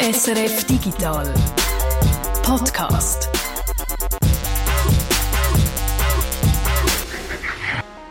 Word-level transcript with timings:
SRF 0.00 0.64
Digital 0.64 1.32
Podcast. 2.42 3.30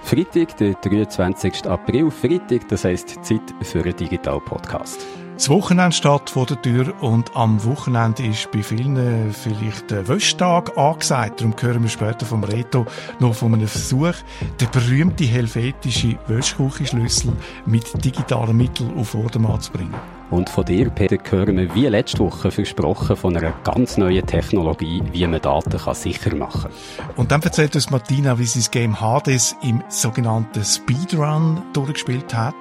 Freitag, 0.04 0.56
der 0.58 0.76
23. 0.76 1.68
April, 1.68 2.10
Freitag, 2.10 2.70
das 2.70 2.86
heisst 2.86 3.24
Zeit 3.26 3.42
für 3.62 3.84
einen 3.84 3.98
Digital 3.98 4.40
Podcast. 4.40 5.06
Das 5.36 5.50
Wochenende 5.50 5.92
steht 5.92 6.30
vor 6.30 6.46
der 6.46 6.62
Tür 6.62 6.94
und 7.02 7.36
am 7.36 7.64
Wochenende 7.66 8.26
ist 8.28 8.50
bei 8.52 8.64
vielen 8.64 9.34
vielleicht 9.34 9.92
der 9.92 10.08
Wäschtag 10.08 10.78
angesagt. 10.78 11.42
Darum 11.42 11.54
hören 11.60 11.84
wir 11.84 11.90
später 11.90 12.26
vom 12.26 12.46
Reto 12.46 12.86
noch 13.20 13.36
von 13.36 13.54
einem 13.54 13.68
Versuch, 13.68 14.14
den 14.62 14.72
berühmten 14.72 15.28
helvetische 15.28 16.18
Wäschküchenschlüssel 16.28 17.34
mit 17.66 18.06
digitalen 18.06 18.56
Mitteln 18.56 18.98
auf 18.98 19.10
Vordermann 19.10 19.60
zu 19.60 19.72
bringen. 19.74 20.23
Und 20.34 20.50
von 20.50 20.66
dir, 20.66 20.90
Peter, 20.90 21.18
hören 21.30 21.58
wir 21.58 21.76
wie 21.76 21.86
letzte 21.86 22.18
Woche 22.18 22.50
versprochen 22.50 23.16
von 23.16 23.38
einer 23.38 23.54
ganz 23.64 23.98
neuen 23.98 24.26
Technologie, 24.26 25.04
wie 25.12 25.28
man 25.28 25.40
Daten 25.40 25.78
kann 25.78 25.94
sicher 25.94 26.36
machen 26.36 26.72
kann. 26.72 27.10
Und 27.18 27.32
dann 27.32 27.44
erzählt 27.44 27.76
uns 27.76 27.92
Martina, 27.92 28.40
wie 28.40 28.46
sie 28.46 28.58
das 28.58 28.72
Game 28.72 29.00
Hades 29.00 29.56
im 29.62 29.84
sogenannten 29.90 30.64
Speedrun 30.64 31.62
durchgespielt 31.74 32.34
hat. 32.34 32.56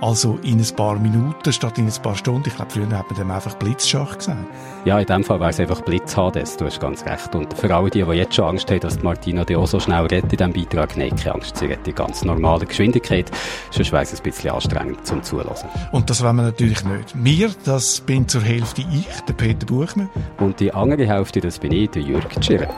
Also 0.00 0.38
in 0.44 0.60
ein 0.60 0.76
paar 0.76 1.00
Minuten 1.00 1.52
statt 1.52 1.78
in 1.78 1.86
ein 1.86 2.02
paar 2.02 2.14
Stunden. 2.14 2.48
Ich 2.48 2.54
glaube, 2.54 2.70
früher 2.70 2.96
hat 2.96 3.10
man 3.10 3.18
dem 3.18 3.30
einfach 3.32 3.54
Blitzschach 3.54 4.18
gesagt. 4.18 4.46
Ja, 4.84 5.00
in 5.00 5.06
dem 5.06 5.24
Fall 5.24 5.40
wäre 5.40 5.50
es 5.50 5.58
einfach 5.58 5.80
Blitz 5.80 6.16
Hades, 6.16 6.56
du 6.56 6.66
hast 6.66 6.78
ganz 6.78 7.04
recht. 7.04 7.34
Und 7.34 7.52
für 7.54 7.74
alle 7.74 7.90
die, 7.90 8.04
die 8.04 8.12
jetzt 8.12 8.36
schon 8.36 8.44
Angst 8.44 8.70
haben, 8.70 8.78
dass 8.78 9.02
Martina 9.02 9.44
die 9.44 9.56
auch 9.56 9.66
so 9.66 9.80
schnell 9.80 10.06
rettet 10.06 10.40
in 10.40 10.52
diesem 10.52 10.52
Beitrag, 10.52 10.96
nein, 10.96 11.16
keine 11.16 11.34
Angst, 11.34 11.56
sie 11.56 11.66
rettet 11.66 11.88
in 11.88 11.94
ganz 11.96 12.24
normaler 12.24 12.66
Geschwindigkeit. 12.66 13.28
Sonst 13.72 13.90
wäre 13.90 14.04
es 14.04 14.14
ein 14.14 14.22
bisschen 14.22 14.50
anstrengend 14.52 15.04
zum 15.04 15.24
Zuhören. 15.24 15.56
Und 15.90 16.08
das 16.08 16.22
wollen 16.22 16.36
wir 16.36 16.42
natürlich 16.44 16.84
nicht. 16.84 17.15
Mir, 17.16 17.50
das 17.64 18.02
bin 18.02 18.28
zur 18.28 18.42
Hälfte 18.42 18.82
ich, 18.92 19.08
der 19.26 19.32
Peter 19.32 19.64
Buchmann. 19.64 20.10
Und 20.38 20.60
die 20.60 20.72
andere 20.72 21.06
Hälfte, 21.06 21.40
das 21.40 21.58
bin 21.58 21.72
ich, 21.72 21.88
der 21.90 22.02
Jürg 22.02 22.28
Tschirren. 22.40 22.68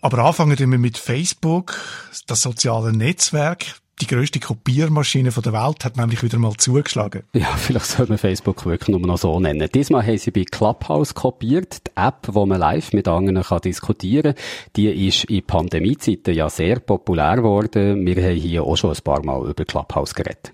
Aber 0.00 0.24
anfangen 0.24 0.58
wir 0.58 0.78
mit 0.78 0.96
Facebook, 0.96 1.78
das 2.26 2.40
soziale 2.40 2.92
Netzwerk. 2.92 3.66
Die 4.00 4.06
grösste 4.06 4.40
Kopiermaschine 4.40 5.30
der 5.30 5.52
Welt 5.52 5.84
hat 5.84 5.98
nämlich 5.98 6.22
wieder 6.22 6.38
mal 6.38 6.54
zugeschlagen. 6.56 7.22
Ja, 7.34 7.48
vielleicht 7.56 7.84
soll 7.84 8.06
man 8.06 8.16
Facebook 8.16 8.64
wirklich 8.64 8.88
nur 8.88 9.00
noch 9.00 9.18
so 9.18 9.38
nennen. 9.38 9.68
Diesmal 9.74 10.06
haben 10.06 10.16
sie 10.16 10.30
bei 10.30 10.44
Clubhouse 10.44 11.14
kopiert. 11.14 11.86
Die 11.86 11.90
App, 11.96 12.28
wo 12.28 12.46
man 12.46 12.58
live 12.58 12.94
mit 12.94 13.06
anderen 13.08 13.42
kann 13.42 13.60
diskutieren 13.60 14.34
kann, 14.34 14.42
die 14.76 15.08
ist 15.08 15.24
in 15.24 15.44
Pandemiezeiten 15.44 16.34
ja 16.34 16.48
sehr 16.48 16.80
populär 16.80 17.36
geworden. 17.36 18.06
Wir 18.06 18.16
haben 18.16 18.36
hier 18.36 18.64
auch 18.64 18.76
schon 18.76 18.90
ein 18.90 19.02
paar 19.04 19.22
Mal 19.22 19.46
über 19.50 19.64
Clubhouse 19.66 20.14
geredet. 20.14 20.52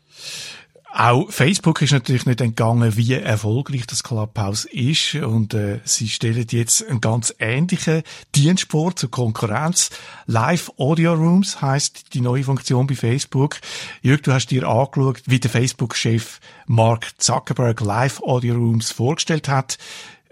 Auch 0.99 1.31
Facebook 1.31 1.83
ist 1.83 1.93
natürlich 1.93 2.25
nicht 2.25 2.41
entgangen, 2.41 2.97
wie 2.97 3.13
erfolgreich 3.13 3.87
das 3.87 4.03
Clubhouse 4.03 4.65
ist 4.65 5.15
und 5.17 5.53
äh, 5.53 5.81
sie 5.85 6.09
stellen 6.09 6.47
jetzt 6.49 6.89
einen 6.89 7.03
ganz 7.03 7.35
ähnlichen 7.39 8.03
Dienst 8.35 8.71
vor 8.71 8.97
zur 8.97 9.11
Konkurrenz. 9.11 9.91
Live 10.25 10.73
Audio 10.79 11.13
Rooms 11.13 11.61
heißt 11.61 12.15
die 12.15 12.23
neue 12.23 12.45
Funktion 12.45 12.87
bei 12.87 12.95
Facebook. 12.95 13.59
Jörg, 14.01 14.23
du 14.23 14.33
hast 14.33 14.47
dir 14.47 14.67
angeschaut, 14.67 15.21
wie 15.27 15.39
der 15.39 15.51
Facebook-Chef 15.51 16.41
Mark 16.65 17.09
Zuckerberg 17.19 17.79
Live 17.83 18.23
Audio 18.23 18.55
Rooms 18.55 18.91
vorgestellt 18.91 19.51
hat. 19.51 19.77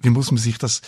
Wie 0.00 0.08
muss 0.08 0.30
man 0.30 0.38
sich 0.38 0.56
das 0.56 0.80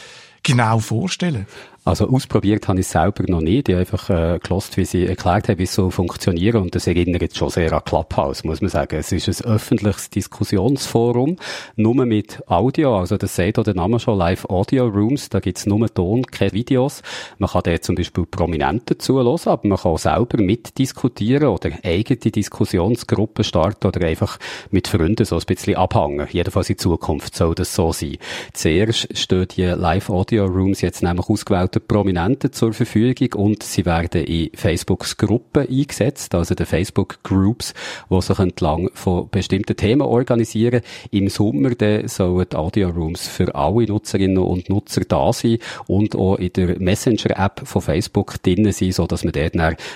genau 0.42 0.78
vorstellen? 0.78 1.47
Also 1.86 2.08
ausprobiert 2.08 2.66
habe 2.66 2.80
ich 2.80 2.86
es 2.86 2.91
selber 2.91 3.22
noch 3.28 3.41
nicht. 3.41 3.69
Ich 3.69 3.76
habe 3.76 3.82
einfach 3.82 4.10
äh, 4.10 4.41
gelost, 4.42 4.76
wie 4.76 4.84
sie 4.84 5.06
erklärt 5.06 5.48
haben, 5.48 5.58
wie 5.58 5.62
es 5.62 5.72
so 5.72 5.88
funktioniert. 5.88 6.56
Und 6.56 6.74
das 6.74 6.88
erinnert 6.88 7.22
jetzt 7.22 7.38
schon 7.38 7.48
sehr 7.48 7.72
an 7.72 7.84
Clubhouse, 7.84 8.42
muss 8.42 8.60
man 8.60 8.70
sagen. 8.70 8.97
Es 8.97 9.12
ist 9.12 9.28
ein 9.28 9.52
öffentliches 9.52 10.10
Diskussionsforum, 10.10 11.36
nur 11.76 12.04
mit 12.04 12.42
Audio. 12.48 12.98
Also 12.98 13.16
das 13.16 13.36
sagt 13.36 13.60
auch 13.60 13.62
der 13.62 13.76
Name 13.76 14.00
schon, 14.00 14.19
Live 14.19 14.47
Audio 14.47 14.88
Rooms. 14.88 15.28
Da 15.28 15.38
gibt's 15.38 15.64
nur 15.64 15.86
Ton, 15.94 16.26
keine 16.26 16.52
Videos. 16.54 17.02
Man 17.38 17.48
kann 17.50 17.62
da 17.64 17.80
zum 17.80 17.94
Beispiel 17.94 18.26
Prominente 18.26 18.98
zuhören, 18.98 19.38
aber 19.44 19.68
man 19.68 19.78
kann 19.78 19.92
auch 19.92 19.98
selber 19.98 20.42
mitdiskutieren 20.42 21.47
oder 21.47 21.70
eigene 21.84 22.18
Diskussionsgruppen 22.18 23.44
starten 23.44 23.86
oder 23.86 24.04
einfach 24.04 24.41
mit 24.72 24.88
Freunden 24.88 25.24
so 25.24 25.36
ein 25.36 25.44
bisschen 25.47 25.76
abhängen. 25.76 26.26
Jedenfalls 26.32 26.68
in 26.68 26.78
Zukunft 26.78 27.36
soll 27.36 27.54
das 27.54 27.76
so 27.76 27.92
sein. 27.92 28.16
Zuerst 28.54 29.16
stehen 29.16 29.47
die 29.56 29.66
Live 29.66 30.10
Audio 30.10 30.47
Rooms 30.47 30.80
jetzt 30.80 31.04
nämlich 31.04 31.28
ausgewählt 31.28 31.75
den 31.76 31.87
Prominenten 31.87 32.53
zur 32.53 32.72
Verfügung 32.72 33.32
und 33.34 33.62
sie 33.62 33.84
werden 33.84 34.25
in 34.25 34.50
Facebooks 34.54 35.16
Gruppen 35.16 35.69
eingesetzt, 35.69 36.34
also 36.34 36.54
den 36.54 36.66
Facebook 36.66 37.22
Groups, 37.22 37.75
die 38.10 38.20
sich 38.20 38.38
entlang 38.38 38.91
von 38.94 39.28
bestimmten 39.31 39.76
Themen 39.76 40.03
organisieren. 40.03 40.81
Im 41.10 41.28
Sommer 41.28 41.70
sollen 42.06 42.47
die 42.50 42.56
Audio 42.56 42.88
Rooms 42.88 43.28
für 43.28 43.54
alle 43.54 43.86
Nutzerinnen 43.86 44.38
und 44.38 44.69
Nutzer 44.69 45.03
da 45.03 45.32
sein 45.32 45.59
und 45.86 46.16
auch 46.16 46.36
in 46.36 46.53
der 46.53 46.78
Messenger-App 46.78 47.62
von 47.65 47.82
Facebook 47.82 48.42
drinnen 48.42 48.72
sein, 48.72 48.92
so 48.92 49.06
dass 49.06 49.25
man 49.25 49.32
dort 49.32 49.54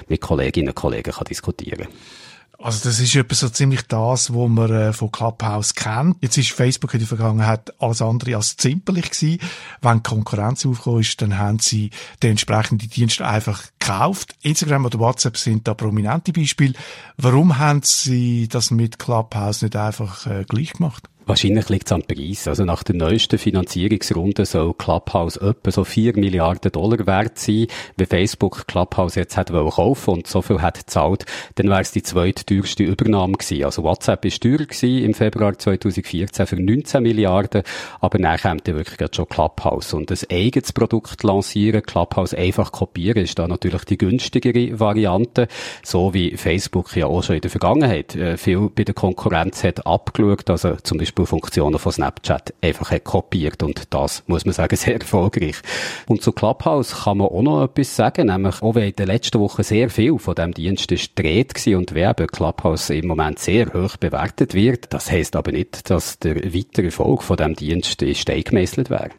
mit 0.09 0.21
Kolleginnen 0.21 0.69
und 0.69 0.75
Kollegen 0.75 1.13
kann 1.13 1.25
diskutieren 1.25 1.87
kann. 1.87 2.30
Also 2.63 2.91
das 2.91 3.01
ist 3.01 3.17
etwa 3.17 3.35
so 3.35 3.49
ziemlich 3.49 3.83
das, 3.83 4.35
was 4.35 4.49
man 4.51 4.71
äh, 4.71 4.93
von 4.93 5.11
Clubhouse 5.11 5.75
kennt. 5.75 6.19
Jetzt 6.21 6.37
ist 6.37 6.53
Facebook 6.53 6.93
in 6.93 7.01
der 7.01 7.09
Vergangenheit 7.09 7.73
alles 7.81 8.03
andere 8.03 8.37
als 8.37 8.57
zimpelig 8.57 9.13
gewesen. 9.13 9.41
Wenn 9.81 10.03
Konkurrenz 10.03 10.67
aufgekommen 10.67 11.01
ist, 11.01 11.23
dann 11.23 11.39
haben 11.39 11.59
sie 11.59 11.91
den 12.23 12.33
entsprechenden 12.33 12.91
Dienst 12.91 13.23
einfach 13.23 13.63
gekauft. 13.79 14.35
Instagram 14.43 14.85
oder 14.85 14.99
WhatsApp 14.99 15.39
sind 15.39 15.67
da 15.67 15.73
prominente 15.73 16.33
Beispiele. 16.33 16.75
Warum 17.17 17.59
haben 17.59 17.81
sie 17.83 18.47
das 18.47 18.71
mit 18.71 18.99
Clubhouse 18.99 19.63
nicht 19.63 19.77
einfach 19.77 20.27
äh, 20.27 20.45
gleich 20.47 20.75
gemacht? 20.75 21.10
Wahrscheinlich 21.31 21.69
liegt 21.69 21.87
es 21.87 21.93
am 21.93 22.03
Preis. 22.03 22.49
Also 22.49 22.65
nach 22.65 22.83
der 22.83 22.97
neuesten 22.97 23.39
Finanzierungsrunde 23.39 24.45
soll 24.45 24.75
Clubhouse 24.75 25.37
etwa 25.37 25.71
so 25.71 25.85
4 25.85 26.17
Milliarden 26.17 26.73
Dollar 26.73 27.07
wert 27.07 27.39
sein. 27.39 27.69
Wenn 27.97 28.09
Facebook 28.09 28.67
Clubhouse 28.67 29.15
jetzt 29.15 29.37
hat 29.37 29.53
kaufen 29.53 30.11
und 30.11 30.27
so 30.27 30.43
viel 30.43 30.61
hat 30.61 30.81
gezahlt, 30.81 31.27
dann 31.55 31.69
wäre 31.69 31.83
es 31.83 31.93
die 31.93 32.03
zweitteuerste 32.03 32.83
Übernahme 32.83 33.35
gewesen. 33.35 33.63
Also 33.63 33.85
WhatsApp 33.85 34.25
ist 34.25 34.43
teurer 34.43 34.65
gewesen 34.65 35.05
im 35.05 35.15
Februar 35.15 35.57
2014 35.57 36.49
für 36.49 36.57
19 36.57 37.01
Milliarden, 37.01 37.63
aber 38.01 38.19
dann 38.19 38.37
kommt 38.37 38.67
dann 38.67 38.75
wirklich 38.75 39.15
schon 39.15 39.29
Clubhouse. 39.29 39.95
Und 39.95 40.11
ein 40.11 40.19
eigenes 40.33 40.73
Produkt 40.73 41.23
lancieren, 41.23 41.85
Clubhouse 41.85 42.35
einfach 42.35 42.73
kopieren, 42.73 43.23
ist 43.23 43.39
da 43.39 43.47
natürlich 43.47 43.85
die 43.85 43.99
günstigere 43.99 44.81
Variante. 44.81 45.47
So 45.85 46.13
wie 46.13 46.37
Facebook 46.37 46.97
ja 46.97 47.07
auch 47.07 47.23
schon 47.23 47.37
in 47.37 47.43
der 47.43 47.53
Vergangenheit 47.53 48.17
äh, 48.17 48.37
viel 48.37 48.69
bei 48.75 48.83
der 48.83 48.95
Konkurrenz 48.95 49.63
hat 49.63 49.87
abgeschaut, 49.87 50.51
also 50.51 50.75
zum 50.83 50.99
Beispiel 50.99 51.20
Beispiel 51.21 51.27
Funktionen 51.27 51.79
von 51.79 51.93
Snapchat 51.93 52.55
einfach 52.63 52.91
hat 52.91 53.05
kopiert 53.05 53.63
und 53.63 53.93
das, 53.93 54.23
muss 54.27 54.45
man 54.45 54.55
sagen, 54.55 54.77
sehr 54.81 55.01
erfolgreich. 55.01 55.57
Und 56.07 56.23
zu 56.23 56.33
Clubhouse 56.33 57.05
kann 57.05 57.19
man 57.19 57.29
auch 57.29 57.43
noch 57.43 57.65
etwas 57.65 57.95
sagen, 57.95 58.29
nämlich 58.29 58.63
auch 58.63 58.75
wenn 58.75 58.89
in 58.89 58.97
den 58.97 59.07
letzten 59.07 59.41
Wochen 59.41 59.63
sehr 59.63 59.91
viel 59.91 60.19
von 60.19 60.35
dem 60.35 60.53
Dienst 60.53 60.91
ist 60.93 61.17
gedreht 61.17 61.67
und 61.67 61.95
wie 61.95 62.01
eben 62.03 62.27
Clubhouse 62.27 62.91
im 62.91 63.07
Moment 63.07 63.39
sehr 63.39 63.73
hoch 63.73 63.97
bewertet 63.97 64.55
wird, 64.55 64.93
das 64.93 65.11
heisst 65.11 65.37
aber 65.37 65.53
nicht, 65.53 65.91
dass 65.91 66.19
der 66.19 66.37
weitere 66.37 66.87
Erfolg 66.87 67.23
von 67.23 67.37
dem 67.37 67.55
Dienst 67.55 68.03
in 68.03 68.15
Stein 68.15 68.43
gemesselt 68.43 68.91
wäre. 68.91 69.11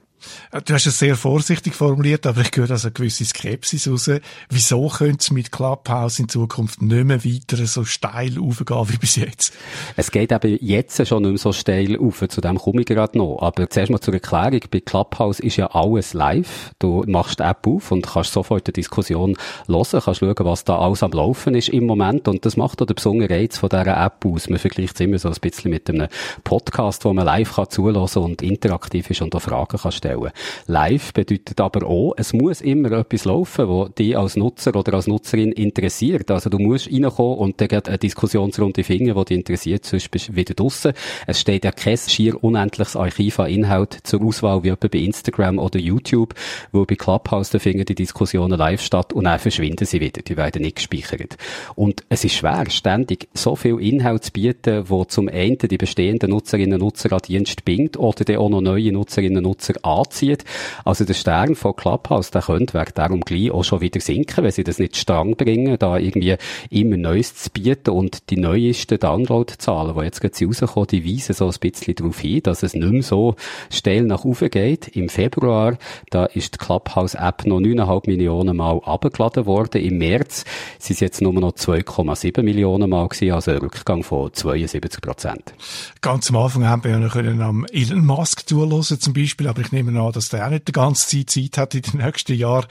Äh, 0.51 0.61
du 0.61 0.73
hast 0.73 0.85
es 0.85 0.99
sehr 0.99 1.15
vorsichtig 1.15 1.75
formuliert, 1.75 2.25
aber 2.25 2.41
ich 2.41 2.51
höre 2.55 2.71
also 2.71 2.87
eine 2.87 2.93
gewisse 2.93 3.25
Skepsis 3.25 3.87
raus. 3.87 4.09
Wieso 4.49 4.87
könnte 4.87 5.17
es 5.19 5.31
mit 5.31 5.51
Clubhouse 5.51 6.19
in 6.19 6.29
Zukunft 6.29 6.81
nicht 6.81 7.05
mehr 7.05 7.23
weiter 7.23 7.65
so 7.65 7.85
steil 7.85 8.39
aufgehen 8.39 8.89
wie 8.89 8.97
bis 8.97 9.15
jetzt? 9.15 9.53
Es 9.95 10.11
geht 10.11 10.31
eben 10.31 10.57
jetzt 10.61 11.05
schon 11.07 11.23
nicht 11.23 11.31
mehr 11.31 11.37
so 11.37 11.53
steil 11.53 11.97
auf, 11.99 12.23
zu 12.27 12.41
dem 12.41 12.57
komme 12.57 12.81
ich 12.81 12.87
gerade 12.87 13.17
noch. 13.17 13.39
Aber 13.41 13.69
zuerst 13.69 13.91
mal 13.91 13.99
zur 13.99 14.13
Erklärung, 14.13 14.61
bei 14.69 14.79
Clubhouse 14.79 15.39
ist 15.39 15.57
ja 15.57 15.67
alles 15.67 16.13
live. 16.13 16.71
Du 16.79 17.03
machst 17.07 17.39
die 17.39 17.43
App 17.43 17.65
auf 17.67 17.91
und 17.91 18.07
kannst 18.07 18.33
sofort 18.33 18.67
die 18.67 18.73
Diskussion 18.73 19.37
hören, 19.67 20.01
kannst 20.03 20.19
schauen, 20.19 20.35
was 20.39 20.63
da 20.63 20.79
alles 20.79 21.03
am 21.03 21.11
Laufen 21.11 21.55
ist 21.55 21.69
im 21.69 21.85
Moment 21.85 22.27
und 22.27 22.45
das 22.45 22.57
macht 22.57 22.81
auch 22.81 22.85
den 22.85 22.95
besonderen 22.95 23.31
Reiz 23.31 23.57
von 23.57 23.69
dieser 23.69 24.03
App 24.03 24.25
aus. 24.25 24.49
Man 24.49 24.59
vergleicht 24.59 24.95
es 24.95 25.01
immer 25.01 25.19
so 25.19 25.29
ein 25.29 25.35
bisschen 25.39 25.71
mit 25.71 25.89
einem 25.89 26.07
Podcast, 26.43 27.05
wo 27.05 27.13
man 27.13 27.25
live 27.25 27.55
kann 27.55 27.69
zuhören 27.69 28.07
und 28.23 28.41
interaktiv 28.41 29.09
ist 29.09 29.21
und 29.21 29.35
auch 29.35 29.41
Fragen 29.41 29.77
kann 29.77 29.91
stellen 29.91 30.10
stellen. 30.11 30.31
Live 30.67 31.13
bedeutet 31.13 31.59
aber 31.59 31.87
auch, 31.87 32.13
es 32.17 32.33
muss 32.33 32.61
immer 32.61 32.91
etwas 32.91 33.25
laufen, 33.25 33.67
wo 33.67 33.87
dich 33.87 34.17
als 34.17 34.35
Nutzer 34.35 34.75
oder 34.75 34.93
als 34.93 35.07
Nutzerin 35.07 35.51
interessiert. 35.51 36.29
Also 36.31 36.49
du 36.49 36.59
musst 36.59 36.91
reinkommen 36.91 37.37
und 37.37 37.61
dann 37.61 37.69
eine 37.85 37.97
Diskussionsrunde 37.97 38.83
finden, 38.83 39.13
die 39.15 39.25
dich 39.25 39.37
interessiert, 39.37 39.85
sonst 39.85 40.09
bist 40.11 40.29
du 40.29 40.35
wieder 40.35 40.53
draussen. 40.53 40.93
Es 41.27 41.39
steht 41.39 41.65
ja 41.65 41.71
kein 41.71 41.97
schier 41.97 42.43
unendliches 42.43 42.95
Archiv 42.95 43.39
an 43.39 43.49
Inhalt 43.49 43.97
zur 44.03 44.21
Auswahl, 44.21 44.63
wie 44.63 44.69
etwa 44.69 44.87
bei 44.87 44.99
Instagram 44.99 45.59
oder 45.59 45.79
YouTube, 45.79 46.33
wo 46.71 46.85
bei 46.85 46.95
Clubhouse, 46.95 47.49
da 47.49 47.59
finden 47.59 47.85
die 47.85 47.95
Diskussionen 47.95 48.57
live 48.57 48.81
statt 48.81 49.13
und 49.13 49.25
dann 49.25 49.39
verschwinden 49.39 49.85
sie 49.85 49.99
wieder. 49.99 50.21
Die 50.21 50.37
werden 50.37 50.61
nicht 50.61 50.77
gespeichert. 50.77 51.37
Und 51.75 52.03
es 52.09 52.23
ist 52.23 52.35
schwer, 52.35 52.65
ständig 52.69 53.27
so 53.33 53.55
viel 53.55 53.79
Inhalt 53.79 54.25
zu 54.25 54.31
bieten, 54.31 54.89
wo 54.89 55.05
zum 55.05 55.27
einen 55.27 55.57
die 55.57 55.77
bestehenden 55.77 56.31
Nutzerinnen 56.31 56.73
und 56.73 56.81
Nutzer 56.81 57.11
an 57.13 57.19
Dienst 57.25 57.65
bindet 57.65 57.97
oder 57.97 58.23
der 58.23 58.39
auch 58.39 58.49
noch 58.49 58.61
neue 58.61 58.91
Nutzerinnen 58.91 59.37
und 59.37 59.43
Nutzer 59.43 59.73
anzieht. 60.05 60.45
Also 60.85 61.05
der 61.05 61.13
Stern 61.13 61.55
von 61.55 61.75
Clubhouse, 61.75 62.31
der 62.31 62.41
könnte 62.41 62.73
wegen 62.79 62.91
darum 62.95 63.21
gleich 63.21 63.51
auch 63.51 63.63
schon 63.63 63.81
wieder 63.81 63.99
sinken, 63.99 64.43
wenn 64.43 64.51
sie 64.51 64.63
das 64.63 64.79
nicht 64.79 64.97
strang 64.97 65.35
bringen, 65.35 65.77
da 65.79 65.97
irgendwie 65.97 66.35
immer 66.69 66.97
Neues 66.97 67.35
zu 67.35 67.49
bieten 67.49 67.91
und 67.91 68.29
die 68.29 68.37
neuesten 68.37 68.99
Downloadzahlen, 68.99 69.95
die 69.95 70.03
jetzt 70.03 70.21
gerade 70.21 70.45
rauskommen, 70.45 70.87
die 70.87 71.05
weisen 71.05 71.33
so 71.33 71.47
ein 71.47 71.55
bisschen 71.59 71.95
darauf 71.95 72.19
hin, 72.19 72.41
dass 72.43 72.63
es 72.63 72.73
nicht 72.73 72.91
mehr 72.91 73.03
so 73.03 73.35
steil 73.69 74.03
nach 74.03 74.25
oben 74.25 74.49
geht. 74.49 74.89
Im 74.89 75.09
Februar, 75.09 75.77
da 76.09 76.25
ist 76.25 76.55
die 76.55 76.57
Clubhouse-App 76.57 77.45
noch 77.45 77.59
9,5 77.59 78.07
Millionen 78.07 78.57
Mal 78.57 78.81
abgeladen 78.83 79.45
worden. 79.45 79.81
Im 79.81 79.97
März 79.97 80.45
sind 80.79 80.95
es 80.95 80.99
jetzt 80.99 81.21
nur 81.21 81.33
noch 81.33 81.53
2,7 81.53 82.43
Millionen 82.43 82.89
Mal 82.89 83.07
gewesen, 83.07 83.33
also 83.33 83.51
ein 83.51 83.57
Rückgang 83.57 84.03
von 84.03 84.33
72 84.33 85.01
Prozent. 85.01 85.53
Ganz 86.01 86.29
am 86.29 86.37
Anfang 86.37 86.67
haben 86.67 86.83
wir 86.83 86.91
ja 86.91 86.99
noch 86.99 87.15
am 87.15 87.65
Elon 87.71 88.05
Musk 88.05 88.47
zuhören 88.47 88.81
zum 88.81 89.13
Beispiel, 89.13 89.47
aber 89.47 89.61
ich 89.61 89.71
nehme 89.71 89.90
an, 89.97 90.11
dass 90.11 90.29
der 90.29 90.45
auch 90.45 90.49
nicht 90.49 90.67
die 90.67 90.71
ganze 90.71 91.07
Zeit 91.07 91.29
Zeit 91.29 91.57
hat 91.57 91.75
in 91.75 91.81
den 91.81 92.05
nächsten 92.05 92.33
Jahren 92.33 92.65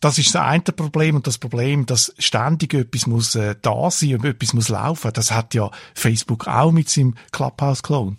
das 0.00 0.18
ist 0.18 0.34
das 0.34 0.42
eine 0.42 0.60
Problem 0.60 1.16
und 1.16 1.26
das 1.26 1.38
Problem, 1.38 1.86
dass 1.86 2.14
ständig 2.18 2.74
etwas 2.74 3.06
muss 3.06 3.34
äh, 3.36 3.54
da 3.62 3.90
sein 3.90 4.16
und 4.16 4.24
etwas 4.26 4.52
muss 4.52 4.68
laufen. 4.68 5.10
Das 5.14 5.30
hat 5.30 5.54
ja 5.54 5.70
Facebook 5.94 6.46
auch 6.46 6.72
mit 6.72 6.90
seinem 6.90 7.14
Clubhouse-Clone. 7.32 8.16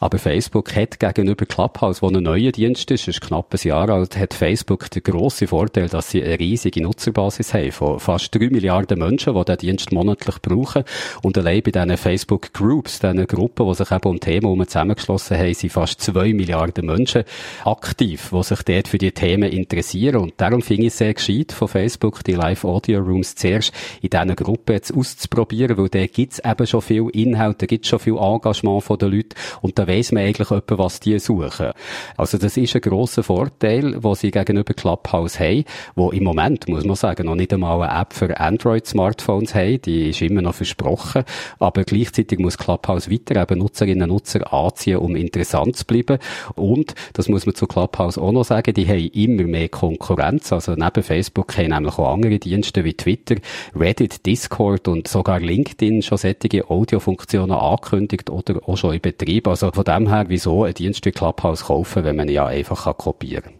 Aber 0.00 0.18
Facebook 0.18 0.74
hat 0.74 0.98
gegenüber 0.98 1.46
Clubhouse, 1.46 2.02
wo 2.02 2.08
ein 2.08 2.22
neuer 2.22 2.50
Dienst 2.50 2.90
ist, 2.90 3.06
ist 3.06 3.20
knapp 3.20 3.54
ein 3.54 3.68
Jahr 3.68 3.88
alt, 3.88 4.16
hat 4.16 4.34
Facebook 4.34 4.90
den 4.90 5.02
grossen 5.04 5.46
Vorteil, 5.46 5.88
dass 5.88 6.10
sie 6.10 6.22
eine 6.24 6.40
riesige 6.40 6.82
Nutzerbasis 6.82 7.54
haben 7.54 7.70
von 7.70 8.00
fast 8.00 8.34
drei 8.34 8.48
Milliarden 8.50 8.98
Menschen, 8.98 9.34
die 9.34 9.44
diesen 9.44 9.58
Dienst 9.58 9.92
monatlich 9.92 10.42
brauchen. 10.42 10.82
Und 11.22 11.38
allein 11.38 11.62
bei 11.62 11.70
diesen 11.70 11.96
Facebook 11.96 12.52
Groups, 12.52 12.98
diesen 12.98 13.26
Gruppen, 13.26 13.68
die 13.68 13.74
sich 13.74 13.90
eben 13.90 14.08
um 14.08 14.18
Themen 14.18 14.66
zusammengeschlossen 14.66 15.38
haben, 15.38 15.54
sind 15.54 15.70
fast 15.70 16.00
zwei 16.00 16.32
Milliarden 16.32 16.86
Menschen 16.86 17.22
aktiv, 17.64 18.30
die 18.32 18.42
sich 18.42 18.62
dort 18.62 18.88
für 18.88 18.98
die 18.98 19.12
Themen 19.12 19.50
interessieren. 19.52 20.16
Und 20.16 20.34
darum 20.38 20.62
finde 20.62 20.86
ich 20.86 20.92
es 20.92 20.98
sehr 20.98 21.14
gescheit 21.28 21.52
von 21.52 21.68
Facebook, 21.68 22.24
die 22.24 22.32
Live-Audio-Rooms 22.32 23.34
zuerst 23.34 23.72
in 24.00 24.10
diesen 24.10 24.36
Gruppen 24.36 24.72
jetzt 24.72 24.94
auszuprobieren, 24.94 25.76
weil 25.76 25.88
da 25.88 26.06
gibt's 26.06 26.40
eben 26.44 26.66
schon 26.66 26.80
viel 26.80 27.08
Inhalt, 27.12 27.60
da 27.60 27.66
gibt's 27.66 27.88
schon 27.88 27.98
viel 27.98 28.16
Engagement 28.16 28.82
von 28.82 28.98
den 28.98 29.12
Leuten 29.12 29.34
und 29.60 29.78
da 29.78 29.86
weiss 29.86 30.12
man 30.12 30.24
eigentlich 30.24 30.50
etwa, 30.50 30.78
was 30.78 31.00
die 31.00 31.18
suchen. 31.18 31.72
Also 32.16 32.38
das 32.38 32.56
ist 32.56 32.74
ein 32.74 32.80
grosser 32.80 33.22
Vorteil, 33.22 34.02
wo 34.02 34.14
sie 34.14 34.30
gegenüber 34.30 34.74
Clubhouse 34.74 35.38
haben, 35.38 35.64
wo 35.94 36.10
im 36.10 36.24
Moment, 36.24 36.68
muss 36.68 36.84
man 36.84 36.96
sagen, 36.96 37.26
noch 37.26 37.34
nicht 37.34 37.52
einmal 37.52 37.82
eine 37.82 38.00
App 38.00 38.12
für 38.12 38.38
Android-Smartphones 38.38 39.54
haben, 39.54 39.82
die 39.82 40.10
ist 40.10 40.22
immer 40.22 40.42
noch 40.42 40.54
versprochen, 40.54 41.24
aber 41.58 41.84
gleichzeitig 41.84 42.38
muss 42.38 42.58
Clubhouse 42.58 43.10
weiter 43.10 43.42
eben 43.42 43.58
Nutzerinnen 43.58 44.10
und 44.10 44.18
Nutzer 44.18 44.52
anziehen, 44.52 44.98
um 44.98 45.14
interessant 45.14 45.76
zu 45.76 45.84
bleiben 45.84 46.18
und, 46.54 46.94
das 47.12 47.28
muss 47.28 47.46
man 47.46 47.54
zu 47.54 47.66
Clubhouse 47.66 48.18
auch 48.18 48.32
noch 48.32 48.44
sagen, 48.44 48.74
die 48.74 48.86
haben 48.86 49.08
immer 49.08 49.44
mehr 49.44 49.68
Konkurrenz, 49.68 50.52
also 50.52 50.72
neben 50.72 51.02
Facebook 51.08 51.56
haben 51.56 51.68
nämlich 51.68 51.98
auch 51.98 52.12
andere 52.12 52.38
Dienste 52.38 52.84
wie 52.84 52.94
Twitter, 52.94 53.36
Reddit, 53.74 54.26
Discord 54.26 54.88
und 54.88 55.08
sogar 55.08 55.40
LinkedIn 55.40 56.02
schon 56.02 56.18
solche 56.18 56.70
Audiofunktionen 56.70 57.56
angekündigt 57.56 58.30
oder 58.30 58.60
auch 58.68 58.76
schon 58.76 58.94
in 58.94 59.00
Betrieb. 59.00 59.48
Also 59.48 59.70
von 59.72 59.84
dem 59.84 60.08
her, 60.08 60.26
wieso 60.28 60.64
ein 60.64 60.74
Dienst 60.74 61.04
wie 61.06 61.12
Clubhouse 61.12 61.64
kaufen, 61.64 62.04
wenn 62.04 62.16
man 62.16 62.28
ja 62.28 62.46
einfach 62.46 62.96
kopieren 62.96 63.42
kann. 63.42 63.54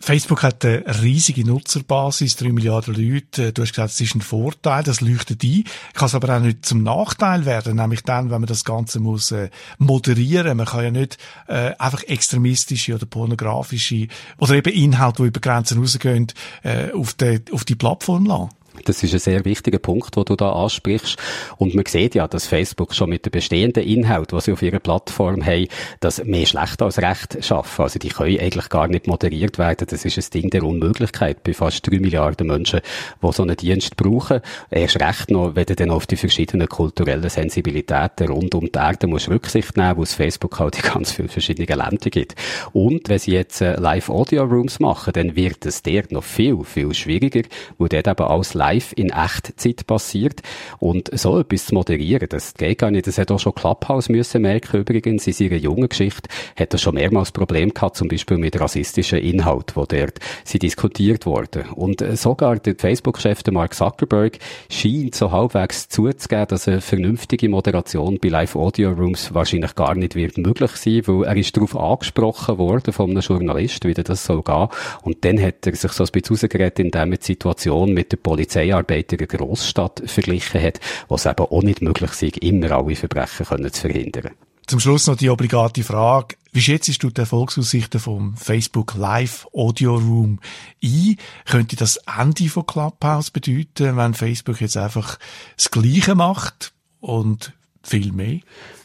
Facebook 0.00 0.42
hat 0.42 0.64
eine 0.64 0.84
riesige 1.02 1.44
Nutzerbasis, 1.44 2.36
drei 2.36 2.50
Milliarden 2.50 2.94
Leute. 2.94 3.52
Du 3.52 3.62
hast 3.62 3.70
gesagt, 3.72 3.90
es 3.90 4.00
ist 4.00 4.14
ein 4.14 4.20
Vorteil, 4.20 4.82
das 4.82 5.00
leuchtet 5.00 5.42
ein. 5.42 5.64
Kann 5.94 6.06
es 6.06 6.14
aber 6.14 6.36
auch 6.36 6.40
nicht 6.40 6.64
zum 6.64 6.82
Nachteil 6.82 7.44
werden, 7.46 7.76
nämlich 7.76 8.02
dann, 8.02 8.30
wenn 8.30 8.40
man 8.40 8.46
das 8.46 8.64
Ganze 8.64 9.00
muss 9.00 9.32
äh, 9.32 9.50
moderieren. 9.78 10.56
Man 10.56 10.66
kann 10.66 10.84
ja 10.84 10.90
nicht 10.90 11.18
äh, 11.48 11.72
einfach 11.78 12.02
extremistische 12.04 12.94
oder 12.94 13.06
pornografische 13.06 14.08
oder 14.38 14.54
eben 14.54 14.72
Inhalte, 14.72 15.22
die 15.22 15.28
über 15.28 15.40
Grenzen 15.40 15.78
rausgehen, 15.78 16.28
äh, 16.62 16.92
auf, 16.92 17.14
die, 17.14 17.42
auf 17.52 17.64
die 17.64 17.74
Plattform 17.74 18.26
lassen. 18.26 18.50
Das 18.84 19.02
ist 19.02 19.12
ein 19.12 19.18
sehr 19.18 19.44
wichtiger 19.44 19.78
Punkt, 19.78 20.16
den 20.16 20.24
du 20.24 20.36
da 20.36 20.52
ansprichst. 20.52 21.16
Und 21.56 21.74
man 21.74 21.84
sieht 21.86 22.14
ja, 22.14 22.28
dass 22.28 22.46
Facebook 22.46 22.94
schon 22.94 23.10
mit 23.10 23.24
den 23.24 23.30
bestehenden 23.30 23.84
Inhalten, 23.84 24.36
die 24.36 24.44
sie 24.44 24.52
auf 24.52 24.62
ihrer 24.62 24.78
Plattform 24.78 25.44
haben, 25.44 25.68
das 26.00 26.22
mehr 26.24 26.46
schlecht 26.46 26.82
als 26.82 26.98
recht 26.98 27.44
schaffen. 27.44 27.82
Also 27.82 27.98
die 27.98 28.08
können 28.08 28.38
eigentlich 28.38 28.68
gar 28.68 28.88
nicht 28.88 29.06
moderiert 29.06 29.58
werden. 29.58 29.86
Das 29.88 30.04
ist 30.04 30.18
ein 30.18 30.40
Ding 30.40 30.50
der 30.50 30.62
Unmöglichkeit 30.62 31.42
bei 31.42 31.54
fast 31.54 31.86
drei 31.86 31.98
Milliarden 31.98 32.46
Menschen, 32.46 32.80
die 33.22 33.32
so 33.32 33.42
einen 33.42 33.56
Dienst 33.56 33.96
brauchen. 33.96 34.40
Erst 34.70 35.00
recht 35.00 35.30
noch, 35.30 35.54
wenn 35.54 35.66
du 35.66 35.74
dann 35.74 35.90
auf 35.90 36.06
die 36.06 36.16
verschiedenen 36.16 36.68
kulturellen 36.68 37.28
Sensibilitäten 37.28 38.28
rund 38.28 38.54
um 38.54 38.70
die 38.70 38.78
Erde 38.78 39.06
musst 39.06 39.28
Rücksicht 39.28 39.76
nehmen, 39.76 39.96
wo 39.96 40.02
es 40.02 40.14
Facebook 40.14 40.58
halt 40.58 40.82
ganz 40.82 41.12
vielen 41.12 41.28
verschiedenen 41.28 41.68
Länder 41.68 42.10
gibt. 42.10 42.34
Und 42.72 43.08
wenn 43.08 43.18
sie 43.18 43.32
jetzt 43.32 43.60
äh, 43.60 43.78
Live-Audio-Rooms 43.78 44.80
machen, 44.80 45.12
dann 45.12 45.36
wird 45.36 45.66
es 45.66 45.82
der 45.82 46.04
noch 46.10 46.24
viel, 46.24 46.62
viel 46.64 46.94
schwieriger, 46.94 47.42
wo 47.78 47.86
dort 47.88 48.06
eben 48.06 48.26
alles 48.26 48.54
live 48.54 48.67
live 48.68 48.92
in 48.96 49.10
Echtzeit 49.10 49.86
passiert. 49.86 50.42
Und 50.78 51.10
so 51.18 51.38
etwas 51.38 51.66
zu 51.66 51.74
moderieren, 51.74 52.28
das 52.28 52.54
geht 52.54 52.78
gar 52.78 52.90
nicht. 52.90 53.06
Das 53.06 53.18
hat 53.18 53.30
auch 53.30 53.38
schon 53.38 53.54
Clubhouse 53.54 54.08
müssen 54.08 54.42
merken, 54.42 54.80
übrigens, 54.80 55.26
in 55.26 55.32
seiner 55.32 55.56
jungen 55.56 55.88
Geschichte 55.88 56.28
hat 56.56 56.72
er 56.72 56.78
schon 56.78 56.94
mehrmals 56.94 57.32
Problem 57.32 57.72
gehabt, 57.72 57.96
zum 57.96 58.08
Beispiel 58.08 58.38
mit 58.38 58.60
rassistischen 58.60 59.18
Inhalt, 59.18 59.76
wo 59.76 59.84
dort 59.86 60.18
sie 60.44 60.58
diskutiert 60.58 61.26
wurden. 61.26 61.68
Und 61.70 62.02
äh, 62.02 62.16
sogar 62.16 62.56
der 62.56 62.74
Facebook-Chef, 62.76 63.42
Mark 63.50 63.74
Zuckerberg, 63.74 64.38
scheint 64.70 65.14
so 65.14 65.30
halbwegs 65.32 65.88
zuzugeben, 65.88 66.46
dass 66.48 66.68
eine 66.68 66.80
vernünftige 66.80 67.48
Moderation 67.48 68.18
bei 68.20 68.28
Live-Audio-Rooms 68.28 69.32
wahrscheinlich 69.32 69.74
gar 69.74 69.94
nicht 69.94 70.14
wird 70.14 70.38
möglich 70.38 70.72
sein, 70.72 71.02
weil 71.06 71.24
er 71.24 71.36
ist 71.36 71.56
darauf 71.56 71.76
angesprochen 71.76 72.58
worden 72.58 72.92
von 72.92 73.10
einem 73.10 73.20
Journalist, 73.20 73.84
wie 73.84 73.94
das 73.94 74.24
soll 74.24 74.42
gehen. 74.42 74.68
Und 75.02 75.24
dann 75.24 75.40
hat 75.40 75.66
er 75.66 75.74
sich 75.74 75.92
so 75.92 76.04
ein 76.04 76.10
bisschen 76.12 76.36
rausgeredet, 76.36 76.78
indem 76.80 77.12
er 77.12 77.18
die 77.18 77.24
Situation 77.24 77.92
mit 77.92 78.12
der 78.12 78.18
Polizei 78.18 78.57
Polizeiarbeiter 78.58 79.20
in 79.20 79.28
einer 79.30 79.38
Grossstadt 79.38 80.02
verglichen 80.06 80.62
hat, 80.62 80.80
wo 81.08 81.16
eben 81.16 81.46
auch 81.46 81.62
nicht 81.62 81.82
möglich 81.82 82.10
ist, 82.22 82.38
immer 82.38 82.72
alle 82.72 82.96
Verbrechen 82.96 83.46
können 83.46 83.72
zu 83.72 83.80
verhindern. 83.82 84.32
Zum 84.66 84.80
Schluss 84.80 85.06
noch 85.06 85.16
die 85.16 85.30
obligate 85.30 85.82
Frage. 85.82 86.36
Wie 86.52 86.60
schätzt 86.60 87.02
du 87.02 87.08
die 87.08 87.20
Erfolgsaussichten 87.20 88.00
vom 88.00 88.36
Facebook 88.36 88.94
Live 88.96 89.46
Audio 89.54 89.94
Room 89.94 90.40
ein? 90.82 91.16
Könnte 91.46 91.76
das 91.76 91.98
Ende 92.18 92.48
von 92.48 92.66
Clubhouse 92.66 93.30
bedeuten, 93.30 93.96
wenn 93.96 94.14
Facebook 94.14 94.60
jetzt 94.60 94.76
einfach 94.76 95.18
das 95.56 95.70
Gleiche 95.70 96.14
macht 96.14 96.72
und 97.00 97.52
viel 97.82 98.12
mehr? 98.12 98.40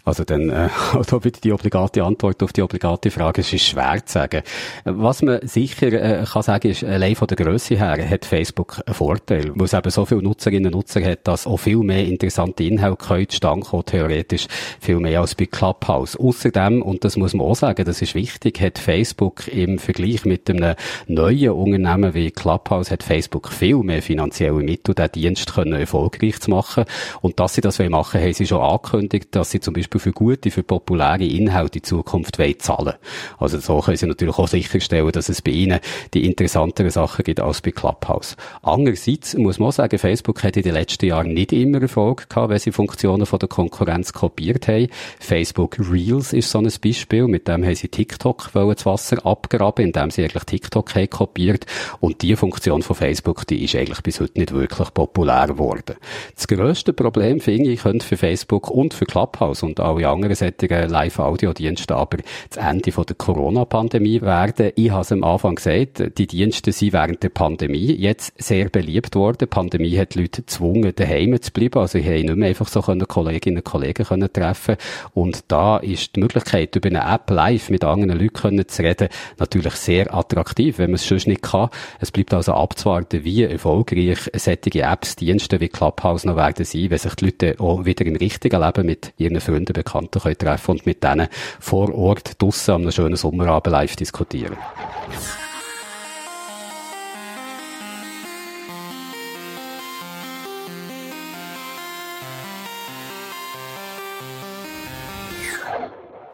Also 0.05 0.25
dann, 0.25 0.49
äh, 0.49 0.67
da 1.07 1.23
wird 1.23 1.43
die 1.43 1.53
obligate 1.53 2.03
Antwort 2.03 2.43
auf 2.43 2.51
die 2.51 2.61
obligate 2.61 3.09
Frage, 3.09 3.41
es 3.41 3.53
ist 3.53 3.63
schwer 3.63 4.05
zu 4.05 4.13
sagen. 4.13 4.43
Was 4.83 5.21
man 5.21 5.47
sicher 5.47 5.93
äh, 5.93 6.25
kann 6.25 6.43
sagen, 6.43 6.71
ist, 6.71 6.83
allein 6.83 7.15
von 7.15 7.27
der 7.27 7.37
Größe 7.37 7.77
her 7.77 8.09
hat 8.09 8.25
Facebook 8.25 8.81
einen 8.85 8.93
Vorteil, 8.93 9.51
weil 9.55 9.65
es 9.65 9.73
eben 9.73 9.89
so 9.89 10.05
viele 10.05 10.21
Nutzerinnen 10.21 10.73
und 10.73 10.79
Nutzer 10.79 11.03
hat, 11.03 11.25
dass 11.27 11.47
auch 11.47 11.57
viel 11.57 11.77
mehr 11.77 12.05
interessante 12.05 12.63
Inhalte 12.63 13.05
können 13.05 13.29
zustande 13.29 13.65
kommen, 13.65 13.85
theoretisch 13.85 14.47
viel 14.81 14.99
mehr 14.99 15.21
als 15.21 15.35
bei 15.35 15.45
Clubhouse. 15.45 16.17
Außerdem, 16.17 16.81
und 16.81 17.05
das 17.05 17.15
muss 17.15 17.33
man 17.33 17.47
auch 17.47 17.55
sagen, 17.55 17.85
das 17.85 18.01
ist 18.01 18.13
wichtig, 18.13 18.59
hat 18.59 18.79
Facebook 18.79 19.47
im 19.47 19.79
Vergleich 19.79 20.25
mit 20.25 20.49
einem 20.49 20.75
neuen 21.07 21.51
Unternehmen 21.51 22.13
wie 22.13 22.31
Clubhouse, 22.31 22.91
hat 22.91 23.03
Facebook 23.03 23.49
viel 23.49 23.77
mehr 23.77 24.01
finanzielle 24.01 24.53
Mittel, 24.63 24.95
diesen 24.95 25.11
Dienst 25.13 25.53
können 25.53 25.73
erfolgreich 25.73 26.41
zu 26.41 26.51
machen. 26.51 26.83
Und 27.21 27.39
dass 27.39 27.53
sie 27.53 27.61
das 27.61 27.79
machen 27.79 28.21
haben 28.21 28.33
sie 28.33 28.47
schon 28.47 28.61
angekündigt, 28.61 29.29
dass 29.31 29.51
sie 29.51 29.59
zum 29.59 29.73
Beispiel 29.73 29.92
Beispiel 29.93 29.99
für 29.99 30.13
gute, 30.13 30.51
für 30.51 30.63
populäre 30.63 31.23
Inhalte 31.23 31.79
in 31.79 31.83
Zukunft 31.83 32.37
zahlen 32.59 32.93
Also 33.37 33.59
so 33.59 33.79
können 33.79 33.97
sie 33.97 34.07
natürlich 34.07 34.37
auch 34.37 34.47
sicherstellen, 34.47 35.11
dass 35.11 35.29
es 35.29 35.41
bei 35.41 35.51
ihnen 35.51 35.79
die 36.13 36.25
interessanteren 36.25 36.89
Sachen 36.89 37.23
gibt 37.23 37.39
als 37.39 37.61
bei 37.61 37.71
Clubhouse. 37.71 38.35
Andererseits 38.61 39.35
muss 39.35 39.59
man 39.59 39.69
auch 39.69 39.73
sagen, 39.73 39.97
Facebook 39.97 40.43
hat 40.43 40.57
in 40.57 40.63
den 40.63 40.73
letzten 40.73 41.05
Jahren 41.05 41.33
nicht 41.33 41.53
immer 41.53 41.81
Erfolg 41.81 42.29
gehabt, 42.29 42.49
wenn 42.49 42.59
sie 42.59 42.71
Funktionen 42.71 43.25
von 43.25 43.39
der 43.39 43.49
Konkurrenz 43.49 44.13
kopiert 44.13 44.67
haben. 44.67 44.87
Facebook 45.19 45.77
Reels 45.79 46.33
ist 46.33 46.49
so 46.49 46.59
ein 46.59 46.71
Beispiel, 46.81 47.27
mit 47.27 47.47
dem 47.47 47.63
haben 47.63 47.75
sie 47.75 47.87
TikTok 47.87 48.53
wollen 48.55 48.75
das 48.75 48.85
Wasser 48.85 49.25
abgraben, 49.25 49.85
indem 49.85 50.09
sie 50.09 50.23
eigentlich 50.23 50.43
TikTok 50.43 50.95
haben 50.95 51.09
kopiert 51.09 51.65
und 51.99 52.21
die 52.21 52.35
Funktion 52.35 52.81
von 52.81 52.95
Facebook, 52.95 53.45
die 53.47 53.63
ist 53.63 53.75
eigentlich 53.75 54.01
bis 54.01 54.19
heute 54.19 54.39
nicht 54.39 54.53
wirklich 54.53 54.93
populär 54.93 55.47
geworden. 55.47 55.95
Das 56.35 56.47
grösste 56.47 56.93
Problem, 56.93 57.39
finde 57.39 57.71
ich, 57.71 57.81
könnte 57.81 58.05
für 58.05 58.17
Facebook 58.17 58.69
und 58.69 58.93
für 58.93 59.05
Clubhouse 59.05 59.63
und 59.63 59.79
alle 59.83 60.07
anderen 60.07 60.35
solchen 60.35 60.89
Live-Audio-Dienste 60.89 61.95
aber 61.95 62.17
das 62.49 62.57
Ende 62.57 62.91
von 62.91 63.05
der 63.05 63.15
Corona-Pandemie 63.15 64.21
werden. 64.21 64.71
Ich 64.75 64.91
habe 64.91 65.01
es 65.01 65.11
am 65.11 65.23
Anfang 65.23 65.55
gesagt, 65.55 66.17
die 66.17 66.27
Dienste 66.27 66.71
sind 66.71 66.93
während 66.93 67.21
der 67.23 67.29
Pandemie 67.29 67.93
jetzt 67.93 68.33
sehr 68.41 68.69
beliebt 68.69 69.15
worden. 69.15 69.37
Die 69.41 69.45
Pandemie 69.45 69.97
hat 69.97 70.15
die 70.15 70.21
Leute 70.21 70.41
gezwungen, 70.41 70.93
daheim 70.95 71.39
zu 71.41 71.51
bleiben. 71.51 71.79
Also 71.79 71.97
ich 71.97 72.05
habe 72.05 72.23
nicht 72.23 72.35
mehr 72.35 72.49
einfach 72.49 72.67
so 72.67 72.81
Kolleginnen 72.81 73.57
und 73.57 73.65
Kollegen 73.65 74.05
können 74.05 74.31
treffen 74.31 74.75
Und 75.13 75.45
da 75.49 75.77
ist 75.77 76.15
die 76.15 76.19
Möglichkeit, 76.19 76.75
über 76.75 76.87
eine 76.89 77.13
App 77.13 77.29
live 77.29 77.69
mit 77.69 77.83
anderen 77.83 78.19
Leuten 78.19 78.67
zu 78.67 78.83
reden, 78.83 79.09
natürlich 79.37 79.73
sehr 79.73 80.13
attraktiv, 80.13 80.77
wenn 80.77 80.91
man 80.91 80.95
es 80.95 81.07
sonst 81.07 81.27
nicht 81.27 81.41
kann. 81.41 81.69
Es 81.99 82.11
bleibt 82.11 82.33
also 82.33 82.53
abzuwarten, 82.53 83.23
wie 83.23 83.43
erfolgreich 83.43 84.29
solche 84.35 84.81
Apps, 84.81 85.15
Dienste 85.15 85.59
wie 85.59 85.69
Clubhouse 85.69 86.25
noch 86.25 86.35
werden 86.35 86.65
sein, 86.65 86.89
wenn 86.89 86.97
sich 86.97 87.15
die 87.15 87.25
Leute 87.25 87.55
auch 87.59 87.85
wieder 87.85 88.05
im 88.05 88.15
richtigen 88.15 88.61
Leben 88.61 88.85
mit 88.85 89.13
ihren 89.17 89.39
Freunden, 89.39 89.72
Bekannten 89.73 90.19
können 90.19 90.37
treffen 90.37 90.71
und 90.71 90.85
mit 90.85 91.03
denen 91.03 91.27
vor 91.59 91.93
Ort 91.93 92.41
draussen 92.41 92.75
an 92.75 92.81
einem 92.81 92.91
schönen 92.91 93.15
Sommerabend 93.15 93.71
live 93.71 93.95
diskutieren. 93.95 94.57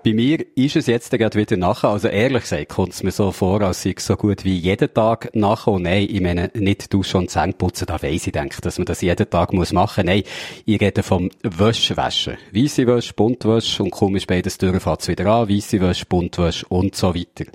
Bei 0.09 0.15
mir 0.15 0.43
ist 0.55 0.75
es 0.75 0.87
jetzt 0.87 1.11
gerade 1.11 1.37
wieder 1.37 1.55
nachher. 1.55 1.89
Also 1.89 2.07
ehrlich 2.07 2.41
gesagt 2.41 2.69
kommt 2.69 2.93
es 2.93 3.03
mir 3.03 3.11
so 3.11 3.31
vor, 3.31 3.61
als 3.61 3.83
sei 3.83 3.93
es 3.95 4.07
so 4.07 4.15
gut 4.15 4.43
wie 4.43 4.57
jeden 4.57 4.91
Tag 4.91 5.29
nachher. 5.35 5.73
Und 5.73 5.83
nein, 5.83 6.07
ich 6.09 6.19
meine 6.19 6.49
nicht 6.55 6.91
Duschen 6.91 7.17
und 7.17 7.29
Zähne 7.29 7.53
putzen, 7.53 7.85
da 7.85 8.01
weiss 8.01 8.25
ich, 8.25 8.33
denke, 8.33 8.59
dass 8.59 8.79
man 8.79 8.87
das 8.87 9.01
jeden 9.01 9.29
Tag 9.29 9.53
muss 9.53 9.71
machen. 9.71 10.07
Nein, 10.07 10.23
ich 10.65 10.81
rede 10.81 11.03
vom 11.03 11.29
Wäschewaschen. 11.43 12.37
Weisse 12.51 12.87
Wäsche, 12.87 13.13
Buntwäsche 13.13 13.83
und 13.83 14.15
ist 14.15 14.25
beides 14.25 14.57
durch, 14.57 14.81
fängt 14.81 15.07
wieder 15.07 15.27
an. 15.27 15.47
Weisse 15.47 15.79
Wäsche, 15.79 16.07
Buntwäsche 16.07 16.65
und 16.69 16.95
so 16.95 17.13
weiter. 17.13 17.45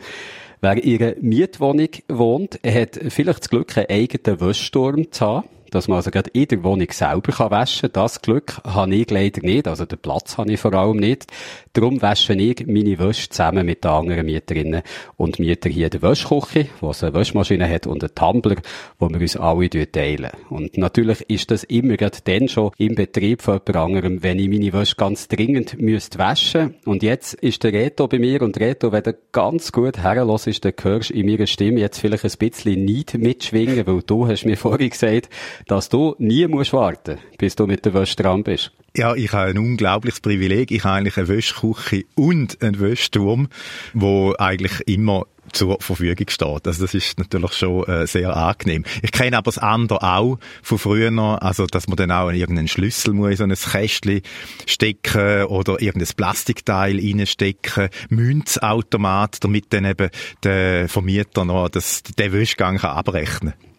Wer 0.60 0.84
in 0.84 1.02
einer 1.02 1.14
Mietwohnung 1.22 1.88
wohnt, 2.06 2.60
hat 2.64 3.00
vielleicht 3.08 3.40
das 3.40 3.50
Glück, 3.50 3.76
einen 3.76 3.90
eigenen 3.90 4.40
Wäschsturm 4.40 5.10
zu 5.10 5.26
haben 5.26 5.48
dass 5.74 5.88
man 5.88 5.96
also 5.96 6.10
gerade 6.10 6.30
in 6.30 6.46
der 6.46 6.62
Wohnung 6.62 6.86
selber 6.90 7.32
kann 7.32 7.50
waschen 7.50 7.92
kann. 7.92 8.04
Das 8.04 8.22
Glück 8.22 8.60
habe 8.64 8.94
ich 8.94 9.10
leider 9.10 9.42
nicht, 9.42 9.66
also 9.66 9.84
den 9.84 9.98
Platz 9.98 10.38
habe 10.38 10.52
ich 10.52 10.60
vor 10.60 10.74
allem 10.74 10.98
nicht. 10.98 11.26
Darum 11.72 12.00
wasche 12.00 12.34
ich 12.34 12.66
meine 12.66 12.98
Wäsche 12.98 13.28
zusammen 13.28 13.66
mit 13.66 13.82
den 13.82 13.90
anderen 13.90 14.26
Mieterinnen 14.26 14.82
und 15.16 15.40
Mietern 15.40 15.72
hier 15.72 15.90
der 15.90 16.02
Wäschküche, 16.02 16.68
wo 16.80 16.90
es 16.90 17.02
eine 17.02 17.14
Wäschmaschine 17.14 17.68
hat 17.68 17.86
und 17.86 18.04
einen 18.04 18.14
Tumbler, 18.14 18.56
wo 18.98 19.10
wir 19.10 19.20
uns 19.20 19.36
alle 19.36 19.68
teilen. 19.90 20.30
Und 20.50 20.78
natürlich 20.78 21.28
ist 21.28 21.50
das 21.50 21.64
immer 21.64 21.96
gerade 21.96 22.18
dann 22.24 22.48
schon 22.48 22.70
im 22.78 22.94
Betrieb 22.94 23.42
von 23.42 23.60
jemand 23.66 23.76
anderem, 23.76 24.22
wenn 24.22 24.38
ich 24.38 24.48
meine 24.48 24.72
Wäsche 24.72 24.94
ganz 24.94 25.26
dringend 25.26 25.80
müsste 25.80 26.18
waschen. 26.18 26.76
Und 26.84 27.02
jetzt 27.02 27.34
ist 27.34 27.64
der 27.64 27.72
Reto 27.72 28.06
bei 28.06 28.20
mir 28.20 28.42
und 28.42 28.60
Reto, 28.60 28.92
wenn 28.92 29.02
du 29.02 29.16
ganz 29.32 29.72
gut 29.72 29.98
herlässt, 29.98 30.64
dann 30.64 30.72
hörst 30.82 31.10
in 31.10 31.26
meiner 31.26 31.46
Stimme 31.46 31.80
jetzt 31.80 31.98
vielleicht 31.98 32.24
ein 32.24 32.38
bisschen 32.38 32.84
nicht 32.84 33.14
mitschwingen, 33.14 33.86
weil 33.86 34.02
du 34.02 34.28
hast 34.28 34.44
mir 34.44 34.56
vorhin 34.56 34.90
gesagt, 34.90 35.28
dass 35.66 35.88
du 35.88 36.14
nie 36.18 36.46
musst 36.46 36.72
warten, 36.72 37.18
bis 37.38 37.56
du 37.56 37.66
mit 37.66 37.84
der 37.84 37.94
Wäsche 37.94 38.16
dran 38.16 38.42
bist. 38.42 38.72
Ja, 38.96 39.14
ich 39.14 39.32
habe 39.32 39.50
ein 39.50 39.58
unglaubliches 39.58 40.20
Privileg. 40.20 40.70
Ich 40.70 40.84
habe 40.84 40.96
eigentlich 40.96 41.16
eine 41.16 41.28
Wäschküche 41.28 42.04
und 42.14 42.62
einen 42.62 42.78
Wäschturm, 42.78 43.48
wo 43.92 44.34
eigentlich 44.38 44.86
immer 44.86 45.26
zur 45.52 45.80
Verfügung 45.80 46.28
steht. 46.28 46.66
Also 46.66 46.82
das 46.82 46.94
ist 46.94 47.18
natürlich 47.18 47.52
schon 47.52 47.84
äh, 47.88 48.06
sehr 48.06 48.36
angenehm. 48.36 48.84
Ich 49.02 49.12
kenne 49.12 49.36
aber 49.36 49.46
das 49.46 49.58
andere 49.58 50.02
auch 50.02 50.38
von 50.62 50.78
früher, 50.78 51.42
also 51.42 51.66
dass 51.66 51.88
man 51.88 51.96
dann 51.96 52.10
auch 52.10 52.30
irgendeinen 52.30 52.68
Schlüssel 52.68 53.12
muss 53.14 53.30
in 53.30 53.36
so 53.36 53.44
ein 53.44 53.54
Kästchen 53.54 54.22
stecken 54.66 55.44
oder 55.44 55.80
irgendein 55.80 56.14
Plastikteil 56.16 56.98
reinstecken, 56.98 57.88
Münzautomat, 58.10 59.42
damit 59.42 59.72
dann 59.72 59.84
eben 59.84 60.10
der 60.42 60.88
Vermieter 60.88 61.44
noch 61.44 61.68
das, 61.68 62.02
den 62.02 62.32
Wäschgang 62.32 62.78
abrechnen 62.80 63.52
kann. 63.52 63.73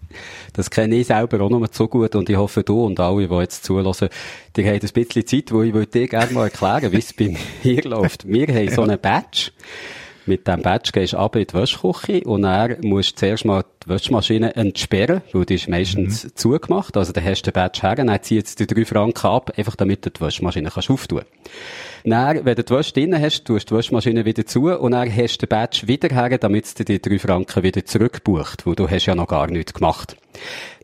Das 0.53 0.69
kenne 0.69 0.95
ich 0.95 1.07
selber 1.07 1.41
auch 1.41 1.49
noch 1.49 1.67
so 1.71 1.87
gut 1.87 2.15
und 2.15 2.29
ich 2.29 2.37
hoffe, 2.37 2.63
du 2.63 2.85
und 2.85 2.99
alle, 2.99 3.27
die 3.27 3.35
jetzt 3.35 3.63
zulassen, 3.63 4.09
die 4.55 4.65
haben 4.65 4.79
ein 4.81 4.89
bisschen 4.93 5.25
Zeit, 5.25 5.51
wo 5.51 5.61
ich 5.61 5.89
dir 5.89 6.07
gerne 6.07 6.33
mal 6.33 6.45
erklären, 6.45 6.91
wie 6.91 6.97
es 6.97 7.13
bei 7.13 7.35
mir 7.63 7.83
läuft. 7.85 8.27
Wir 8.27 8.47
haben 8.47 8.69
so 8.69 8.83
einen 8.83 8.99
Badge. 8.99 9.51
Mit 10.27 10.47
diesem 10.47 10.63
Badge 10.63 10.91
gehst 10.91 11.13
du 11.13 11.17
ab 11.17 11.35
in 11.35 11.45
die 11.45 11.53
Wäschküche 11.53 12.21
und 12.21 12.41
dann 12.41 12.77
musst 12.81 13.11
du 13.11 13.15
zuerst 13.17 13.45
mal 13.45 13.63
die 13.83 13.89
Wäschmaschine 13.89 14.55
entsperren, 14.55 15.21
weil 15.33 15.45
die 15.45 15.53
ist 15.53 15.69
meistens 15.69 16.23
mhm. 16.23 16.29
zugemacht. 16.35 16.97
Also 16.97 17.13
dann 17.13 17.23
hast 17.23 17.43
du 17.43 17.51
den 17.51 17.53
Badge 17.53 17.81
her, 17.83 17.95
dann 17.95 18.23
zieht 18.23 18.59
du 18.59 18.65
die 18.65 18.73
drei 18.73 18.85
Franken 18.85 19.27
ab, 19.27 19.51
einfach 19.55 19.75
damit 19.75 20.03
du 20.03 20.09
die 20.09 20.21
Wäschmaschine 20.21 20.71
kannst 20.71 20.89
auftun 20.89 21.21
Dann, 22.05 22.45
wenn 22.45 22.55
du 22.55 22.63
die 22.63 22.73
Wäsche 22.73 22.93
drin 22.93 23.19
hast, 23.19 23.45
tust 23.45 23.69
du 23.69 23.73
die 23.73 23.79
Wäschmaschine 23.79 24.25
wieder 24.25 24.45
zu 24.45 24.69
und 24.69 24.91
dann 24.91 25.13
hast 25.13 25.37
du 25.37 25.47
den 25.47 25.49
Badge 25.49 25.87
wieder 25.87 26.09
her, 26.09 26.37
damit 26.37 26.79
du 26.79 26.85
die 26.85 27.01
drei 27.01 27.17
Franken 27.17 27.63
wieder 27.63 27.83
zurückbucht, 27.83 28.67
weil 28.67 28.75
du 28.75 28.87
hast 28.87 29.07
ja 29.07 29.15
noch 29.15 29.27
gar 29.27 29.47
nichts 29.47 29.73
gemacht. 29.73 30.15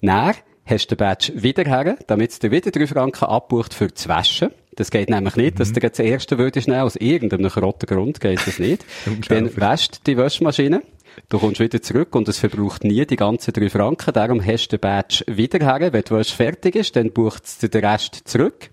Dann 0.01 0.33
hast 0.65 0.87
du 0.87 0.95
den 0.95 0.97
Badge 0.97 1.33
wieder 1.35 1.63
her, 1.63 1.97
damit 2.07 2.41
du 2.41 2.49
wieder 2.49 2.71
drei 2.71 2.87
Franken 2.87 3.25
abbucht 3.25 3.75
für 3.75 3.87
das 3.87 4.07
Waschen. 4.07 4.49
Das 4.75 4.89
geht 4.89 5.11
nämlich 5.11 5.35
nicht, 5.35 5.55
mhm. 5.55 5.59
dass 5.59 5.73
du 5.73 5.79
jetzt 5.81 5.99
das 5.99 6.05
erste 6.05 6.37
würdest 6.39 6.67
nehmen, 6.67 6.81
aus 6.81 6.95
irgendeinem 6.95 7.51
roten 7.51 7.85
Grund 7.85 8.19
geht 8.19 8.39
das 8.47 8.57
nicht. 8.57 8.83
Dann 9.29 9.55
wäscht 9.55 10.07
die 10.07 10.17
Waschmaschine. 10.17 10.81
Du 11.29 11.39
kommst 11.39 11.59
wieder 11.59 11.81
zurück 11.81 12.15
und 12.15 12.27
es 12.29 12.39
verbraucht 12.39 12.83
nie 12.83 13.05
die 13.05 13.17
ganzen 13.17 13.53
drei 13.53 13.69
Franken. 13.69 14.13
Darum 14.13 14.43
hast 14.43 14.69
du 14.69 14.77
den 14.77 14.81
Badge 14.81 15.23
wieder 15.27 15.59
her. 15.59 15.93
Wenn 15.93 16.09
Wäsche 16.09 16.35
fertig 16.35 16.75
ist, 16.75 16.95
dann 16.95 17.11
bucht 17.11 17.43
es 17.43 17.57
den 17.57 17.85
Rest 17.85 18.21
zurück. 18.25 18.69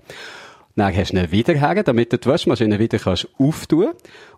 Dann 0.78 0.96
hast 0.96 1.12
du 1.12 1.18
ihn 1.18 1.32
wieder 1.32 1.54
her, 1.54 1.82
damit 1.82 2.12
du 2.12 2.18
die 2.18 2.28
Waschmaschine 2.28 2.78
wieder 2.78 2.98
kannst 2.98 3.26
auftun 3.36 3.88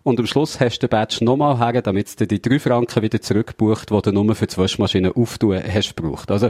Und 0.01 0.19
am 0.19 0.25
Schluss 0.25 0.59
hast 0.59 0.79
du 0.79 0.87
den 0.87 0.89
Badge 0.89 1.23
nochmal 1.23 1.59
her, 1.59 1.83
damit 1.83 2.19
du 2.19 2.25
die 2.25 2.41
drei 2.41 2.57
Franken 2.57 3.03
wieder 3.03 3.21
zurückbucht, 3.21 3.91
die 3.91 4.01
du 4.01 4.11
nur 4.11 4.33
für 4.33 4.47
die 4.47 4.57
Waschmaschine 4.57 5.15
auftun 5.15 5.61
hast 5.63 5.95
gebraucht. 5.95 6.31
Also, 6.31 6.49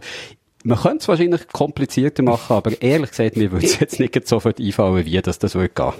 man 0.63 0.79
könnte 0.79 0.99
es 0.99 1.07
wahrscheinlich 1.09 1.45
komplizierter 1.49 2.23
machen, 2.23 2.55
aber 2.55 2.81
ehrlich 2.81 3.09
gesagt, 3.09 3.35
mir 3.35 3.51
würde 3.51 3.65
es 3.65 3.79
jetzt 3.81 3.99
nicht 3.99 4.27
sofort 4.27 4.61
einfallen, 4.61 5.05
wie 5.05 5.21
das, 5.21 5.39
das 5.39 5.55
würde. 5.55 5.93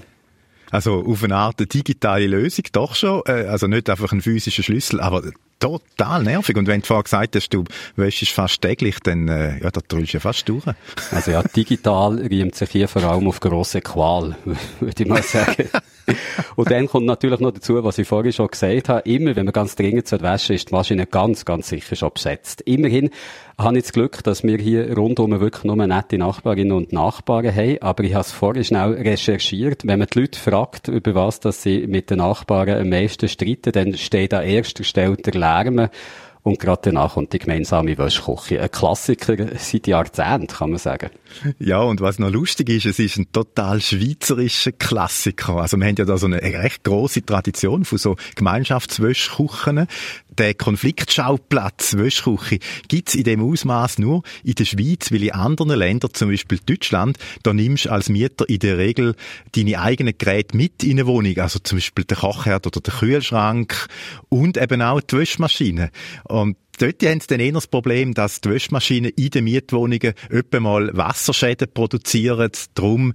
Also 0.71 1.05
auf 1.05 1.23
eine 1.23 1.35
Art 1.35 1.59
digitale 1.73 2.27
Lösung 2.27 2.65
doch 2.71 2.95
schon, 2.95 3.21
äh, 3.27 3.45
also 3.47 3.67
nicht 3.67 3.89
einfach 3.89 4.11
ein 4.11 4.21
physischer 4.21 4.63
Schlüssel, 4.63 4.99
aber 4.99 5.23
total 5.59 6.23
nervig. 6.23 6.57
Und 6.57 6.67
wenn 6.67 6.81
du 6.81 6.87
vorher 6.87 7.03
gesagt 7.03 7.35
hast, 7.35 7.49
du 7.49 7.63
wäschst 7.95 8.29
fast 8.29 8.61
täglich, 8.61 8.99
dann 9.01 9.27
äh, 9.27 9.61
ja, 9.61 9.71
da 9.71 9.81
drückst 9.87 10.13
du 10.13 10.17
ja 10.17 10.19
fast 10.19 10.49
durch. 10.49 10.65
Also 11.11 11.31
ja, 11.31 11.43
digital 11.43 12.17
riemt 12.17 12.55
sich 12.55 12.69
hier 12.71 12.87
vor 12.87 13.03
allem 13.03 13.27
auf 13.27 13.39
grosse 13.39 13.81
Qual, 13.81 14.35
würde 14.79 15.03
ich 15.03 15.09
mal 15.09 15.23
sagen. 15.23 15.69
Und 16.55 16.71
dann 16.71 16.87
kommt 16.87 17.05
natürlich 17.05 17.39
noch 17.39 17.51
dazu, 17.51 17.83
was 17.83 17.97
ich 17.97 18.07
vorhin 18.07 18.33
schon 18.33 18.47
gesagt 18.47 18.89
habe, 18.89 19.09
immer, 19.09 19.35
wenn 19.35 19.45
man 19.45 19.53
ganz 19.53 19.75
dringend 19.75 20.11
waschen 20.21 20.55
ist 20.55 20.69
die 20.69 20.73
Maschine 20.73 21.05
ganz, 21.05 21.45
ganz 21.45 21.69
sicher 21.69 21.95
schon 21.95 22.11
besetzt. 22.13 22.61
Immerhin 22.61 23.09
habe 23.57 23.77
ich 23.77 23.83
das 23.83 23.93
Glück, 23.93 24.23
dass 24.23 24.43
wir 24.43 24.57
hier 24.57 24.95
rundum 24.95 25.39
wirklich 25.39 25.63
nur 25.63 25.75
nette 25.75 26.17
Nachbarinnen 26.17 26.71
und 26.71 26.93
Nachbarn 26.93 27.55
haben, 27.55 27.81
aber 27.81 28.03
ich 28.03 28.13
habe 28.13 28.21
es 28.21 28.31
vorhin 28.31 28.63
schnell 28.63 28.93
recherchiert. 28.93 29.85
Wenn 29.85 29.99
man 29.99 30.07
die 30.11 30.19
Leute 30.19 30.39
fragt, 30.39 30.87
über 30.87 31.15
was 31.15 31.39
dass 31.39 31.63
sie 31.63 31.87
mit 31.87 32.09
den 32.09 32.17
Nachbarn 32.17 32.69
am 32.69 32.89
meisten 32.89 33.27
streiten, 33.27 33.71
dann 33.71 33.95
steht 33.95 34.33
an 34.33 34.43
erster 34.43 34.83
Stelle 34.83 35.17
der 35.17 35.33
Lärm 35.33 35.89
und 36.43 36.59
gerade 36.59 36.81
danach 36.85 37.13
kommt 37.13 37.33
die 37.33 37.39
gemeinsame 37.39 37.97
Wäschküche. 37.97 38.61
Ein 38.61 38.71
Klassiker 38.71 39.35
seit 39.57 39.85
Jahrzehnten, 39.85 40.47
kann 40.47 40.71
man 40.71 40.79
sagen. 40.79 41.11
Ja, 41.59 41.81
und 41.81 42.01
was 42.01 42.17
noch 42.17 42.31
lustig 42.31 42.69
ist, 42.69 42.85
es 42.85 42.99
ist 42.99 43.17
ein 43.17 43.31
total 43.31 43.79
schweizerischer 43.79 44.71
Klassiker. 44.71 45.57
Also 45.57 45.77
wir 45.77 45.87
haben 45.87 45.95
ja 45.97 46.05
da 46.05 46.17
so 46.17 46.25
eine 46.25 46.41
recht 46.41 46.83
große 46.83 47.25
Tradition 47.25 47.85
von 47.85 47.97
so 47.97 48.15
Gemeinschaftswäschküchen. 48.35 49.87
Der 50.37 50.53
Konfliktschauplatz 50.53 51.97
Wäschküche 51.97 52.59
gibt's 52.87 53.15
in 53.15 53.25
dem 53.25 53.43
Ausmaß 53.43 53.99
nur 53.99 54.23
in 54.43 54.55
der 54.55 54.65
Schweiz, 54.65 55.11
weil 55.11 55.23
in 55.23 55.33
anderen 55.33 55.77
Ländern, 55.77 56.13
zum 56.13 56.29
Beispiel 56.29 56.59
Deutschland, 56.65 57.17
da 57.43 57.53
nimmst 57.53 57.85
du 57.85 57.91
als 57.91 58.09
Mieter 58.09 58.47
in 58.47 58.59
der 58.59 58.77
Regel 58.77 59.15
deine 59.51 59.79
eigenen 59.79 60.17
Geräte 60.17 60.55
mit 60.55 60.83
in 60.83 60.91
eine 60.91 61.05
Wohnung. 61.05 61.37
Also 61.37 61.59
zum 61.59 61.77
Beispiel 61.77 62.05
der 62.05 62.17
Kochherd 62.17 62.65
oder 62.65 62.79
der 62.79 62.93
Kühlschrank 62.93 63.87
und 64.29 64.57
eben 64.57 64.81
auch 64.81 65.01
die 65.01 65.17
Wäschmaschine. 65.17 65.91
Und 66.31 66.57
dort 66.79 67.03
haben 67.03 67.19
sie 67.19 67.27
dann 67.27 67.39
eher 67.39 67.51
das 67.51 67.67
Problem, 67.67 68.13
dass 68.13 68.41
die 68.41 68.49
Wäschmaschinen 68.49 69.11
in 69.15 69.29
den 69.29 69.43
Mietwohnungen 69.43 70.13
öppe 70.29 70.59
mal 70.59 70.89
Wasserschäden 70.95 71.67
produzieren. 71.73 72.51
Darum 72.73 73.13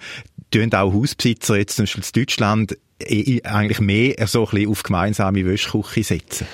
tun 0.50 0.72
auch 0.72 0.92
Hausbesitzer 0.92 1.56
jetzt 1.56 1.76
zum 1.76 1.84
Beispiel 1.84 2.04
in 2.04 2.22
Deutschland 2.22 2.78
eh, 3.00 3.42
eigentlich 3.42 3.80
mehr 3.80 4.26
so 4.26 4.44
ein 4.44 4.50
bisschen 4.50 4.70
auf 4.70 4.82
gemeinsame 4.82 5.46
Wäschküche 5.46 6.04
setzen. 6.04 6.46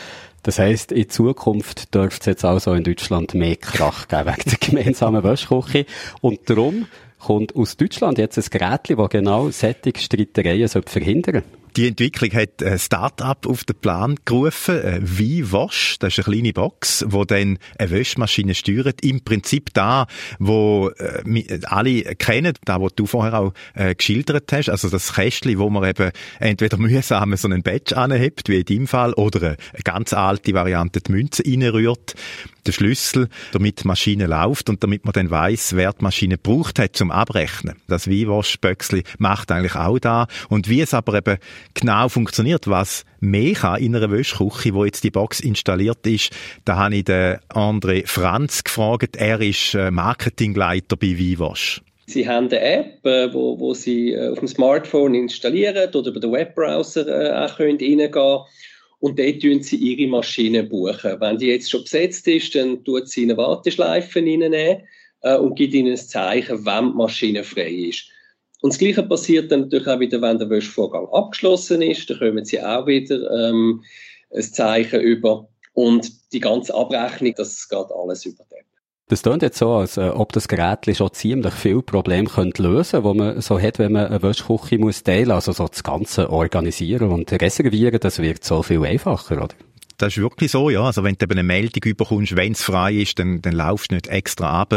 Das 0.44 0.58
heisst, 0.58 0.90
in 0.90 1.08
Zukunft 1.08 1.94
dürfte 1.94 2.20
es 2.20 2.26
jetzt 2.26 2.44
also 2.44 2.72
in 2.74 2.82
Deutschland 2.82 3.34
mehr 3.34 3.56
Krach 3.56 4.08
geben 4.08 4.26
wegen 4.26 4.50
der 4.50 4.58
gemeinsamen 4.58 5.22
Wäschküche. 5.22 5.86
Und 6.20 6.50
darum 6.50 6.86
kommt 7.18 7.54
aus 7.54 7.76
Deutschland 7.76 8.18
jetzt 8.18 8.38
ein 8.38 8.44
Gerät, 8.50 8.90
das 8.90 9.10
genau 9.10 9.50
solche 9.50 9.92
Streitereien 9.96 10.68
verhindern 10.68 11.42
Die 11.76 11.88
Entwicklung 11.88 12.30
hat 12.32 12.62
ein 12.62 12.78
Start-up 12.78 13.46
auf 13.46 13.64
den 13.64 13.76
Plan 13.76 14.16
gerufen, 14.24 15.06
V-Wash. 15.06 15.96
Das 16.00 16.18
ist 16.18 16.26
eine 16.26 16.34
kleine 16.34 16.52
Box, 16.52 17.04
wo 17.08 17.24
dann 17.24 17.58
eine 17.78 17.90
Wäschmaschine 17.90 18.54
steuert. 18.54 19.02
Im 19.02 19.22
Prinzip 19.22 19.72
da, 19.72 20.06
wo 20.38 20.90
äh, 20.98 21.60
alle 21.64 22.02
kennen, 22.16 22.52
da, 22.64 22.80
wo 22.80 22.88
du 22.88 23.06
vorher 23.06 23.38
auch 23.38 23.54
äh, 23.74 23.94
geschildert 23.94 24.52
hast. 24.52 24.68
Also 24.68 24.90
das 24.90 25.14
Kästchen, 25.14 25.58
wo 25.58 25.70
man 25.70 25.88
eben 25.88 26.10
entweder 26.40 26.76
mühsam 26.78 27.34
so 27.36 27.48
einen 27.48 27.62
Badge 27.62 27.96
anhebt, 27.96 28.48
wie 28.48 28.60
in 28.60 28.64
deinem 28.64 28.86
Fall, 28.86 29.14
oder 29.14 29.42
eine 29.42 29.56
ganz 29.82 30.12
alte 30.12 30.52
Variante 30.52 31.00
die 31.00 31.12
Münze 31.12 31.42
reinrührt 31.46 32.14
der 32.66 32.72
Schlüssel, 32.72 33.28
damit 33.52 33.82
die 33.82 33.88
Maschine 33.88 34.26
läuft 34.26 34.68
und 34.68 34.82
damit 34.82 35.04
man 35.04 35.12
dann 35.12 35.30
weiß, 35.30 35.76
wer 35.76 35.92
die 35.92 36.02
Maschine 36.02 36.38
braucht 36.38 36.78
hat 36.78 36.96
zum 36.96 37.10
Abrechnen. 37.10 37.76
Das 37.88 38.08
Vivash-Böckli 38.08 39.02
macht 39.18 39.50
eigentlich 39.50 39.74
auch 39.74 39.98
da. 39.98 40.26
Und 40.48 40.68
wie 40.68 40.80
es 40.80 40.94
aber 40.94 41.14
eben 41.14 41.38
genau 41.74 42.08
funktioniert, 42.08 42.68
was 42.68 43.04
mehr 43.20 43.54
kann 43.54 43.80
in 43.80 43.96
einer 43.96 44.10
Wäschküche, 44.10 44.74
wo 44.74 44.84
jetzt 44.84 45.04
die 45.04 45.10
Box 45.10 45.40
installiert 45.40 46.06
ist, 46.06 46.30
da 46.64 46.76
habe 46.76 46.96
ich 46.96 47.04
den 47.04 47.38
André 47.48 48.06
Franz 48.06 48.64
gefragt. 48.64 49.16
Er 49.16 49.40
ist 49.40 49.74
äh, 49.74 49.90
Marketingleiter 49.90 50.96
bei 50.96 51.18
Vivash. 51.18 51.82
Sie 52.06 52.28
haben 52.28 52.46
eine 52.48 52.60
App, 52.60 53.06
äh, 53.06 53.32
wo, 53.32 53.58
wo 53.58 53.74
Sie 53.74 54.12
äh, 54.12 54.30
auf 54.30 54.40
dem 54.40 54.48
Smartphone 54.48 55.14
installieren 55.14 55.94
oder 55.94 56.10
über 56.10 56.20
den 56.20 56.32
Webbrowser 56.32 57.44
auch 57.44 57.58
reingehen 57.58 58.10
können 58.10 58.40
und 59.02 59.18
dort 59.18 59.42
tun 59.42 59.60
sie 59.60 59.76
ihre 59.76 60.08
Maschine 60.08 60.62
buchen. 60.62 61.20
Wenn 61.20 61.36
die 61.36 61.48
jetzt 61.48 61.68
schon 61.68 61.82
besetzt 61.82 62.28
ist, 62.28 62.54
dann 62.54 62.84
tut 62.84 63.08
sie 63.08 63.24
eine 63.24 63.36
Warteschleife 63.36 64.20
reinnehmen 64.20 64.82
äh, 65.22 65.36
und 65.36 65.56
gibt 65.56 65.74
ihnen 65.74 65.90
ein 65.90 65.96
Zeichen, 65.96 66.64
wenn 66.64 66.90
die 66.90 66.96
Maschine 66.96 67.42
frei 67.42 67.88
ist. 67.88 68.04
Und 68.60 68.72
das 68.72 68.78
Gleiche 68.78 69.02
passiert 69.02 69.50
dann 69.50 69.62
natürlich 69.62 69.88
auch 69.88 69.98
wieder, 69.98 70.22
wenn 70.22 70.38
der 70.38 70.48
Wäschvorgang 70.48 71.08
abgeschlossen 71.08 71.82
ist. 71.82 72.08
Da 72.10 72.14
kommen 72.14 72.44
sie 72.44 72.62
auch 72.62 72.86
wieder 72.86 73.28
ähm, 73.48 73.82
ein 74.30 74.42
Zeichen 74.42 75.00
über. 75.00 75.48
Und 75.72 76.32
die 76.32 76.38
ganze 76.38 76.72
Abrechnung, 76.72 77.34
das 77.36 77.68
geht 77.68 77.90
alles 77.90 78.24
über 78.24 78.44
App. 78.50 78.61
Das 79.12 79.20
klingt 79.20 79.42
jetzt 79.42 79.58
so, 79.58 79.74
als 79.74 79.98
äh, 79.98 80.08
ob 80.08 80.32
das 80.32 80.48
Gerät 80.48 80.96
schon 80.96 81.12
ziemlich 81.12 81.52
viele 81.52 81.82
Probleme 81.82 82.30
lösen 82.30 82.34
könnte, 82.34 83.02
die 83.02 83.18
man 83.18 83.40
so 83.42 83.60
hat, 83.60 83.78
wenn 83.78 83.92
man 83.92 84.06
eine 84.06 84.22
Wäschküche 84.22 84.78
muss 84.78 85.02
teilen, 85.02 85.32
also 85.32 85.52
so 85.52 85.68
das 85.68 85.84
Ganze 85.84 86.30
organisieren 86.30 87.10
und 87.10 87.30
reservieren, 87.30 88.00
das 88.00 88.20
wird 88.20 88.42
so 88.42 88.62
viel 88.62 88.82
einfacher, 88.86 89.36
oder? 89.36 89.54
Das 90.02 90.16
ist 90.16 90.20
wirklich 90.20 90.50
so, 90.50 90.68
ja. 90.68 90.82
Also 90.82 91.04
wenn 91.04 91.14
du 91.14 91.22
eben 91.22 91.34
eine 91.34 91.44
Meldung 91.44 91.84
überkommst, 91.84 92.34
wenn 92.34 92.54
es 92.54 92.62
frei 92.64 92.92
ist, 92.92 93.20
dann, 93.20 93.40
dann 93.40 93.52
laufst 93.52 93.92
du 93.92 93.94
nicht 93.94 94.08
extra 94.08 94.62
ab 94.62 94.72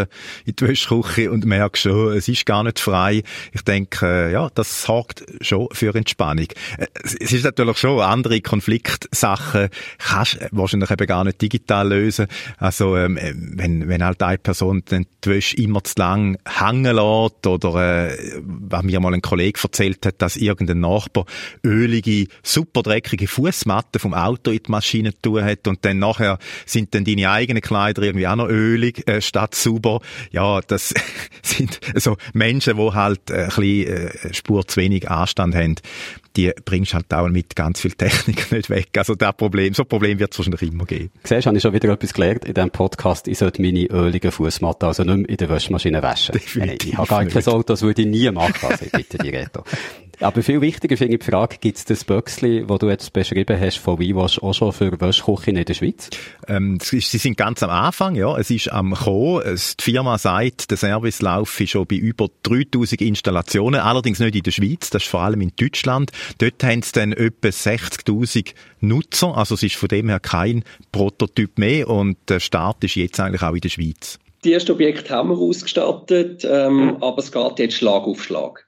in 0.45 0.55
die 0.55 0.67
Wäschküche 0.67 1.31
und 1.31 1.45
merkst 1.45 1.81
schon, 1.81 2.13
es 2.13 2.27
ist 2.27 2.45
gar 2.45 2.63
nicht 2.63 2.79
frei. 2.79 3.23
Ich 3.51 3.63
denke, 3.63 4.05
äh, 4.05 4.31
ja, 4.31 4.51
das 4.53 4.83
sorgt 4.83 5.25
schon 5.41 5.67
für 5.71 5.95
Entspannung. 5.95 6.45
Äh, 6.77 6.85
es 7.01 7.33
ist 7.33 7.43
natürlich 7.43 7.79
schon 7.79 8.01
andere 8.01 8.39
Konfliktsachen, 8.39 9.69
kannst 9.97 10.37
wahrscheinlich 10.51 10.91
eben 10.91 11.07
gar 11.07 11.23
nicht 11.23 11.41
digital 11.41 11.89
lösen. 11.89 12.27
Also 12.59 12.95
ähm, 12.95 13.17
äh, 13.17 13.33
wenn, 13.35 13.87
wenn 13.87 14.03
halt 14.03 14.21
eine 14.21 14.37
Person 14.37 14.83
dann 14.85 15.07
die 15.23 15.29
Wäsche 15.31 15.57
immer 15.57 15.83
zu 15.83 15.95
lang 15.97 16.37
hängen 16.47 16.95
lässt 16.95 17.47
oder 17.47 18.11
äh, 18.11 18.17
was 18.43 18.83
mir 18.83 18.99
mal 18.99 19.15
ein 19.15 19.23
Kollege 19.23 19.59
erzählt 19.63 20.05
hat, 20.05 20.21
dass 20.21 20.37
irgendein 20.37 20.81
Nachbar 20.81 21.25
ölige, 21.63 22.27
super 22.43 22.83
dreckige 22.83 23.27
Fußmatten 23.27 23.99
vom 23.99 24.13
Auto 24.13 24.51
in 24.51 24.61
die 24.63 24.69
Maschine 24.69 25.14
tun 25.21 25.43
hat 25.43 25.67
und 25.67 25.83
dann 25.83 25.99
nachher 25.99 26.37
sind 26.65 26.93
dann 26.95 27.05
deine 27.05 27.29
eigenen 27.29 27.61
Kleider 27.61 28.03
irgendwie 28.03 28.27
auch 28.27 28.35
noch 28.35 28.49
ölig 28.49 29.07
äh, 29.07 29.21
statt 29.21 29.55
sauber. 29.55 30.01
Ja, 30.31 30.61
das 30.61 30.93
sind 31.41 31.79
so 31.95 32.17
Menschen, 32.33 32.77
die 32.77 32.91
halt 32.91 33.29
äh, 33.29 33.43
ein 33.43 33.45
bisschen 33.47 33.87
äh, 33.87 34.33
Spur 34.33 34.67
zu 34.67 34.81
wenig 34.81 35.09
Anstand 35.09 35.55
haben 35.55 35.75
die 36.35 36.51
bringst 36.65 36.93
halt 36.93 37.13
auch 37.13 37.29
mit 37.29 37.55
ganz 37.55 37.79
viel 37.79 37.91
Technik 37.91 38.51
nicht 38.51 38.69
weg. 38.69 38.89
Also 38.97 39.15
das 39.15 39.35
Problem, 39.35 39.73
so 39.73 39.83
ein 39.83 39.87
Problem 39.87 40.19
wird 40.19 40.33
es 40.33 40.39
wahrscheinlich 40.39 40.61
immer 40.63 40.85
geben. 40.85 41.11
Siehst, 41.23 41.45
habe 41.47 41.57
ich 41.57 41.63
schon 41.63 41.73
wieder 41.73 41.89
etwas 41.89 42.13
gelernt 42.13 42.45
in 42.45 42.53
diesem 42.53 42.71
Podcast. 42.71 43.27
Ich 43.27 43.37
sollte 43.37 43.61
meine 43.61 43.85
öligen 43.85 44.31
Fußmatten 44.31 44.87
also 44.87 45.03
nicht 45.03 45.17
mehr 45.17 45.29
in 45.29 45.37
der 45.37 45.49
Waschmaschine 45.49 46.01
waschen. 46.03 46.33
Definitiv 46.33 46.93
ich 46.93 46.97
habe 46.97 47.07
gar 47.07 47.25
kein 47.25 47.47
Auto, 47.47 47.63
das 47.63 47.81
würde 47.81 48.01
ich 48.01 48.07
nie 48.07 48.29
machen. 48.31 48.67
Also 48.69 48.85
bitte 48.91 49.17
die 49.17 49.29
Reto. 49.29 49.63
Aber 50.19 50.43
viel 50.43 50.61
wichtiger 50.61 50.97
finde 50.97 51.15
ich 51.15 51.19
die 51.19 51.31
Frage, 51.31 51.57
gibt 51.59 51.77
es 51.77 51.85
das 51.85 52.03
Böxli, 52.03 52.65
das 52.67 52.79
du 52.79 52.89
jetzt 52.89 53.13
beschrieben 53.13 53.59
hast, 53.59 53.77
von 53.77 53.99
WeWash 53.99 54.39
auch 54.39 54.53
schon 54.53 54.71
für 54.71 54.99
Wäschküchen 54.99 55.55
in 55.55 55.65
der 55.65 55.73
Schweiz? 55.73 56.09
Ähm, 56.47 56.77
sie 56.81 56.99
sind 56.99 57.37
ganz 57.37 57.63
am 57.63 57.69
Anfang, 57.69 58.15
ja. 58.15 58.37
Es 58.37 58.49
ist 58.49 58.71
am 58.71 58.93
Kommen. 58.93 59.43
Die 59.45 59.83
Firma 59.83 60.17
sagt, 60.17 60.71
der 60.71 60.77
Servicelauf 60.77 61.59
ist 61.59 61.71
schon 61.71 61.85
bei 61.85 61.95
über 61.95 62.29
3000 62.43 63.01
Installationen, 63.01 63.81
allerdings 63.81 64.19
nicht 64.19 64.35
in 64.35 64.43
der 64.43 64.51
Schweiz, 64.51 64.89
das 64.89 65.03
ist 65.03 65.09
vor 65.09 65.21
allem 65.21 65.41
in 65.41 65.51
Deutschland. 65.59 66.11
Dort 66.37 66.63
haben 66.63 66.81
sie 66.81 66.91
dann 66.93 67.11
etwa 67.11 67.49
60.000 67.49 68.53
Nutzer, 68.81 69.35
also 69.37 69.55
es 69.55 69.63
ist 69.63 69.75
von 69.75 69.89
dem 69.89 70.09
her 70.09 70.19
kein 70.19 70.63
Prototyp 70.91 71.57
mehr 71.57 71.89
und 71.89 72.17
der 72.29 72.39
Start 72.39 72.83
ist 72.83 72.95
jetzt 72.95 73.19
eigentlich 73.19 73.41
auch 73.41 73.53
in 73.53 73.61
der 73.61 73.69
Schweiz. 73.69 74.19
Die 74.43 74.53
ersten 74.53 74.71
Objekte 74.73 75.13
haben 75.13 75.29
wir 75.29 75.37
ausgestattet, 75.37 76.45
ähm, 76.47 76.97
aber 77.01 77.17
es 77.17 77.31
geht 77.31 77.59
jetzt 77.59 77.75
Schlag 77.75 78.03
auf 78.03 78.23
Schlag. 78.23 78.67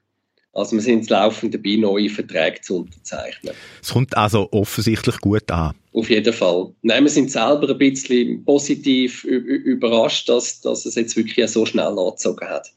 Also 0.58 0.76
wir 0.76 0.82
sind 0.82 1.08
laufend 1.08 1.54
dabei, 1.54 1.76
neue 1.76 2.08
Verträge 2.08 2.60
zu 2.60 2.78
unterzeichnen. 2.78 3.54
Es 3.80 3.92
kommt 3.92 4.16
also 4.16 4.48
offensichtlich 4.50 5.18
gut 5.20 5.50
an. 5.50 5.74
Auf 5.92 6.10
jeden 6.10 6.32
Fall. 6.32 6.72
Nein, 6.82 7.04
wir 7.04 7.10
sind 7.10 7.30
selber 7.30 7.68
ein 7.70 7.78
bisschen 7.78 8.44
positiv 8.44 9.24
überrascht, 9.24 10.28
dass, 10.28 10.60
dass 10.60 10.84
es 10.84 10.96
jetzt 10.96 11.16
wirklich 11.16 11.48
so 11.48 11.64
schnell 11.64 11.98
angezogen 11.98 12.48
hat. 12.48 12.72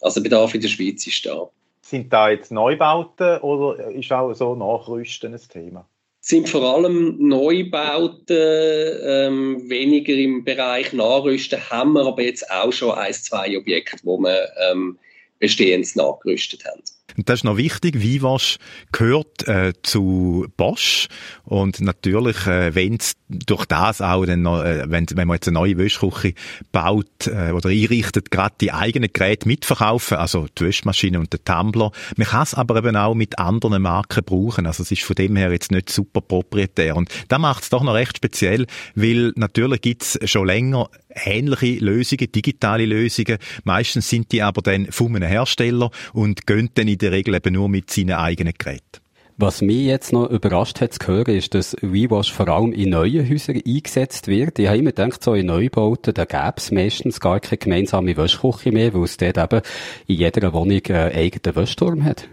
Also 0.00 0.22
Bedarf 0.22 0.54
in 0.54 0.60
der 0.60 0.68
Schweiz 0.68 1.06
ist 1.06 1.26
da. 1.26 1.48
Sind 1.82 2.12
da 2.12 2.30
jetzt 2.30 2.52
Neubauten 2.52 3.38
oder 3.40 3.90
ist 3.90 4.12
auch 4.12 4.32
so 4.34 4.54
Nachrüsten 4.54 5.34
ein 5.34 5.40
Thema? 5.52 5.86
sind 6.26 6.48
vor 6.48 6.62
allem 6.62 7.16
Neubauten, 7.20 8.36
ähm, 8.36 9.70
weniger 9.70 10.12
im 10.12 10.42
Bereich 10.44 10.92
Nachrüsten, 10.92 11.70
haben 11.70 11.92
wir 11.92 12.04
aber 12.04 12.22
jetzt 12.22 12.50
auch 12.50 12.72
schon 12.72 12.90
ein, 12.90 13.12
zwei 13.12 13.56
Objekte, 13.56 13.98
wo 14.02 14.18
wir 14.18 14.48
ähm, 14.68 14.98
Bestehendes 15.38 15.94
nachgerüstet 15.94 16.64
haben. 16.64 16.82
Und 17.16 17.28
das 17.28 17.40
ist 17.40 17.44
noch 17.44 17.56
wichtig. 17.56 18.00
Vivash 18.00 18.58
gehört 18.92 19.46
äh, 19.46 19.72
zu 19.82 20.46
Bosch 20.56 21.08
und 21.44 21.80
natürlich, 21.80 22.46
äh, 22.46 22.74
wenn 22.74 22.98
durch 23.28 23.64
das 23.66 24.00
auch 24.00 24.26
dann 24.26 24.42
noch, 24.42 24.62
äh, 24.62 24.84
wenn, 24.88 25.06
wenn 25.14 25.28
man 25.28 25.36
jetzt 25.36 25.48
eine 25.48 25.54
neue 25.54 25.78
Wäschküche 25.78 26.34
baut 26.72 27.26
äh, 27.26 27.52
oder 27.52 27.70
einrichtet, 27.70 28.30
gerade 28.30 28.54
die 28.60 28.72
eigenen 28.72 29.10
Geräte 29.12 29.48
mitverkaufen, 29.48 30.16
also 30.16 30.46
die 30.58 30.64
Wäschmaschine 30.64 31.18
und 31.18 31.32
der 31.32 31.44
Tumbler. 31.44 31.92
Man 32.16 32.26
kann 32.26 32.42
es 32.42 32.54
aber 32.54 32.76
eben 32.76 32.96
auch 32.96 33.14
mit 33.14 33.38
anderen 33.38 33.82
Marken 33.82 34.24
brauchen. 34.24 34.66
Also 34.66 34.82
es 34.82 34.90
ist 34.90 35.02
von 35.02 35.16
dem 35.16 35.36
her 35.36 35.52
jetzt 35.52 35.70
nicht 35.70 35.90
super 35.90 36.20
proprietär. 36.20 36.96
Und 36.96 37.08
da 37.28 37.38
macht 37.38 37.62
es 37.62 37.70
doch 37.70 37.82
noch 37.82 37.94
recht 37.94 38.16
speziell, 38.16 38.66
weil 38.94 39.32
natürlich 39.36 39.80
gibt's 39.80 40.18
schon 40.24 40.46
länger 40.46 40.90
ähnliche 41.24 41.84
Lösungen, 41.84 42.30
digitale 42.30 42.86
Lösungen. 42.86 43.38
Meistens 43.64 44.08
sind 44.08 44.32
die 44.32 44.42
aber 44.42 44.62
dann 44.62 44.86
von 44.90 45.14
einem 45.14 45.28
Hersteller 45.28 45.90
und 46.12 46.46
gehen 46.46 46.70
dann 46.74 46.88
in 46.88 46.98
der 46.98 47.12
Regel 47.12 47.34
eben 47.34 47.54
nur 47.54 47.68
mit 47.68 47.90
seinen 47.90 48.12
eigenen 48.12 48.54
Geräten. 48.56 49.00
Was 49.38 49.60
mich 49.60 49.84
jetzt 49.84 50.14
noch 50.14 50.30
überrascht 50.30 50.80
hat 50.80 50.94
zu 50.94 51.06
hören, 51.06 51.34
ist, 51.34 51.52
dass 51.52 51.76
WeWash 51.82 52.32
vor 52.32 52.48
allem 52.48 52.72
in 52.72 52.88
neuen 52.88 53.28
Häusern 53.28 53.60
eingesetzt 53.66 54.28
wird. 54.28 54.58
Ich 54.58 54.66
habe 54.66 54.78
immer 54.78 54.92
gedacht, 54.92 55.22
so 55.22 55.34
in 55.34 55.46
Neubauten, 55.46 56.14
da 56.14 56.24
gäbe 56.24 56.54
es 56.56 56.70
meistens 56.70 57.20
gar 57.20 57.38
keine 57.40 57.58
gemeinsame 57.58 58.16
Wäschküche 58.16 58.72
mehr, 58.72 58.94
weil 58.94 59.02
es 59.02 59.18
dort 59.18 59.36
eben 59.36 59.60
in 60.06 60.16
jeder 60.16 60.54
Wohnung 60.54 60.80
einen 60.86 61.12
eigenen 61.12 61.54
Wäschturm 61.54 62.04
hat. 62.04 62.28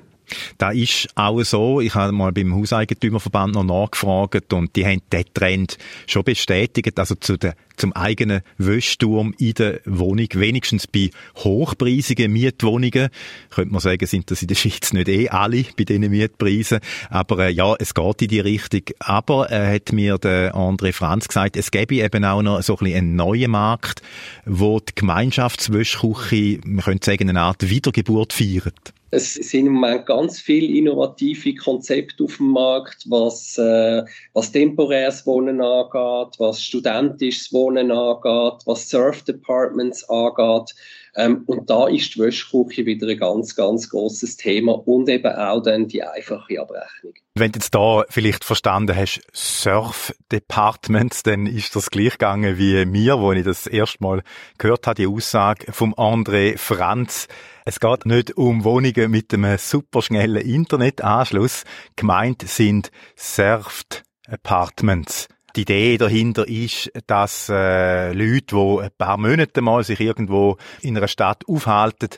Da 0.58 0.72
ist 0.72 1.10
auch 1.15 1.41
so. 1.43 1.82
Ich 1.82 1.96
habe 1.96 2.12
mal 2.12 2.32
beim 2.32 2.54
Hauseigentümerverband 2.56 3.56
noch 3.56 3.63
nachgefragt 3.63 4.54
und 4.54 4.76
die 4.76 4.86
haben 4.86 5.02
den 5.12 5.26
Trend 5.34 5.78
schon 6.08 6.24
bestätigt. 6.24 6.98
Also 7.00 7.15
zu 7.15 7.38
der, 7.38 7.56
zum 7.76 7.93
eigenen 7.93 8.41
Wäschturm 8.58 9.34
in 9.38 9.54
der 9.54 9.82
Wohnung, 9.86 10.28
wenigstens 10.34 10.88
bei 10.88 11.10
hochpreisigen 11.38 12.32
Mietwohnungen. 12.32 13.10
Könnte 13.50 13.72
man 13.72 13.82
sagen, 13.82 14.06
sind 14.06 14.30
das 14.32 14.41
in 14.41 14.48
der 14.48 14.56
Schweiz 14.56 14.93
nicht 14.93 15.08
eh 15.10 15.30
alle 15.30 15.65
bei 15.78 15.84
diesen 15.84 16.10
Mietpreisen. 16.10 16.80
Aber 17.10 17.48
äh, 17.48 17.52
ja, 17.52 17.76
es 17.80 17.93
geht 17.93 18.22
in 18.22 18.28
die 18.28 18.39
Richtung. 18.39 18.84
Aber 19.00 19.52
äh, 19.52 19.76
hat 19.76 19.91
mir 19.91 20.17
der 20.17 20.56
André 20.56 20.93
Franz 20.93 21.28
gesagt, 21.28 21.58
es 21.58 21.72
gäbe 21.72 21.96
eben 21.96 22.26
auch 22.26 22.41
noch 22.41 22.62
so 22.62 22.74
ein 22.74 22.84
bisschen 22.84 22.98
einen 22.98 23.15
neuen 23.15 23.52
Markt, 23.52 24.02
wo 24.46 24.80
die 24.80 24.93
Gemeinschaftswäschküche, 24.96 26.60
man 26.65 26.84
könnte 26.84 27.06
sagen, 27.06 27.30
eine 27.30 27.41
Art 27.41 27.69
Wiedergeburt 27.69 28.34
feiert. 28.34 28.93
Es 29.13 29.36
sind 29.36 29.67
im 29.67 29.73
Moment 29.73 30.08
ganz 30.08 30.39
viele 30.39 30.76
innovative 30.76 31.54
Konzepte 31.54 32.23
auf 32.23 32.38
dem 32.38 32.47
Markt, 32.47 33.06
was, 33.08 33.60
äh, 33.60 34.04
was 34.34 34.52
temporäres 34.52 35.28
Wohnen 35.28 35.62
angeht, 35.62 36.39
was 36.39 36.63
studentisches 36.63 37.54
Wohnen 37.54 37.91
angeht, 37.91 38.63
was 38.65 38.89
Surf 38.89 39.21
Departments 39.21 40.04
angeht, 40.10 40.73
Ähm, 41.15 41.43
und 41.45 41.69
da 41.69 41.88
ist 41.88 42.15
die 42.15 42.19
Wäschküche 42.19 42.86
wieder 42.86 43.08
ein 43.08 43.17
ganz, 43.17 43.56
ganz 43.56 43.89
großes 43.89 44.38
Thema 44.38 44.73
und 44.73 45.08
eben 45.10 45.32
auch 45.32 45.62
dann 45.62 45.88
die 45.88 46.04
einfache 46.04 46.60
Abrechnung. 46.60 47.13
Wenn 47.36 47.52
du 47.52 47.58
jetzt 47.58 47.76
da 47.76 48.04
vielleicht 48.10 48.43
verstanden 48.43 48.95
hast, 48.95 49.21
Surf 49.32 50.13
Departments, 50.32 51.23
dann 51.23 51.45
ist 51.45 51.76
das 51.76 51.89
gleich 51.89 52.13
gegangen 52.13 52.58
wie 52.58 52.86
mir, 52.86 53.19
wo 53.19 53.32
ich 53.32 53.43
das 53.43 53.67
erste 53.67 54.04
Mal 54.04 54.23
gehört 54.58 54.88
habe, 54.88 54.95
die 54.95 55.08
Aussage 55.08 55.71
vom 55.71 55.93
André 55.93 56.58
Franz. 56.58 57.28
Es 57.65 57.80
geht 57.80 58.06
nicht 58.06 58.36
um 58.36 58.63
Wohnungen 58.63 59.12
mit 59.12 59.34
einem 59.34 59.58
superschnellen 59.58 60.43
Internetanschluss. 60.43 61.63
Gemeint 61.95 62.47
sind 62.47 62.91
Surfed 63.15 64.04
Apartments. 64.28 65.28
Die 65.56 65.62
Idee 65.62 65.98
dahinter 65.98 66.48
ist, 66.48 66.92
dass 67.06 67.48
äh, 67.48 68.12
Leute, 68.12 68.56
die 68.56 68.80
ein 68.82 68.89
paar 68.98 69.18
Monate 69.18 69.62
mal 69.62 69.84
sich 69.84 70.00
irgendwo 70.00 70.58
in 70.82 70.98
einer 70.98 71.08
Stadt 71.08 71.44
aufhalten, 71.48 72.10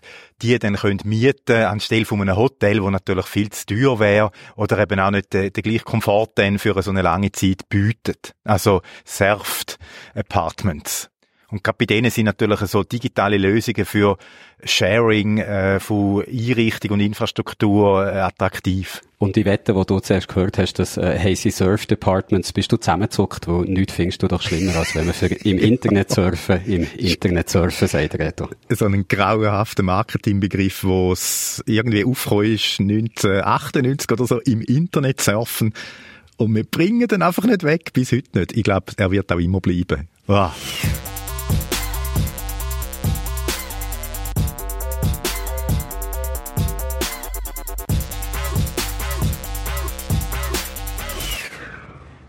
die 0.41 0.57
dann 0.57 0.75
können 0.75 1.01
mieten 1.03 1.63
anstelle 1.63 2.05
von 2.05 2.21
einem 2.21 2.37
Hotel, 2.37 2.81
wo 2.81 2.89
natürlich 2.89 3.25
viel 3.25 3.49
zu 3.49 3.65
teuer 3.65 3.99
wäre 3.99 4.31
oder 4.55 4.79
eben 4.79 5.01
auch 5.01 5.11
nicht 5.11 5.33
den, 5.33 5.51
den 5.51 5.63
gleichen 5.63 5.83
Komfort 5.83 6.31
dann 6.35 6.59
für 6.59 6.81
so 6.81 6.91
eine 6.91 7.01
lange 7.01 7.33
Zeit 7.33 7.67
bietet. 7.67 8.33
Also 8.45 8.81
Surfed 9.03 9.77
Apartments. 10.13 11.09
Und 11.49 11.63
gerade 11.63 11.77
bei 11.79 11.85
denen 11.85 12.11
sind 12.11 12.25
natürlich 12.25 12.59
so 12.61 12.83
digitale 12.83 13.37
Lösungen 13.37 13.85
für 13.85 14.17
Sharing 14.63 15.37
äh, 15.37 15.79
von 15.79 16.23
Einrichtung 16.25 16.91
und 16.91 16.99
Infrastruktur 16.99 18.07
äh, 18.07 18.19
attraktiv. 18.19 19.01
Und 19.17 19.35
die 19.35 19.45
Wette, 19.45 19.73
die 19.73 19.85
du 19.85 19.99
zuerst 19.99 20.27
gehört 20.27 20.57
hast, 20.57 20.79
das 20.79 20.97
äh, 20.97 21.17
Hazy 21.19 21.51
Surf 21.51 21.85
Departments, 21.85 22.51
bist 22.51 22.71
du 22.71 22.77
zusammengezuckt, 22.77 23.47
wo 23.47 23.61
nichts 23.61 23.93
findest 23.93 24.23
du 24.23 24.27
doch 24.27 24.41
schlimmer, 24.41 24.75
als 24.75 24.95
wenn 24.95 25.05
man 25.05 25.13
für 25.13 25.27
im 25.27 25.57
Internet 25.57 26.11
surfen, 26.11 26.61
im 26.65 26.87
Internet 26.97 27.49
surfen 27.49 27.87
sagt 27.87 28.15
Reto. 28.15 28.49
So 28.69 28.85
einen 28.85 29.07
grauenhaften 29.07 29.85
Marketingbegriff, 29.85 30.83
wo 30.83 31.13
es 31.13 31.63
irgendwie 31.65 32.03
aufgekommen 32.03 32.53
ist, 32.53 32.79
1998 32.79 34.11
oder 34.11 34.27
so, 34.27 34.39
im 34.41 34.61
Internet 34.61 35.21
surfen. 35.21 35.73
Und 36.37 36.53
wir 36.53 36.65
bringen 36.65 37.07
den 37.07 37.21
einfach 37.21 37.45
nicht 37.45 37.63
weg, 37.63 37.93
bis 37.93 38.11
heute 38.11 38.39
nicht. 38.39 38.57
Ich 38.57 38.63
glaube, 38.63 38.91
er 38.97 39.11
wird 39.11 39.31
auch 39.31 39.39
immer 39.39 39.61
bleiben. 39.61 40.09
Wow. 40.27 40.51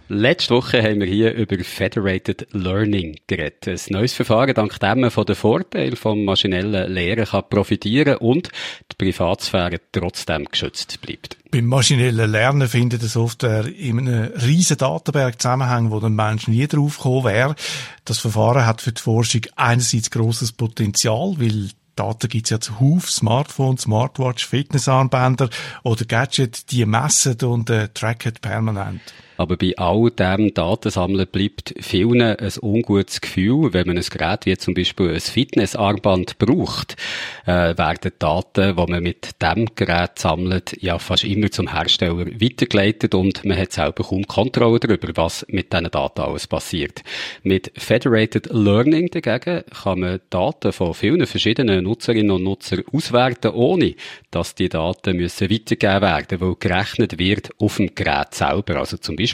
Letzte 0.09 0.55
Woche 0.55 0.85
haben 0.85 1.01
wir 1.01 1.09
hier 1.09 1.35
über 1.35 1.59
Federated 1.64 2.47
Learning 2.53 3.19
geredet. 3.27 3.66
Ein 3.66 3.81
neues 3.92 4.12
Verfahren, 4.12 4.55
dank 4.55 4.79
dem 4.79 5.01
man 5.01 5.11
von 5.11 5.27
den 5.27 5.35
Vorteilen 5.35 5.97
vom 5.97 6.25
maschinellen 6.25 6.92
Lehren 6.92 7.25
kann 7.25 7.42
profitieren 7.51 8.19
und 8.19 8.51
die 8.92 8.97
Privatsphäre 8.97 9.81
trotzdem 9.90 10.45
geschützt 10.45 11.01
bleibt. 11.03 11.37
Beim 11.51 11.66
maschinellen 11.66 12.31
Lernen 12.31 12.69
findet 12.69 13.01
eine 13.01 13.09
Software 13.09 13.66
in 13.66 13.99
einem 13.99 14.33
riesen 14.35 14.77
Datenberg 14.77 15.42
zusammenhängen, 15.42 15.90
wo 15.90 15.99
der 15.99 16.11
Mensch 16.11 16.47
nie 16.47 16.69
drauf 16.69 16.99
gekommen 16.99 17.25
wäre. 17.25 17.57
Das 18.05 18.21
Verfahren 18.21 18.64
hat 18.64 18.83
für 18.83 18.92
die 18.92 19.03
Forschung 19.03 19.42
einerseits 19.57 20.12
grosses 20.12 20.53
Potenzial, 20.53 21.35
weil 21.38 21.71
Daten 21.97 22.29
gibt's 22.29 22.51
ja 22.51 22.61
zuhauf, 22.61 23.11
Smartphone, 23.11 23.77
Smartwatch, 23.77 24.47
Fitnessarmbänder 24.47 25.51
oder 25.83 26.05
Gadget, 26.05 26.71
die 26.71 26.87
messen 26.87 27.40
und 27.42 27.71
äh, 27.71 27.88
tracken 27.88 28.35
permanent. 28.40 29.01
Aber 29.37 29.57
bei 29.57 29.75
all 29.77 30.11
dem 30.11 30.55
Datensammeln 30.55 31.27
bleibt 31.31 31.75
vielen 31.81 32.22
ein 32.22 32.53
ungutes 32.62 33.20
Gefühl, 33.20 33.72
wenn 33.72 33.87
man 33.87 33.99
ein 33.99 34.05
Gerät 34.05 34.46
wie 34.46 34.57
zum 34.57 34.75
Beispiel 34.75 35.11
ein 35.11 35.20
Fitnessarmband 35.20 36.38
braucht, 36.38 36.96
äh, 37.44 37.77
werden 37.77 38.12
Daten, 38.18 38.77
die 38.77 38.87
man 38.90 39.03
mit 39.03 39.42
dem 39.42 39.66
Gerät 39.75 40.18
sammelt, 40.18 40.77
ja 40.81 40.99
fast 40.99 41.25
immer 41.25 41.51
zum 41.51 41.72
Hersteller 41.72 42.27
weitergeleitet 42.27 43.14
und 43.14 43.44
man 43.44 43.59
hat 43.59 43.72
selber 43.72 44.05
kaum 44.05 44.27
Kontrolle 44.27 44.81
darüber, 44.81 45.09
was 45.14 45.44
mit 45.49 45.72
diesen 45.72 45.90
Daten 45.90 46.22
alles 46.22 46.46
passiert. 46.46 47.03
Mit 47.42 47.72
Federated 47.77 48.49
Learning 48.51 49.11
dagegen 49.11 49.64
kann 49.83 50.01
man 50.01 50.20
Daten 50.31 50.72
von 50.72 50.94
vielen 50.94 51.27
verschiedenen 51.27 51.85
Nutzerinnen 51.85 52.31
und 52.31 52.44
Nutzern 52.44 52.83
auswerten, 52.92 53.53
ohne 53.53 53.94
dass 54.31 54.55
die 54.55 54.68
Daten 54.68 55.16
müssen 55.16 55.51
weitergegeben 55.51 56.03
werden, 56.03 56.40
weil 56.40 56.55
gerechnet 56.59 57.18
wird 57.18 57.51
auf 57.59 57.77
dem 57.77 57.94
Gerät 57.94 58.35
selber, 58.35 58.77
also 58.77 58.96
zum 58.96 59.16
Beispiel 59.16 59.25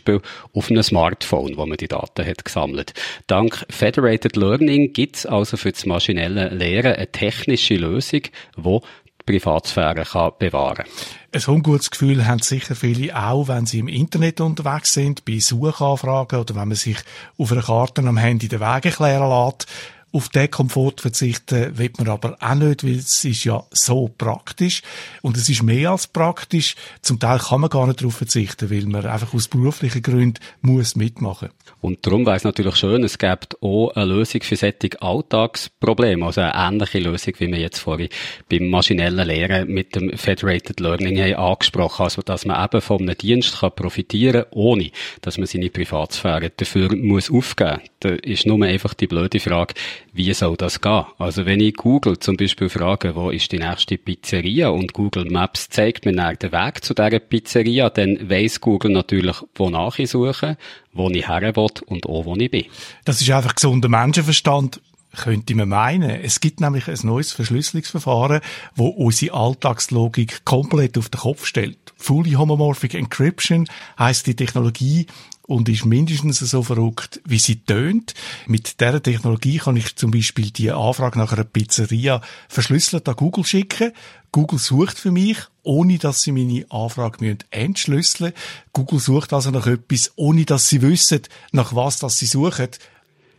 auf 0.53 0.71
einem 0.71 0.83
Smartphone, 0.83 1.57
wo 1.57 1.67
man 1.67 1.77
die 1.77 1.89
Daten 1.89 2.27
hat 2.27 2.45
gesammelt. 2.45 2.95
Dank 3.27 3.67
Federated 3.71 4.37
Learning 4.37 4.93
gibt 4.93 5.17
es 5.17 5.27
also 5.27 5.57
für 5.57 5.73
das 5.73 5.87
maschinelle 5.87 6.49
Lehren 6.49 6.95
eine 6.95 7.11
technische 7.11 7.77
Lösung, 7.77 8.23
die 8.57 8.81
Privatsphäre 9.25 10.05
kann 10.05 10.33
bewahren 10.39 10.85
Ein 11.33 11.43
ungutes 11.47 11.91
Gefühl 11.91 12.27
haben 12.27 12.41
sicher 12.41 12.75
viele 12.75 13.17
auch, 13.17 13.49
wenn 13.49 13.67
sie 13.67 13.79
im 13.79 13.89
Internet 13.89 14.41
unterwegs 14.41 14.93
sind, 14.93 15.25
bei 15.25 15.39
Suchanfragen 15.39 16.41
oder 16.41 16.55
wenn 16.57 16.69
man 16.69 16.77
sich 16.77 16.99
auf 17.39 17.53
einer 17.53 17.63
Karte 17.63 18.03
am 18.03 18.17
Handy 18.17 18.49
den 18.49 18.61
Weg 18.61 18.85
erklären 18.85 19.29
lässt. 19.29 19.67
Auf 20.13 20.29
den 20.29 20.51
Komfort 20.51 21.01
verzichten 21.01 21.79
will 21.79 21.91
man 21.97 22.09
aber 22.09 22.37
auch 22.39 22.55
nicht, 22.55 22.85
weil 22.85 22.97
es 22.97 23.25
ist 23.25 23.45
ja 23.45 23.65
so 23.71 24.11
praktisch. 24.17 24.83
Und 25.23 25.39
es 25.39 25.49
ist 25.49 25.63
mehr 25.63 25.91
als 25.91 26.07
praktisch. 26.07 26.75
Zum 27.01 27.19
Teil 27.19 27.39
kann 27.39 27.63
man 27.63 27.71
gar 27.71 27.87
nicht 27.87 28.01
darauf 28.01 28.17
verzichten, 28.17 28.71
weil 28.71 28.85
man 28.85 29.07
einfach 29.07 29.33
aus 29.33 29.49
beruflichen 29.49 30.03
Gründen 30.03 30.41
muss 30.61 30.97
mitmachen. 30.97 31.49
Und 31.81 32.07
darum 32.07 32.27
wäre 32.27 32.37
es 32.37 32.45
natürlich 32.45 32.77
schön, 32.77 33.05
es 33.05 33.19
gibt 33.19 33.61
auch 33.63 33.91
eine 33.91 34.05
Lösung 34.05 34.43
für 34.43 34.57
solche 34.57 35.01
Alltagsprobleme, 35.01 36.27
also 36.27 36.43
eine 36.43 36.55
ähnliche 36.55 36.99
Lösung, 36.99 37.35
wie 37.39 37.49
wir 37.49 37.59
jetzt 37.59 37.79
vorhin 37.79 38.09
beim 38.49 38.69
maschinellen 38.69 39.27
Lehren 39.27 39.69
mit 39.69 39.97
dem 39.97 40.17
Federated 40.17 40.79
Learning 40.79 41.19
haben 41.19 41.35
angesprochen 41.35 42.03
also 42.03 42.23
dass 42.23 42.45
man 42.45 42.63
eben 42.65 42.81
von 42.81 43.01
einem 43.01 43.17
Dienst 43.17 43.61
kann 43.61 43.75
profitieren 43.75 44.45
ohne 44.51 44.91
dass 45.23 45.39
man 45.39 45.47
seine 45.47 45.71
Privatsphäre 45.71 46.51
dafür 46.51 46.95
muss 46.95 47.31
aufgeben. 47.31 47.81
Da 48.01 48.11
ist 48.11 48.47
nur 48.47 48.65
einfach 48.65 48.95
die 48.95 49.07
blöde 49.07 49.41
Frage, 49.41 49.75
wie 50.13 50.33
soll 50.35 50.57
das 50.57 50.81
gehen? 50.81 51.07
Also 51.19 51.47
wenn 51.47 51.61
ich 51.61 51.75
Google 51.75 52.19
zum 52.19 52.37
Beispiel 52.37 52.69
frage, 52.69 53.15
wo 53.15 53.31
ist 53.31 53.51
die 53.51 53.59
nächste 53.59 53.97
Pizzeria 53.97 54.69
und 54.69 54.93
Google 54.93 55.31
Maps 55.31 55.71
zeigt 55.71 56.05
mir 56.05 56.15
dann 56.15 56.37
den 56.37 56.53
Weg 56.53 56.85
zu 56.85 56.93
dieser 56.93 57.19
Pizzeria, 57.19 57.89
dann 57.89 58.29
weiss 58.29 58.61
Google 58.61 58.93
natürlich, 58.93 59.37
wonach 59.55 59.99
ich 59.99 60.11
suche, 60.11 60.59
wo 60.93 61.09
ich 61.09 61.29
her 61.29 61.55
und 61.87 62.07
auch 62.07 62.25
wo 62.27 62.37
ich 62.37 62.51
bin. 62.51 62.67
Das 63.05 63.23
ist 63.23 63.31
einfach 63.31 63.55
gesunder 63.55 63.89
Menschenverstand 63.89 64.81
könnte 65.17 65.55
man 65.55 65.69
meinen. 65.69 66.11
Es 66.11 66.41
gibt 66.41 66.61
nämlich 66.61 66.89
ein 66.89 66.99
neues 67.03 67.33
Verschlüsselungsverfahren, 67.33 68.41
wo 68.75 68.89
unsere 68.89 69.35
Alltagslogik 69.35 70.45
komplett 70.45 70.97
auf 70.97 71.09
den 71.09 71.21
Kopf 71.21 71.47
stellt. 71.47 71.93
Fully 71.97 72.33
Homomorphic 72.33 72.95
Encryption 72.95 73.69
heißt 73.99 74.27
die 74.27 74.37
Technologie 74.37 75.07
und 75.53 75.69
ist 75.69 75.85
mindestens 75.85 76.39
so 76.39 76.63
verrückt, 76.63 77.21
wie 77.27 77.39
sie 77.39 77.57
tönt. 77.57 78.15
Mit 78.47 78.81
dieser 78.81 79.03
Technologie 79.03 79.59
kann 79.59 79.77
ich 79.77 79.97
zum 79.97 80.11
Beispiel 80.11 80.51
die 80.51 80.71
Anfrage 80.71 81.19
nach 81.19 81.33
einer 81.33 81.45
Pizzeria 81.45 82.23
verschlüsselt 82.49 83.07
an 83.07 83.17
Google 83.17 83.45
schicken. 83.45 83.93
Google 84.33 84.59
sucht 84.59 84.99
für 84.99 85.11
mich, 85.11 85.37
ohne 85.63 85.99
dass 85.99 86.23
sie 86.23 86.33
meine 86.33 86.65
Anfrage 86.71 87.37
entschlüsseln 87.51 88.33
müssen. 88.33 88.71
Google 88.73 88.99
sucht 88.99 89.35
also 89.35 89.51
nach 89.51 89.67
etwas, 89.67 90.13
ohne 90.17 90.47
dass 90.47 90.69
sie 90.69 90.81
wissen, 90.81 91.21
nach 91.53 91.75
was 91.75 91.99
das 91.99 92.19
sie 92.19 92.27
suchen 92.27 92.69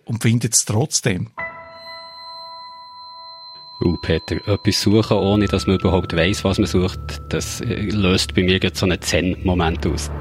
und 0.06 0.22
findet 0.22 0.54
es 0.54 0.66
trotzdem. 0.66 1.32
Uh, 3.82 3.98
Peter, 4.04 4.36
etwas 4.48 4.82
suchen, 4.82 5.18
ohne 5.18 5.48
dass 5.48 5.66
man 5.66 5.80
überhaupt 5.80 6.16
weiß, 6.16 6.44
was 6.44 6.60
man 6.60 6.68
sucht, 6.68 7.00
das 7.30 7.60
äh, 7.62 7.74
löst 7.90 8.36
bei 8.36 8.44
mir 8.44 8.60
jetzt 8.60 8.78
so 8.78 8.86
einen 8.86 9.02
Zen-Moment 9.02 9.88
aus. 9.88 10.12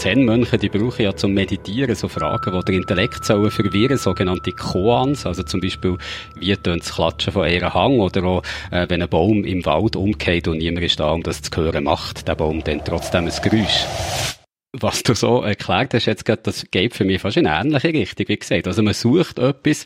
Zen-Mönche, 0.00 0.56
die 0.56 0.70
brauchen 0.70 1.02
ja 1.02 1.14
zum 1.14 1.34
Meditieren 1.34 1.94
so 1.94 2.08
Fragen, 2.08 2.58
die 2.58 2.64
der 2.64 2.74
Intellekt 2.74 3.22
sollen 3.22 3.50
verwirren, 3.50 3.98
sogenannte 3.98 4.52
Koans, 4.52 5.26
also 5.26 5.42
zum 5.42 5.60
Beispiel, 5.60 5.98
wie 6.36 6.56
tönt 6.56 6.84
das 6.84 6.94
Klatschen 6.94 7.34
von 7.34 7.46
ihrem 7.46 7.74
Hang? 7.74 8.00
Oder 8.00 8.24
auch, 8.24 8.42
äh, 8.70 8.86
wenn 8.88 9.02
ein 9.02 9.10
Baum 9.10 9.44
im 9.44 9.62
Wald 9.66 9.96
umgeht 9.96 10.48
und 10.48 10.56
niemand 10.56 10.86
ist 10.86 11.00
da, 11.00 11.10
um 11.10 11.22
das 11.22 11.42
zu 11.42 11.54
hören, 11.54 11.84
macht 11.84 12.26
der 12.26 12.34
Baum 12.34 12.64
dann 12.64 12.82
trotzdem 12.82 13.26
ein 13.26 13.42
Geräusch 13.42 13.84
was 14.72 15.02
du 15.02 15.14
so 15.14 15.42
erklärt 15.42 15.94
hast, 15.94 16.06
jetzt 16.06 16.24
gerade, 16.24 16.42
das 16.42 16.66
geht 16.70 16.94
für 16.94 17.04
mich 17.04 17.20
fast 17.20 17.36
in 17.36 17.46
eine 17.46 17.68
ähnliche 17.68 17.88
Richtung, 17.88 18.28
wie 18.28 18.38
gesagt. 18.38 18.66
Also 18.66 18.82
man 18.82 18.94
sucht 18.94 19.38
etwas, 19.38 19.84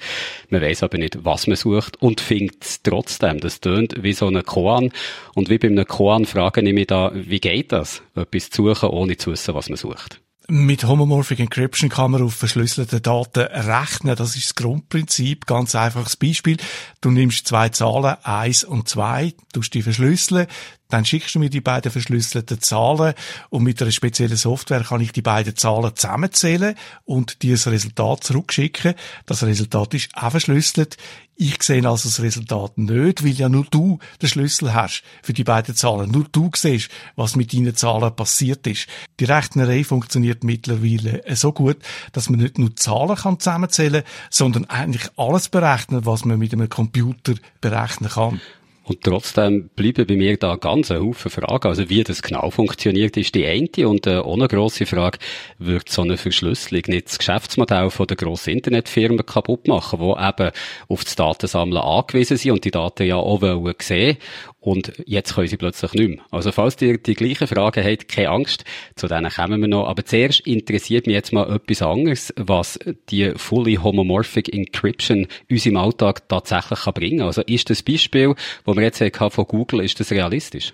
man 0.51 0.61
weiß 0.61 0.83
aber 0.83 0.99
nicht, 0.99 1.25
was 1.25 1.47
man 1.47 1.57
sucht 1.57 2.01
und 2.03 2.21
findet 2.21 2.63
es 2.63 2.83
trotzdem. 2.83 3.41
Das 3.41 3.61
tönt 3.61 4.03
wie 4.03 4.13
so 4.13 4.27
ein 4.27 4.43
Koan. 4.45 4.91
Und 5.35 5.49
wie 5.49 5.59
bei 5.59 5.69
einem 5.69 5.87
Koan 5.87 6.27
frage 6.27 6.61
ich 6.61 6.75
mich 6.75 6.87
da, 6.87 7.13
wie 7.15 7.41
geht 7.41 7.73
das, 7.73 8.03
etwas 8.15 8.51
zu 8.51 8.75
suchen, 8.75 8.91
ohne 8.91 9.17
zu 9.17 9.33
wissen, 9.33 9.55
was 9.55 9.69
man 9.69 9.77
sucht? 9.77 10.21
Mit 10.47 10.85
Homomorphic 10.85 11.41
Encryption 11.41 11.89
kann 11.89 12.11
man 12.11 12.21
auf 12.21 12.35
verschlüsselte 12.35 13.01
Daten 13.01 13.45
rechnen. 13.45 14.15
Das 14.15 14.37
ist 14.37 14.45
das 14.45 14.55
Grundprinzip. 14.55 15.47
Ganz 15.47 15.75
einfaches 15.75 16.19
Beispiel. 16.19 16.59
Du 17.01 17.11
nimmst 17.11 17.49
zwei 17.49 17.71
Zahlen, 17.71 18.17
eins 18.23 18.63
und 18.63 18.87
zwei, 18.87 19.33
tust 19.55 19.73
die 19.73 19.81
verschlüsseln, 19.81 20.47
dann 20.89 21.05
schickst 21.05 21.35
du 21.35 21.39
mir 21.39 21.51
die 21.51 21.61
beiden 21.61 21.91
verschlüsselten 21.91 22.61
Zahlen 22.61 23.15
und 23.51 23.63
mit 23.63 23.81
einer 23.81 23.91
speziellen 23.91 24.37
Software 24.37 24.85
kann 24.85 25.01
ich 25.01 25.13
die 25.13 25.23
beiden 25.23 25.57
Zahlen 25.57 25.95
zusammenzählen 25.95 26.77
und 27.05 27.43
dir 27.43 27.55
das 27.55 27.67
Resultat 27.67 28.25
zurückschicken. 28.25 28.95
Das 29.27 29.43
Resultat 29.43 29.95
ist 29.95 30.11
auch 30.15 30.31
verschlüsselt. 30.31 30.97
Ich 31.37 31.61
sehe 31.65 31.85
also 31.89 32.09
das 32.09 32.21
Resultat 32.21 32.79
nicht, 32.79 33.25
weil 33.25 33.33
ja 33.33 33.49
nur 33.49 33.67
du 33.69 33.99
den 34.23 34.29
Schlüssel 34.29 34.73
hast 34.73 35.03
für 35.23 35.33
die 35.33 35.43
beiden 35.43 35.75
Zahlen. 35.75 36.11
Nur 36.13 36.27
du 36.31 36.51
siehst, 36.55 36.91
was 37.17 37.35
mit 37.35 37.53
deinen 37.53 37.75
Zahlen 37.75 38.15
passiert 38.15 38.65
ist. 38.69 38.87
Die 39.19 39.25
Rechnerei 39.25 39.83
funktioniert 39.83 40.45
mittlerweile 40.45 41.23
so 41.35 41.53
gut, 41.53 41.79
dass 42.13 42.31
man 42.31 42.39
nicht 42.39 42.59
nur 42.59 42.77
Zahlen 42.77 43.17
kann 43.17 43.41
zusammenzählen 43.41 44.05
kann, 44.05 44.13
sondern 44.31 44.67
eigentlich 44.67 45.11
alles 45.17 45.49
berechnen, 45.49 46.07
was 46.07 46.25
man 46.25 46.39
mit 46.39 46.53
einem 46.53 46.69
Computer 46.69 47.35
berechnen 47.61 48.11
kann. 48.11 48.41
Und 48.87 49.03
trotzdem 49.03 49.71
bleiben 49.75 50.07
bei 50.07 50.17
mir 50.17 50.37
da 50.37 50.57
ganz 50.57 50.91
ein 50.91 51.01
Haufen 51.01 51.31
Fragen. 51.31 51.69
Also 51.69 51.89
wie 51.89 52.05
das 52.05 52.21
genau 52.21 52.51
funktioniert, 52.51 53.17
ist 53.17 53.35
die 53.35 53.47
eine. 53.47 53.89
Und 53.89 54.07
äh, 54.07 54.21
eine 54.21 54.47
grosse 54.47 54.85
Frage, 54.85 55.19
wird 55.59 55.89
so 55.89 56.03
eine 56.03 56.19
Verschlüsselung 56.19 56.83
nicht 56.89 57.07
das 57.07 57.19
Geschäftsmodell 57.19 57.89
von 57.89 58.07
der 58.07 58.19
grossen 58.19 58.51
Internetfirmen 58.51 59.25
kaputt 59.25 59.69
machen, 59.69 60.01
die 60.01 60.29
eben 60.29 60.51
auf 60.89 61.05
das 61.05 61.17
Datensammeln 61.17 61.79
angewiesen 61.79 62.37
sind 62.37 62.53
und 62.53 62.65
die 62.65 62.71
Daten 62.71 63.07
ja 63.07 63.17
auch 63.17 63.41
wollen 63.41 63.75
sehen 63.81 64.19
und 64.65 64.95
jetzt 65.05 65.35
können 65.35 65.47
sie 65.47 65.59
plötzlich 65.59 65.93
nicht 65.93 66.09
mehr. 66.09 66.25
Also 66.31 66.51
falls 66.51 66.81
ihr 66.81 66.97
die 66.97 67.15
gleichen 67.15 67.47
Fragen 67.47 67.85
habt, 67.85 68.09
keine 68.09 68.31
Angst, 68.31 68.65
zu 68.97 69.07
denen 69.07 69.31
kommen 69.31 69.61
wir 69.61 69.69
noch. 69.69 69.87
Aber 69.87 70.07
zuerst 70.07 70.41
interessiert 70.47 71.07
mich 71.07 71.15
jetzt 71.15 71.35
mal 71.35 71.55
etwas 71.55 71.83
anderes, 71.83 72.33
was 72.37 72.79
die 73.11 73.33
Fully 73.37 73.75
Homomorphic 73.75 74.49
Encryption 74.55 75.27
uns 75.51 75.67
im 75.67 75.77
Alltag 75.77 76.31
tatsächlich 76.31 76.79
kann 76.81 76.95
bringen 76.95 77.19
kann. 77.19 77.27
Also 77.27 77.43
ist 77.43 77.69
das 77.69 77.83
Beispiel, 77.83 78.35
das 78.65 78.77
wir 78.77 78.83
jetzt 78.83 79.03
von 79.35 79.45
Google, 79.47 79.81
ist 79.81 80.01
das 80.01 80.11
realistisch? 80.13 80.73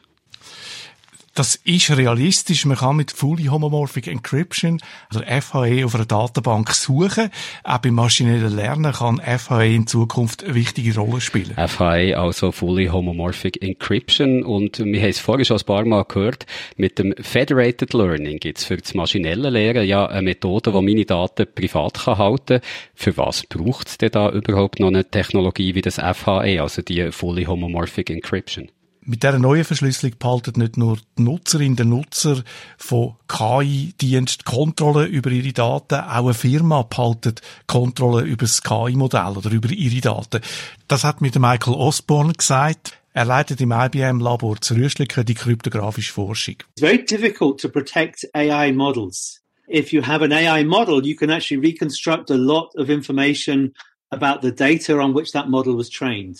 Das 1.34 1.54
ist 1.54 1.96
realistisch. 1.96 2.66
Man 2.66 2.76
kann 2.76 2.96
mit 2.96 3.12
Fully 3.12 3.44
Homomorphic 3.44 4.08
Encryption, 4.08 4.80
also 5.08 5.24
FHE, 5.24 5.84
auf 5.84 5.94
einer 5.94 6.04
Datenbank 6.04 6.70
suchen. 6.72 7.30
Auch 7.62 7.78
beim 7.78 7.94
maschinellen 7.94 8.54
Lernen 8.54 8.92
kann 8.92 9.20
FHE 9.20 9.74
in 9.74 9.86
Zukunft 9.86 10.42
eine 10.42 10.56
wichtige 10.56 10.92
Rolle 10.96 11.20
spielen. 11.20 11.54
FHE, 11.54 12.16
also 12.16 12.50
Fully 12.50 12.86
Homomorphic 12.86 13.62
Encryption. 13.62 14.42
Und 14.42 14.80
wir 14.80 15.00
haben 15.00 15.08
es 15.08 15.20
vorhin 15.20 15.44
schon 15.44 15.58
ein 15.58 15.64
paar 15.64 15.84
Mal 15.84 16.04
gehört, 16.04 16.46
mit 16.76 16.98
dem 16.98 17.14
Federated 17.20 17.94
Learning 17.94 18.38
gibt 18.38 18.58
es 18.58 18.64
für 18.64 18.76
das 18.76 18.94
maschinelle 18.94 19.50
Lernen 19.50 19.86
ja 19.86 20.06
eine 20.06 20.22
Methode, 20.22 20.72
die 20.72 20.82
meine 20.82 21.04
Daten 21.04 21.46
privat 21.54 21.94
kann 21.94 22.18
halten 22.18 22.60
Für 22.94 23.16
was 23.16 23.44
braucht 23.44 23.86
es 23.86 23.98
denn 23.98 24.10
da 24.10 24.30
überhaupt 24.30 24.80
noch 24.80 24.88
eine 24.88 25.08
Technologie 25.08 25.76
wie 25.76 25.82
das 25.82 25.94
FHE, 25.94 26.60
also 26.60 26.82
die 26.82 27.12
Fully 27.12 27.44
Homomorphic 27.44 28.10
Encryption? 28.10 28.68
Mit 29.10 29.24
dieser 29.24 29.40
neuen 29.40 29.64
Verschlüsselung 29.64 30.14
behalten 30.20 30.60
nicht 30.60 30.76
nur 30.76 30.96
die 31.18 31.22
Nutzerin, 31.24 31.74
der 31.74 31.84
Nutzer 31.84 32.44
von 32.78 33.16
KI-Dienst 33.26 34.44
Kontrolle 34.44 35.06
über 35.06 35.32
ihre 35.32 35.52
Daten, 35.52 35.96
auch 35.96 36.26
eine 36.26 36.32
Firma 36.32 36.82
behaltet 36.82 37.40
Kontrolle 37.66 38.22
über 38.22 38.44
das 38.44 38.62
KI-Modell 38.62 39.36
oder 39.36 39.50
über 39.50 39.68
ihre 39.68 40.00
Daten. 40.00 40.40
Das 40.86 41.02
hat 41.02 41.22
mir 41.22 41.32
Michael 41.36 41.74
Osborne 41.74 42.34
gesagt. 42.34 42.92
Er 43.12 43.24
leitet 43.24 43.60
im 43.60 43.72
IBM-Labor 43.72 44.60
zu 44.60 44.74
Rüschliken 44.74 45.24
die 45.24 45.34
kryptografische 45.34 46.12
Forschung. 46.12 46.58
It's 46.76 46.80
very 46.80 47.04
difficult 47.04 47.60
to 47.62 47.68
protect 47.68 48.28
AI 48.32 48.70
models. 48.70 49.40
If 49.68 49.92
you 49.92 50.06
have 50.06 50.22
an 50.22 50.30
AI 50.30 50.62
model, 50.62 51.04
you 51.04 51.16
can 51.16 51.30
actually 51.30 51.60
reconstruct 51.60 52.30
a 52.30 52.36
lot 52.36 52.76
of 52.76 52.88
information 52.88 53.74
about 54.10 54.42
the 54.42 54.54
data 54.54 55.00
on 55.00 55.16
which 55.16 55.32
that 55.32 55.48
model 55.48 55.76
was 55.76 55.90
trained. 55.90 56.38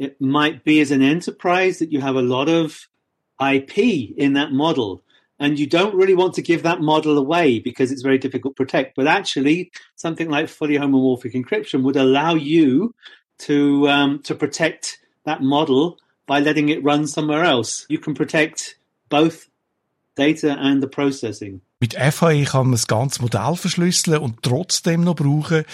It 0.00 0.20
might 0.20 0.64
be 0.64 0.80
as 0.80 0.90
an 0.90 1.02
enterprise 1.02 1.78
that 1.78 1.92
you 1.92 2.00
have 2.00 2.16
a 2.16 2.22
lot 2.22 2.48
of 2.48 2.88
IP 3.40 3.78
in 3.78 4.32
that 4.32 4.50
model 4.50 5.04
and 5.38 5.58
you 5.58 5.66
don't 5.66 5.94
really 5.94 6.14
want 6.14 6.34
to 6.34 6.42
give 6.42 6.62
that 6.62 6.80
model 6.80 7.16
away 7.18 7.58
because 7.58 7.92
it's 7.92 8.02
very 8.02 8.18
difficult 8.18 8.56
to 8.56 8.62
protect. 8.62 8.96
But 8.96 9.06
actually, 9.06 9.72
something 9.96 10.28
like 10.28 10.48
fully 10.48 10.76
homomorphic 10.76 11.34
encryption 11.34 11.82
would 11.82 11.96
allow 11.96 12.34
you 12.34 12.94
to 13.40 13.88
um, 13.88 14.22
to 14.22 14.34
protect 14.34 14.98
that 15.24 15.42
model 15.42 15.98
by 16.26 16.40
letting 16.40 16.70
it 16.70 16.84
run 16.84 17.06
somewhere 17.06 17.44
else. 17.44 17.86
You 17.88 17.98
can 17.98 18.14
protect 18.14 18.76
both 19.08 19.48
data 20.14 20.56
and 20.58 20.82
the 20.82 20.88
processing. 20.88 21.60
Mit 21.82 21.94
FAE 21.94 22.44
kann 22.44 22.66
man 22.66 22.72
das 22.72 22.86
ganze 22.86 23.22
Modell 23.22 23.56
verschlüsseln 23.56 24.18
und 24.18 24.42
trotzdem 24.42 25.02
noch 25.02 25.16
brauchen. 25.16 25.64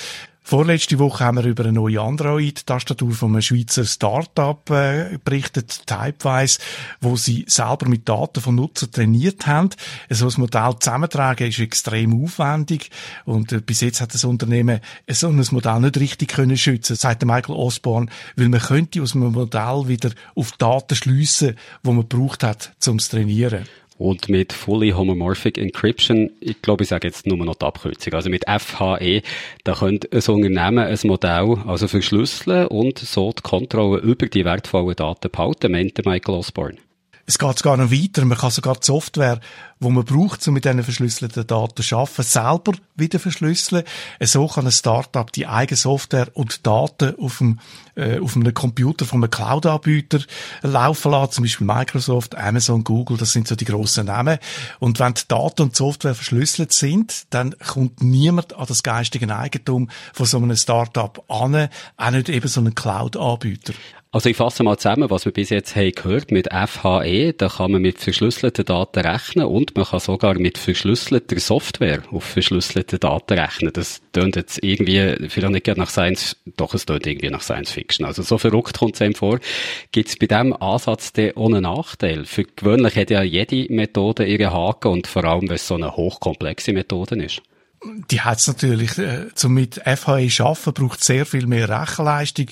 Vorletzte 0.41 1.01
Woche 1.01 1.25
haben 1.25 1.39
wir 1.39 1.45
über 1.45 1.65
eine 1.65 1.73
neue 1.73 2.01
Android-Tastatur 2.01 3.11
von 3.11 3.33
einem 3.33 3.43
Schweizer 3.43 3.85
Start-up 3.85 4.71
äh, 4.71 5.19
berichtet, 5.25 5.89
Typewise, 5.89 6.61
wo 7.01 7.17
sie 7.17 7.45
selber 7.49 7.89
mit 7.89 8.09
Daten 8.09 8.41
von 8.41 8.55
Nutzern 8.55 8.93
trainiert 8.93 9.49
haben. 9.49 9.71
So 10.09 10.29
ein 10.29 10.35
Modell 10.37 10.77
zusammentragen 10.79 11.49
ist 11.49 11.59
extrem 11.59 12.23
aufwendig 12.23 12.93
und 13.25 13.51
äh, 13.51 13.61
bis 13.61 13.81
jetzt 13.81 14.01
hat 14.01 14.15
das 14.15 14.23
Unternehmen 14.23 14.79
so 15.11 15.27
ein 15.27 15.45
Modell 15.51 15.81
nicht 15.81 15.99
richtig 15.99 16.29
können 16.29 16.57
schützen, 16.57 16.95
sagt 16.95 17.25
Michael 17.25 17.57
Osborne, 17.57 18.07
weil 18.37 18.49
man 18.49 18.61
könnte 18.61 19.03
aus 19.03 19.17
einem 19.17 19.33
Modell 19.33 19.89
wieder 19.89 20.13
auf 20.37 20.53
Daten 20.53 20.95
schliessen, 20.95 21.57
wo 21.83 21.93
man 21.93 22.09
gebraucht 22.09 22.45
hat, 22.45 22.77
zum 22.79 22.99
Trainieren. 22.99 23.67
Und 23.99 24.29
mit 24.29 24.53
Fully 24.53 24.91
Homomorphic 24.91 25.57
Encryption, 25.57 26.31
ich 26.41 26.61
glaube, 26.61 26.85
ich 26.85 26.91
sage 26.91 27.09
jetzt 27.09 27.27
nur 27.27 27.39
noch 27.39 27.55
die 27.55 27.65
Abkürzung, 27.65 28.13
also 28.13 28.29
mit 28.29 28.45
FHE, 28.47 29.23
da 29.65 29.75
könnte 29.75 30.09
ein 30.13 30.35
Unternehmen 30.35 30.87
ein 30.87 30.99
Modell 31.05 31.57
also 31.67 31.89
verschlüsseln 31.89 32.67
und 32.67 32.99
so 32.99 33.33
die 33.33 33.43
Kontrolle 33.43 34.01
über 34.01 34.27
die 34.27 34.45
wertvollen 34.45 34.97
Daten 34.97 35.31
behalten, 35.31 35.73
meinte 35.73 36.03
Michael 36.05 36.37
Osborne. 36.37 36.77
Es 37.29 37.39
geht 37.39 37.59
sogar 37.59 37.77
noch 37.77 37.91
weiter. 37.91 38.25
Man 38.25 38.39
kann 38.39 38.53
sogar 38.53 38.77
die 38.77 38.87
Software, 38.87 39.41
die 39.81 39.89
man 39.89 40.05
braucht, 40.05 40.47
um 40.47 40.55
mit 40.55 40.65
diesen 40.65 40.85
verschlüsselten 40.85 41.45
Daten 41.45 41.83
zu 41.83 41.97
arbeiten, 41.97 42.23
selber 42.23 42.73
wieder 42.95 43.19
verschlüsseln. 43.19 43.83
So 44.21 44.47
kann 44.47 44.67
ein 44.67 44.73
Startup 44.73 45.31
die 45.33 45.49
eigene 45.49 45.77
Software 45.77 46.29
und 46.35 46.65
Daten 46.65 47.19
auf, 47.19 47.39
dem, 47.39 47.59
äh, 47.97 48.21
auf 48.21 48.37
einem 48.37 48.55
Computer 48.55 49.05
von 49.05 49.25
einem 49.25 49.31
Cloud-Anbieter 49.31 50.21
laufen 50.63 51.11
lassen. 51.11 51.33
Zum 51.33 51.45
Beispiel 51.45 51.67
Microsoft, 51.67 52.37
Amazon, 52.37 52.85
Google, 52.85 53.17
das 53.17 53.33
sind 53.33 53.49
so 53.49 53.57
die 53.57 53.65
grossen 53.65 54.07
Namen. 54.07 54.39
Und 54.79 55.01
wenn 55.01 55.15
die 55.15 55.27
Daten 55.27 55.63
und 55.63 55.73
die 55.73 55.79
Software 55.79 56.15
verschlüsselt 56.15 56.73
sind, 56.73 57.27
dann 57.31 57.57
kommt 57.59 58.03
niemand 58.03 58.55
an 58.55 58.67
das 58.69 58.85
geistige 58.85 59.37
Eigentum 59.37 59.91
von 60.13 60.27
so 60.27 60.37
einem 60.37 60.57
Startup 60.57 61.25
an, 61.29 61.69
auch 61.97 62.11
nicht 62.13 62.29
eben 62.29 62.47
so 62.47 62.61
einen 62.61 62.77
Cloud-Anbieter. 62.77 63.75
Also 64.17 64.31
ich 64.31 64.37
fasse 64.39 64.63
mal 64.63 64.79
zusammen, 64.79 65.11
was 65.11 65.27
wir 65.27 65.33
bis 65.33 65.51
jetzt 65.51 65.77
haben 65.77 65.93
gehört 65.93 66.31
mit 66.31 66.49
FHE. 66.51 67.35
Da 67.35 67.51
kann 67.51 67.73
man 67.73 67.83
mit 67.83 67.99
verschlüsselten 67.99 68.65
Daten 68.65 69.01
rechnen 69.01 69.45
und 69.45 69.77
man 69.77 69.85
kann 69.85 70.01
sogar 70.01 70.39
mit 70.39 70.57
verschlüsselter 70.57 71.39
Software 71.39 72.03
auf 72.11 72.25
verschlüsselte 72.25 72.99
Daten 72.99 73.39
rechnen. 73.39 73.75
Das 73.75 74.01
tönt 74.15 74.37
jetzt 74.37 74.65
irgendwie, 74.65 75.29
vielleicht 75.29 75.53
nicht 75.53 75.77
nach 75.77 75.91
Science, 75.91 76.35
doch 76.57 76.73
es 76.73 76.87
tönt 76.87 77.07
irgendwie 77.07 77.29
nach 77.29 77.43
Science 77.43 77.73
Fiction. 77.73 78.07
Also 78.07 78.23
so 78.23 78.39
verrückt 78.39 78.79
kommt 78.79 78.95
es 78.95 79.03
einem 79.03 79.15
vor. 79.15 79.39
Gibt 79.93 80.09
es 80.09 80.17
bei 80.17 80.29
diesem 80.29 80.55
Ansatz 80.55 81.13
denn 81.13 81.33
ohne 81.35 81.61
Nachteil? 81.61 82.25
Für 82.25 82.45
gewöhnlich 82.45 82.97
hat 82.97 83.11
ja 83.11 83.23
jede 83.23 83.71
Methode 83.71 84.25
ihre 84.25 84.51
Haken 84.51 84.93
und 84.93 85.07
vor 85.09 85.27
allem, 85.27 85.51
wenn 85.51 85.57
es 85.57 85.69
so 85.69 85.75
eine 85.75 85.95
hochkomplexe 85.95 86.73
Methode 86.73 87.23
ist 87.23 87.43
die 88.11 88.23
hat 88.23 88.39
es 88.39 88.49
natürlich. 88.49 88.99
Äh, 88.99 89.35
zum 89.35 89.55
mit 89.55 89.75
FHE 89.85 90.31
arbeiten 90.43 90.73
braucht 90.73 91.05
sehr 91.05 91.27
viel 91.27 91.47
mehr 91.47 91.69
Rechenleistung 91.69 92.47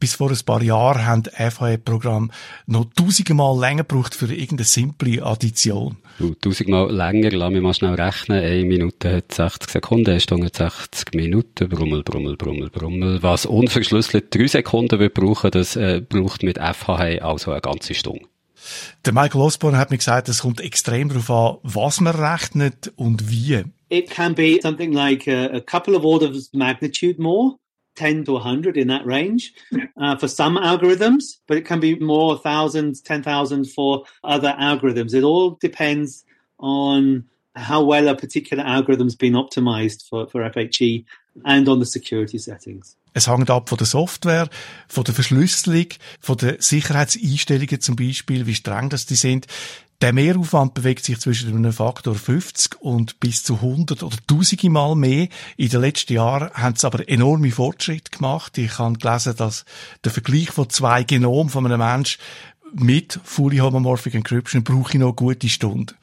bis 0.00 0.14
vor 0.14 0.30
ein 0.30 0.38
paar 0.44 0.62
Jahren 0.62 1.06
haben 1.06 1.22
FHE-Programme 1.24 2.28
noch 2.66 2.86
tausendmal 2.96 3.58
länger 3.60 3.84
gebraucht 3.84 4.14
für 4.14 4.26
irgendeine 4.26 4.64
simple 4.64 5.22
Addition. 5.22 5.98
Du, 6.18 6.34
tausendmal 6.34 6.90
länger, 6.90 7.30
lass 7.30 7.52
mich 7.52 7.62
mal 7.62 7.74
schnell 7.74 7.94
rechnen. 7.94 8.42
Eine 8.42 8.64
Minute 8.64 9.16
hat 9.16 9.32
60 9.32 9.70
Sekunden, 9.70 10.10
eine 10.10 10.20
Stunde 10.20 10.50
60 10.52 11.14
Minuten. 11.14 11.68
Brummel, 11.68 12.02
Brummel, 12.02 12.36
Brummel, 12.36 12.70
Brummel. 12.70 13.22
Was 13.22 13.46
unverschlüsselt 13.46 14.34
drei 14.34 14.46
Sekunden 14.46 14.98
wird 14.98 15.14
brauchen, 15.14 15.50
das 15.50 15.76
äh, 15.76 16.00
braucht 16.00 16.42
mit 16.42 16.58
FHE 16.58 17.22
also 17.22 17.52
eine 17.52 17.60
ganze 17.60 17.94
Stunde. 17.94 18.24
Der 19.04 19.12
Michael 19.12 19.40
Osborne 19.40 19.78
hat 19.78 19.90
mir 19.90 19.98
gesagt, 19.98 20.28
es 20.28 20.42
kommt 20.42 20.60
extrem 20.60 21.08
darauf 21.08 21.30
an, 21.30 21.56
was 21.62 22.00
man 22.00 22.14
rechnet 22.14 22.92
und 22.96 23.30
wie. 23.30 23.64
It 23.88 24.10
can 24.10 24.34
be 24.34 24.58
something 24.62 24.92
like 24.92 25.26
a, 25.26 25.46
a 25.56 25.60
couple 25.60 25.96
of 25.96 26.04
orders 26.04 26.36
of 26.36 26.52
magnitude 26.52 27.20
more. 27.20 27.56
10 27.96 28.24
to 28.24 28.32
100 28.32 28.76
in 28.76 28.88
that 28.88 29.04
range 29.04 29.52
uh, 29.96 30.16
for 30.16 30.28
some 30.28 30.56
algorithms, 30.56 31.38
but 31.46 31.56
it 31.56 31.64
can 31.66 31.80
be 31.80 31.98
more 31.98 32.38
thousands, 32.38 33.00
10,000 33.00 33.66
for 33.66 34.04
other 34.24 34.54
algorithms. 34.58 35.14
It 35.14 35.24
all 35.24 35.58
depends 35.60 36.24
on 36.58 37.24
how 37.56 37.82
well 37.82 38.08
a 38.08 38.14
particular 38.14 38.64
algorithm's 38.64 39.16
been 39.16 39.34
optimized 39.34 40.08
for, 40.08 40.26
for 40.28 40.48
FHE 40.50 41.04
and 41.44 41.68
on 41.68 41.80
the 41.80 41.86
security 41.86 42.38
settings. 42.38 42.96
Es 43.12 43.26
hängt 43.26 43.50
ab 43.50 43.68
von 43.68 43.76
der 43.76 43.88
Software, 43.88 44.48
von 44.88 45.02
der 45.02 45.14
Verschlüsselung, 45.14 45.86
von 46.20 46.36
den 46.36 46.60
Sicherheitseinstellungen 46.60 47.80
zum 47.80 47.96
Beispiel, 47.96 48.46
wie 48.46 48.54
streng 48.54 48.88
das 48.88 49.04
die 49.06 49.16
sind. 49.16 49.46
Der 50.00 50.14
Mehraufwand 50.14 50.72
bewegt 50.72 51.04
sich 51.04 51.20
zwischen 51.20 51.54
einem 51.54 51.74
Faktor 51.74 52.14
50 52.14 52.80
und 52.80 53.20
bis 53.20 53.44
zu 53.44 53.56
100 53.56 54.02
oder 54.02 54.16
tausende 54.26 54.70
Mal 54.70 54.96
mehr. 54.96 55.28
In 55.58 55.68
den 55.68 55.80
letzten 55.82 56.14
Jahren 56.14 56.50
haben 56.54 56.74
sie 56.74 56.86
aber 56.86 57.06
enorme 57.06 57.50
Fortschritte 57.50 58.10
gemacht. 58.10 58.56
Ich 58.56 58.78
habe 58.78 58.96
gelesen, 58.96 59.36
dass 59.36 59.66
der 60.02 60.10
Vergleich 60.10 60.52
von 60.52 60.70
zwei 60.70 61.02
Genomen 61.02 61.50
von 61.50 61.66
einem 61.66 61.80
Menschen 61.80 62.18
mit 62.74 63.20
Fully 63.24 63.58
Homomorphic 63.58 64.14
Encryption 64.14 64.64
brauche 64.64 64.92
ich 64.94 64.98
noch 64.98 65.14
gute 65.14 65.48
Stunde. 65.48 65.94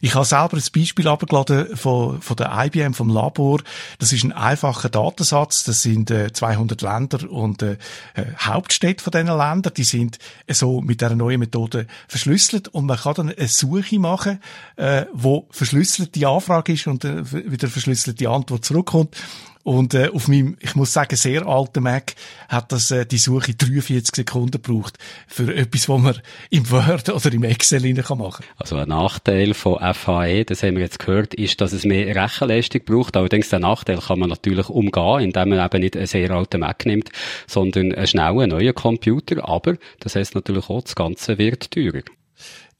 Ich 0.00 0.14
habe 0.14 0.24
selber 0.24 0.56
ein 0.56 0.62
Beispiel 0.74 1.08
abgeladen 1.08 1.76
von, 1.76 2.20
von 2.20 2.36
der 2.36 2.52
IBM, 2.52 2.94
vom 2.94 3.08
Labor. 3.08 3.60
Das 3.98 4.12
ist 4.12 4.24
ein 4.24 4.32
einfacher 4.32 4.88
Datensatz. 4.88 5.64
Das 5.64 5.82
sind 5.82 6.10
äh, 6.10 6.32
200 6.32 6.82
Länder 6.82 7.30
und 7.30 7.62
äh, 7.62 7.78
äh, 8.14 8.24
Hauptstädte 8.38 9.02
von 9.02 9.10
diesen 9.10 9.26
Ländern. 9.26 9.72
Die 9.76 9.84
sind 9.84 10.18
äh, 10.46 10.54
so 10.54 10.80
mit 10.80 11.00
dieser 11.00 11.16
neuen 11.16 11.40
Methode 11.40 11.86
verschlüsselt 12.08 12.68
und 12.68 12.86
man 12.86 12.98
kann 12.98 13.14
dann 13.14 13.30
eine 13.30 13.48
Suche 13.48 13.98
machen, 13.98 14.40
äh, 14.76 15.06
wo 15.12 15.46
verschlüsselt 15.50 16.14
die 16.14 16.26
Anfrage 16.26 16.72
ist 16.72 16.86
und 16.86 17.04
äh, 17.04 17.50
wieder 17.50 17.68
verschlüsselte 17.68 18.28
Antwort 18.28 18.64
zurückkommt. 18.64 19.16
Und 19.64 19.94
äh, 19.94 20.10
auf 20.12 20.28
meinem, 20.28 20.56
ich 20.60 20.76
muss 20.76 20.92
sagen, 20.92 21.16
sehr 21.16 21.46
alten 21.46 21.82
Mac 21.82 22.14
hat 22.48 22.70
das 22.70 22.90
äh, 22.90 23.06
die 23.06 23.16
Suche 23.16 23.54
43 23.54 24.14
Sekunden 24.14 24.62
gebraucht 24.62 24.98
für 25.26 25.54
etwas, 25.56 25.88
was 25.88 26.00
man 26.00 26.20
im 26.50 26.70
Word 26.70 27.08
oder 27.08 27.32
im 27.32 27.44
Excel 27.44 27.94
kann 28.02 28.18
machen. 28.18 28.44
Also 28.58 28.76
ein 28.76 28.88
Nachteil 28.88 29.54
von 29.54 29.78
FHE, 29.94 30.44
das 30.44 30.62
haben 30.62 30.76
wir 30.76 30.82
jetzt 30.82 30.98
gehört, 30.98 31.32
ist, 31.32 31.62
dass 31.62 31.72
es 31.72 31.84
mehr 31.84 32.14
Rechenleistung 32.14 32.82
braucht. 32.84 33.16
Allerdings 33.16 33.48
den 33.48 33.62
Nachteil 33.62 33.98
kann 33.98 34.18
man 34.18 34.28
natürlich 34.28 34.68
umgehen, 34.68 35.20
indem 35.20 35.48
man 35.48 35.64
eben 35.64 35.80
nicht 35.80 35.96
einen 35.96 36.06
sehr 36.06 36.30
alten 36.30 36.60
Mac 36.60 36.84
nimmt, 36.84 37.08
sondern 37.46 37.94
einen 37.94 38.06
schnellen 38.06 38.50
neuen 38.50 38.74
Computer. 38.74 39.48
Aber 39.48 39.76
das 40.00 40.14
heißt 40.14 40.34
natürlich 40.34 40.68
auch, 40.68 40.82
das 40.82 40.94
Ganze 40.94 41.38
wird 41.38 41.70
teurer. 41.70 42.02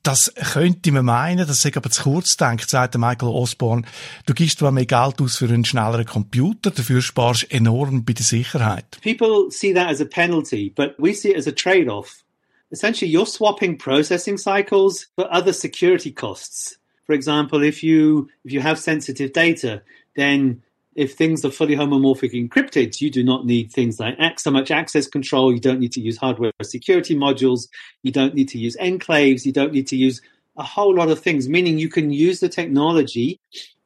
Das 0.04 0.30
könnte 0.52 0.92
man 0.92 1.06
meinen, 1.06 1.48
das 1.48 1.64
ist 1.64 1.76
aber 1.78 1.88
zu 1.88 2.02
kurz 2.02 2.36
denkt, 2.36 2.68
sagt 2.68 2.98
Michael 2.98 3.30
Osborne. 3.30 3.84
Du 4.26 4.34
gibst 4.34 4.58
zwar 4.58 4.70
mehr 4.70 4.84
Geld 4.84 5.18
aus 5.22 5.38
für 5.38 5.46
einen 5.46 5.64
schnelleren 5.64 6.04
Computer, 6.04 6.70
dafür 6.70 7.00
sparst 7.00 7.50
enorm 7.50 8.04
bei 8.04 8.12
der 8.12 8.24
Sicherheit. 8.24 8.84
People 9.02 9.50
see 9.50 9.72
that 9.72 9.88
as 9.88 10.02
a 10.02 10.04
penalty, 10.04 10.70
but 10.76 10.94
we 10.98 11.14
see 11.14 11.30
it 11.30 11.38
as 11.38 11.46
a 11.46 11.52
trade-off. 11.52 12.22
Essentially, 12.70 13.10
you're 13.10 13.26
swapping 13.26 13.78
processing 13.78 14.36
cycles 14.36 15.08
for 15.14 15.26
other 15.32 15.54
security 15.54 16.12
costs. 16.12 16.78
For 17.06 17.14
example, 17.14 17.62
if 17.66 17.82
you 17.82 18.28
if 18.44 18.52
you 18.52 18.60
have 18.62 18.76
sensitive 18.76 19.32
data, 19.32 19.80
then 20.16 20.62
if 20.94 21.14
things 21.14 21.44
are 21.44 21.50
fully 21.50 21.74
homomorphic 21.74 22.32
encrypted, 22.32 23.00
you 23.00 23.10
do 23.10 23.24
not 23.24 23.44
need 23.44 23.72
things 23.72 23.98
like 23.98 24.38
so 24.38 24.50
much 24.50 24.70
access 24.70 25.06
control. 25.06 25.52
You 25.52 25.60
don't 25.60 25.80
need 25.80 25.92
to 25.92 26.00
use 26.00 26.16
hardware 26.16 26.52
security 26.62 27.16
modules. 27.16 27.68
You 28.02 28.12
don't 28.12 28.34
need 28.34 28.48
to 28.50 28.58
use 28.58 28.76
enclaves. 28.76 29.44
You 29.44 29.52
don't 29.52 29.72
need 29.72 29.88
to 29.88 29.96
use 29.96 30.20
a 30.56 30.62
whole 30.62 30.94
lot 30.94 31.10
of 31.10 31.18
things, 31.18 31.48
meaning 31.48 31.78
you 31.78 31.88
can 31.88 32.10
use 32.10 32.40
the 32.40 32.48
technology 32.48 33.40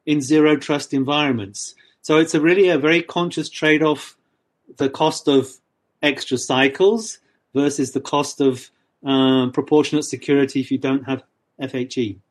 in 0.05 0.21
zero 0.21 0.55
trust 0.55 0.93
environments. 0.93 1.75
So 2.01 2.17
it's 2.17 2.35
a 2.35 2.41
really 2.41 2.69
a 2.69 2.77
very 2.77 3.01
conscious 3.01 3.49
trade 3.49 3.83
off 3.83 4.15
the 4.77 4.89
cost 4.89 5.27
of 5.27 5.49
extra 6.01 6.37
cycles 6.37 7.19
versus 7.53 7.91
the 7.91 8.01
cost 8.01 8.39
of 8.39 8.69
uh, 9.05 9.49
proportionate 9.49 10.05
security 10.05 10.59
if 10.59 10.71
you 10.71 10.77
don't 10.77 11.03
have 11.03 11.23
FHE. 11.59 12.21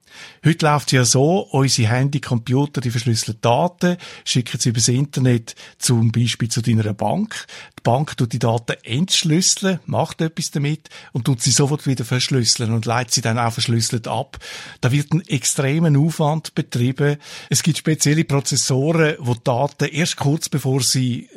Heute 0.44 0.66
läuft 0.66 0.92
ja 0.92 1.04
so, 1.04 1.40
unsere 1.40 1.88
Handy, 1.88 2.20
Computer, 2.20 2.80
die 2.80 2.90
verschlüsselten 2.90 3.40
Daten, 3.42 3.96
schicken 4.24 4.58
sie 4.58 4.70
übers 4.70 4.88
Internet 4.88 5.54
zum 5.78 6.12
Beispiel 6.12 6.48
zu 6.48 6.62
deiner 6.62 6.94
Bank. 6.94 7.46
Die 7.78 7.82
Bank 7.82 8.16
tut 8.16 8.32
die 8.32 8.38
Daten 8.38 8.76
entschlüsseln, 8.84 9.80
macht 9.84 10.20
etwas 10.20 10.50
damit 10.50 10.88
und 11.12 11.24
tut 11.24 11.42
sie 11.42 11.50
sofort 11.50 11.86
wieder 11.86 12.04
verschlüsseln 12.04 12.72
und 12.72 12.86
leitet 12.86 13.14
sie 13.14 13.20
dann 13.20 13.38
auch 13.38 13.52
verschlüsselt 13.52 14.08
ab. 14.08 14.38
Da 14.80 14.92
wird 14.92 15.12
ein 15.12 15.26
extremer 15.28 15.96
Aufwand 15.98 16.54
betrieben. 16.54 17.18
Es 17.50 17.62
gibt 17.62 17.78
spezielle 17.78 18.24
Prozessoren, 18.24 19.16
wo 19.18 19.34
Daten 19.34 19.88
erst 19.88 20.16
kurz 20.16 20.48
bevor 20.48 20.80
sie 20.80 21.28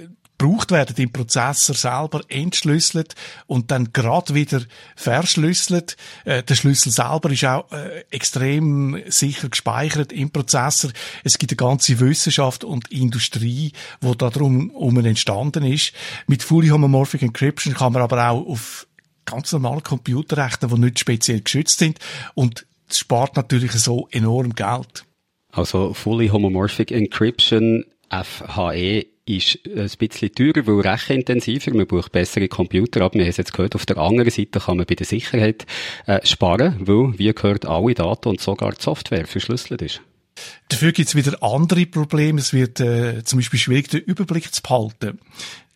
gebraucht 0.41 0.71
werden 0.71 0.95
im 0.97 1.11
Prozessor 1.11 1.75
selber 1.75 2.21
entschlüsselt 2.27 3.15
und 3.45 3.69
dann 3.69 3.93
gerade 3.93 4.33
wieder 4.33 4.61
verschlüsselt. 4.95 5.97
Äh, 6.25 6.41
der 6.43 6.55
Schlüssel 6.55 6.91
selber 6.91 7.29
ist 7.29 7.45
auch 7.45 7.71
äh, 7.71 8.03
extrem 8.09 9.01
sicher 9.07 9.49
gespeichert 9.49 10.11
im 10.11 10.31
Prozessor. 10.31 10.91
Es 11.23 11.37
gibt 11.37 11.51
eine 11.51 11.57
ganze 11.57 11.99
Wissenschaft 11.99 12.63
und 12.63 12.91
Industrie, 12.91 13.71
wo 14.01 14.15
darum 14.15 14.71
um 14.71 14.97
entstanden 15.05 15.63
ist. 15.63 15.93
Mit 16.27 16.43
Fully 16.43 16.69
Homomorphic 16.69 17.21
Encryption 17.21 17.73
kann 17.73 17.93
man 17.93 18.01
aber 18.01 18.29
auch 18.29 18.47
auf 18.47 18.87
ganz 19.25 19.51
normale 19.51 19.81
Computer 19.81 20.37
rechnen, 20.37 20.73
die 20.73 20.81
nicht 20.81 20.99
speziell 20.99 21.41
geschützt 21.41 21.79
sind 21.79 21.99
und 22.33 22.65
es 22.89 22.99
spart 22.99 23.35
natürlich 23.35 23.71
so 23.73 24.07
enorm 24.11 24.53
Geld. 24.53 25.05
Also 25.51 25.93
Fully 25.93 26.29
Homomorphic 26.29 26.91
Encryption 26.91 27.85
FHE 28.09 29.10
ist 29.37 29.59
ein 29.65 29.89
bisschen 29.97 30.31
teurer, 30.33 30.65
weil 30.67 30.81
rechenintensiver. 30.81 31.73
Man 31.73 31.87
braucht 31.87 32.11
bessere 32.11 32.47
Computer. 32.47 33.01
Aber 33.01 33.13
wir 33.15 33.21
haben 33.21 33.29
es 33.29 33.37
jetzt 33.37 33.53
gehört, 33.53 33.75
auf 33.75 33.85
der 33.85 33.97
anderen 33.97 34.31
Seite 34.31 34.59
kann 34.59 34.77
man 34.77 34.85
bei 34.85 34.95
der 34.95 35.05
Sicherheit 35.05 35.65
äh, 36.05 36.25
sparen, 36.25 36.75
weil, 36.79 37.17
wie 37.17 37.33
gehört, 37.33 37.65
alle 37.65 37.93
Daten 37.93 38.29
und 38.29 38.41
sogar 38.41 38.71
die 38.71 38.81
Software 38.81 39.25
verschlüsselt 39.25 39.81
ist. 39.81 40.01
Dafür 40.69 40.91
gibt 40.91 41.09
es 41.09 41.15
wieder 41.15 41.43
andere 41.43 41.85
Probleme. 41.85 42.39
Es 42.39 42.53
wird 42.53 42.79
äh, 42.79 43.23
zum 43.23 43.39
Beispiel 43.39 43.59
schwierig, 43.59 43.89
den 43.89 44.01
Überblick 44.01 44.53
zu 44.53 44.61
behalten. 44.61 45.19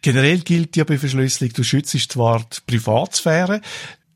Generell 0.01 0.39
gilt 0.39 0.75
ja 0.75 0.83
bei 0.83 0.97
Verschlüsselung, 0.97 1.53
du 1.53 1.63
schützt 1.63 2.11
zwar 2.11 2.39
die 2.39 2.59
Privatsphäre, 2.67 3.61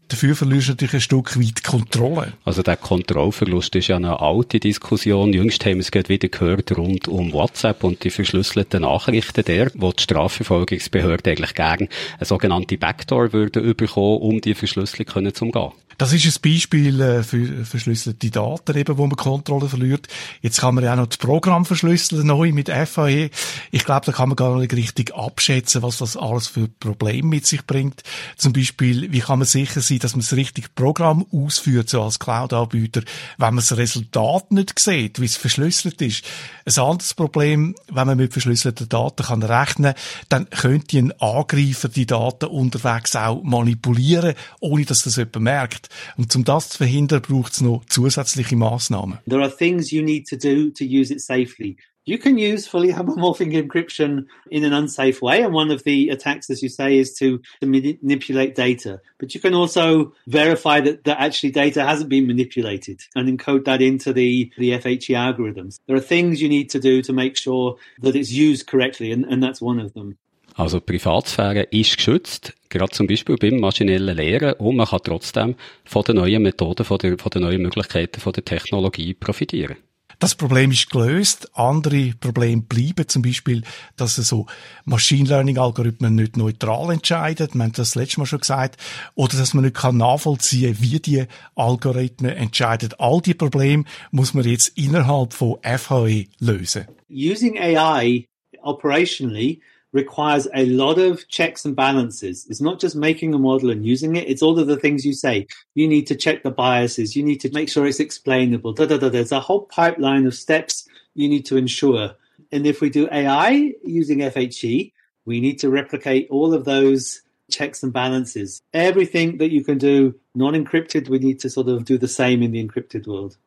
Dafür 0.10 0.36
verlierst 0.36 0.68
du 0.68 0.72
natürlich 0.72 0.96
ein 0.96 1.02
Stück 1.02 1.40
weit 1.40 1.64
Kontrolle. 1.64 2.34
Also 2.44 2.64
der 2.64 2.78
Kontrollverlust 2.78 3.76
ist 3.76 3.90
ja 3.90 3.96
eine 3.96 4.20
alte 4.20 4.60
Diskussion. 4.60 5.34
Jüngst 5.34 5.64
haben 5.66 5.76
wir 5.76 5.82
es 5.82 5.92
gerade 5.92 6.10
wieder 6.10 6.28
gehört 6.28 6.76
rund 6.76 7.08
um 7.08 7.32
WhatsApp 7.32 7.84
und 7.84 8.04
die 8.04 8.10
verschlüsselten 8.10 8.82
Nachrichten 8.82 9.46
der, 9.46 9.72
wo 9.76 9.92
die 9.92 10.02
Strafverfolgungsbehörde 10.02 11.30
eigentlich 11.30 11.54
gern 11.54 11.88
eine 12.18 12.26
sogenannte 12.26 12.80
Backdoor 12.80 13.34
würde 13.34 13.60
überkommen, 13.60 14.18
um 14.18 14.42
die 14.42 14.56
Verschlüsselung 14.56 15.06
können 15.06 15.36
zu 15.36 15.46
umgehen. 15.46 15.74
Das 16.00 16.14
ist 16.14 16.26
ein 16.26 16.42
Beispiel 16.42 17.02
äh, 17.02 17.24
für 17.24 17.66
verschlüsselte 17.66 18.32
Daten, 18.32 18.78
eben, 18.78 18.98
wo 18.98 19.06
man 19.06 19.18
Kontrolle 19.18 19.68
verliert. 19.68 20.08
Jetzt 20.42 20.62
kann 20.62 20.74
man 20.74 20.86
ja 20.86 20.94
auch 20.94 20.98
noch 20.98 21.08
das 21.08 21.18
Programm 21.18 21.66
verschlüsseln, 21.66 22.26
neu 22.26 22.54
mit 22.54 22.70
FAE. 22.70 23.30
Ich 23.72 23.84
glaube, 23.84 24.06
da 24.06 24.14
kann 24.14 24.30
man 24.30 24.38
gar 24.38 24.58
nicht 24.58 24.74
richtig 24.74 25.14
abschätzen, 25.14 25.82
was 25.82 25.98
das 25.98 26.16
alles 26.16 26.48
für 26.48 26.70
Probleme 26.70 27.28
mit 27.28 27.46
sich 27.46 27.66
bringt. 27.68 28.02
Zum 28.38 28.54
Beispiel, 28.54 29.12
wie 29.12 29.20
kann 29.20 29.40
man 29.40 29.46
sicher 29.46 29.82
sein, 29.82 29.99
dass 30.00 30.14
man 30.14 30.22
das 30.22 30.34
richtige 30.34 30.70
Programm 30.74 31.26
ausführt, 31.32 31.90
so 31.90 32.02
als 32.02 32.20
Cloud-Anbieter, 32.20 33.02
wenn 33.38 33.54
man 33.54 33.58
das 33.58 33.78
Resultat 33.78 34.52
nicht 34.52 34.78
sieht, 34.80 35.20
wie 35.20 35.26
es 35.26 35.38
verschlüsselt 35.38 36.02
ist. 36.02 36.24
Ein 36.66 36.84
anderes 36.84 37.14
Problem, 37.14 37.76
wenn 37.92 38.08
man 38.08 38.18
mit 38.18 38.34
verschlüsselten 38.34 38.90
Daten 38.90 39.24
kann 39.24 39.44
rechnen, 39.44 39.94
dann 40.30 40.50
könnte 40.50 40.98
ein 40.98 41.12
Angreifer 41.20 41.90
die 41.90 42.06
Daten 42.06 42.46
unterwegs 42.46 43.16
auch 43.16 43.44
manipulieren, 43.44 44.36
ohne 44.60 44.86
dass 44.86 45.04
das 45.04 45.18
jemand 45.18 45.42
merkt. 45.42 45.90
Und 46.18 46.36
um 46.36 46.44
das 46.44 46.70
zu 46.70 46.78
verhindern, 46.78 47.22
braucht 47.22 47.54
es 47.54 47.62
noch 47.62 47.86
zusätzliche 47.86 48.56
Maßnahmen. 48.56 49.20
There 49.28 49.42
are 49.42 49.56
things 49.56 49.92
you 49.92 50.02
need 50.02 50.28
to 50.30 50.36
do 50.36 50.70
to 50.72 50.84
use 50.84 51.14
it 51.14 51.22
safely. 51.22 51.78
You 52.10 52.18
can 52.18 52.40
use 52.40 52.66
fully 52.66 52.92
homomorphic 53.00 53.54
encryption 53.54 54.26
in 54.50 54.64
an 54.64 54.74
unsafe 54.74 55.22
way, 55.22 55.44
and 55.44 55.54
one 55.54 55.70
of 55.70 55.84
the 55.84 56.10
attacks, 56.10 56.50
as 56.50 56.64
you 56.64 56.68
say, 56.68 56.98
is 56.98 57.14
to, 57.20 57.40
to 57.62 57.68
manipulate 57.68 58.56
data. 58.56 59.00
But 59.20 59.36
you 59.36 59.40
can 59.40 59.54
also 59.54 60.14
verify 60.26 60.82
that, 60.82 61.04
that 61.04 61.20
actually 61.20 61.52
data 61.52 61.84
hasn't 61.84 62.10
been 62.10 62.26
manipulated 62.26 63.02
and 63.16 63.30
encode 63.30 63.66
that 63.66 63.84
into 63.84 64.12
the, 64.12 64.52
the 64.58 64.72
FHE 64.72 65.14
algorithms. 65.14 65.80
There 65.86 65.96
are 65.96 66.00
things 66.00 66.42
you 66.42 66.50
need 66.50 66.72
to 66.72 66.80
do 66.80 67.04
to 67.04 67.14
make 67.14 67.38
sure 67.38 67.76
that 68.02 68.16
it's 68.16 68.32
used 68.32 68.66
correctly, 68.66 69.12
and, 69.12 69.24
and 69.26 69.44
that's 69.44 69.62
one 69.62 69.80
of 69.80 69.94
them. 69.94 70.18
Also 70.56 70.82
Privatsphäre 70.82 71.68
ist 71.70 71.96
geschützt, 71.96 72.54
gerade 72.70 72.92
zum 72.92 73.06
Beispiel 73.06 73.36
beim 73.38 73.60
maschinellen 73.60 74.18
Lehren 74.18 74.54
und 74.54 74.78
man 74.78 74.88
kann 74.88 75.02
trotzdem 75.04 75.56
von 75.86 76.04
den 76.04 76.16
neuen 76.16 76.42
Methoden, 76.42 76.84
von, 76.84 76.98
der, 76.98 77.20
von 77.20 77.30
den 77.30 77.44
neuen 77.44 77.62
Möglichkeiten, 77.62 78.20
von 78.20 78.34
der 78.34 78.44
Technologie 78.44 79.14
profitieren. 79.14 79.78
Das 80.20 80.36
Problem 80.36 80.72
ist 80.72 80.90
gelöst. 80.90 81.50
Andere 81.54 82.14
Probleme 82.20 82.62
bleiben, 82.62 83.08
zum 83.08 83.22
Beispiel, 83.22 83.64
dass 83.96 84.18
so 84.18 84.48
Machine 84.84 85.30
Learning 85.30 85.58
Algorithmen 85.58 86.16
nicht 86.16 86.36
neutral 86.36 86.92
entscheiden. 86.92 87.48
Wir 87.54 87.64
haben 87.64 87.72
das 87.72 87.96
letzte 87.96 88.20
Mal 88.20 88.26
schon 88.26 88.42
gesagt. 88.42 88.76
Oder 89.16 89.38
dass 89.38 89.54
man 89.54 89.64
nicht 89.64 89.78
kann 89.78 89.96
nachvollziehen, 89.96 90.76
wie 90.82 91.00
die 91.00 91.26
Algorithmen 91.56 92.32
entscheiden. 92.32 92.94
All 92.98 93.22
die 93.22 93.34
Probleme 93.34 93.86
muss 94.12 94.34
man 94.34 94.44
jetzt 94.44 94.78
innerhalb 94.78 95.32
von 95.32 95.58
FHE 95.64 96.28
lösen. 96.40 96.88
Using 97.10 97.58
AI 97.58 98.26
operationally 98.62 99.62
requires 99.92 100.48
a 100.54 100.66
lot 100.68 101.00
of 101.00 101.28
checks 101.28 101.66
and 101.66 101.76
balances. 101.76 102.46
It's 102.50 102.62
not 102.62 102.80
just 102.80 102.96
making 102.96 103.34
a 103.34 103.40
model 103.40 103.72
and 103.72 103.86
using 103.86 104.16
it. 104.16 104.28
It's 104.30 104.42
all 104.42 104.60
of 104.60 104.68
the 104.68 104.78
things 104.78 105.06
you 105.06 105.14
say. 105.14 105.48
You 105.74 105.88
need 105.88 106.08
to 106.08 106.16
check 106.16 106.44
the 106.44 106.52
biases. 106.52 107.16
You 107.16 107.24
need 107.24 107.42
to 107.42 107.52
make 107.52 107.70
sure 107.70 107.86
it's 107.86 108.00
explainable. 108.00 108.74
Da, 108.74 108.86
da, 108.86 108.98
da. 108.98 109.10
There's 109.10 109.32
a 109.32 109.40
whole 109.40 109.62
pipeline 109.62 110.28
of 110.28 110.36
steps 110.36 110.88
you 111.16 111.28
need 111.28 111.46
to 111.48 111.58
ensure. 111.58 112.12
And 112.52 112.66
if 112.66 112.82
we 112.82 112.90
do 112.90 113.08
AI 113.12 113.74
using 113.84 114.20
FHE, 114.20 114.94
we 115.26 115.40
need 115.40 115.60
to 115.60 115.70
replicate 115.70 116.28
all 116.30 116.54
of 116.54 116.66
those 116.66 117.22
checks 117.50 117.84
and 117.84 117.92
balances. 117.92 118.62
Everything 118.74 119.38
that 119.38 119.52
you 119.52 119.64
can 119.64 119.78
do 119.78 120.16
non-encrypted, 120.36 121.10
we 121.10 121.20
need 121.20 121.40
to 121.40 121.50
sort 121.50 121.68
of 121.68 121.86
do 121.86 121.98
the 121.98 122.08
same 122.08 122.42
in 122.42 122.52
the 122.52 122.66
encrypted 122.66 123.08
world. 123.08 123.38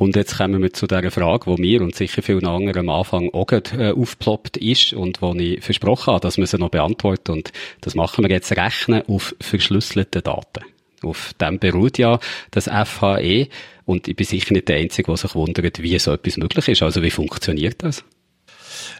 Und 0.00 0.16
jetzt 0.16 0.38
kommen 0.38 0.62
wir 0.62 0.72
zu 0.72 0.86
der 0.86 1.10
Frage, 1.10 1.44
wo 1.44 1.58
mir 1.58 1.82
und 1.82 1.94
sicher 1.94 2.22
vielen 2.22 2.46
anderen 2.46 2.88
am 2.88 3.00
Anfang 3.00 3.28
auch 3.34 3.52
äh, 3.52 3.92
aufgeploppt 3.92 4.56
ist 4.56 4.94
und 4.94 5.20
wo 5.20 5.34
ich 5.34 5.62
versprochen 5.62 6.14
habe, 6.14 6.20
dass 6.20 6.38
wir 6.38 6.46
sie 6.46 6.56
noch 6.56 6.70
beantworten. 6.70 7.32
Und 7.32 7.52
das 7.82 7.94
machen 7.94 8.24
wir 8.24 8.30
jetzt 8.30 8.50
rechnen 8.52 9.02
auf 9.08 9.34
verschlüsselte 9.40 10.22
Daten. 10.22 10.64
Auf 11.02 11.34
dem 11.38 11.58
beruht 11.58 11.98
ja 11.98 12.18
das 12.50 12.64
FHE. 12.64 13.48
Und 13.84 14.08
ich 14.08 14.16
bin 14.16 14.24
sicher 14.24 14.54
nicht 14.54 14.68
der 14.68 14.78
Einzige, 14.78 15.04
der 15.08 15.18
sich 15.18 15.34
wundert, 15.34 15.82
wie 15.82 15.98
so 15.98 16.14
etwas 16.14 16.38
möglich 16.38 16.68
ist. 16.68 16.82
Also 16.82 17.02
wie 17.02 17.10
funktioniert 17.10 17.82
das? 17.82 18.02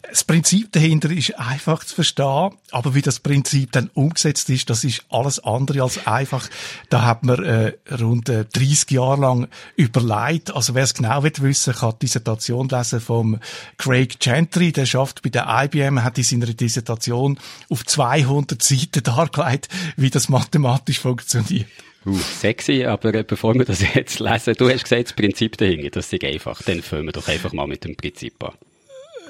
Das 0.09 0.25
Prinzip 0.25 0.73
dahinter 0.73 1.11
ist 1.11 1.39
einfach 1.39 1.85
zu 1.85 1.95
verstehen, 1.95 2.51
aber 2.71 2.95
wie 2.95 3.03
das 3.03 3.21
Prinzip 3.21 3.73
dann 3.73 3.91
umgesetzt 3.95 4.51
ist, 4.51 4.71
das 4.71 4.85
ist 4.85 5.05
alles 5.09 5.39
andere 5.41 5.83
als 5.83 6.07
einfach. 6.07 6.49
Da 6.89 7.03
hat 7.03 7.25
man 7.25 7.45
äh, 7.45 7.73
rund 8.01 8.29
äh, 8.29 8.45
30 8.45 8.91
Jahre 8.91 9.21
lang 9.21 9.49
überlegt. 9.77 10.55
Also 10.55 10.75
wer 10.75 10.85
es 10.85 10.95
genau 10.95 11.23
will 11.23 11.33
wissen, 11.39 11.75
kann 11.75 11.95
die 11.95 12.07
Dissertation 12.07 12.69
lesen 12.69 13.01
vom 13.01 13.39
Craig 13.79 14.19
Gentry. 14.19 14.73
Der 14.73 14.87
schafft 14.87 15.23
bei 15.23 15.31
der 15.31 15.47
IBM, 15.49 16.03
hat 16.03 16.19
in 16.19 16.25
seiner 16.25 16.47
Dissertation 16.47 17.39
auf 17.69 17.85
200 17.85 18.63
Seiten 18.63 19.03
dargelegt, 19.03 19.69
wie 19.97 20.11
das 20.11 20.29
mathematisch 20.29 21.01
funktioniert. 21.01 21.67
Uh, 22.07 22.17
sexy, 22.17 22.85
aber 22.85 23.13
äh, 23.15 23.25
bevor 23.25 23.55
wir 23.55 23.67
das 23.67 23.83
jetzt 23.95 24.21
lesen, 24.21 24.55
du 24.57 24.71
hast 24.71 24.85
gesagt, 24.85 25.05
das 25.05 25.13
Prinzip 25.13 25.59
dahinter, 25.59 25.91
das 25.91 26.11
ist 26.11 26.25
einfach. 26.25 26.63
Dann 26.63 26.81
fangen 26.83 27.07
wir 27.07 27.13
doch 27.13 27.29
einfach 27.29 27.53
mal 27.53 27.67
mit 27.67 27.85
dem 27.85 27.95
Prinzip 27.95 28.43
an. 28.43 28.55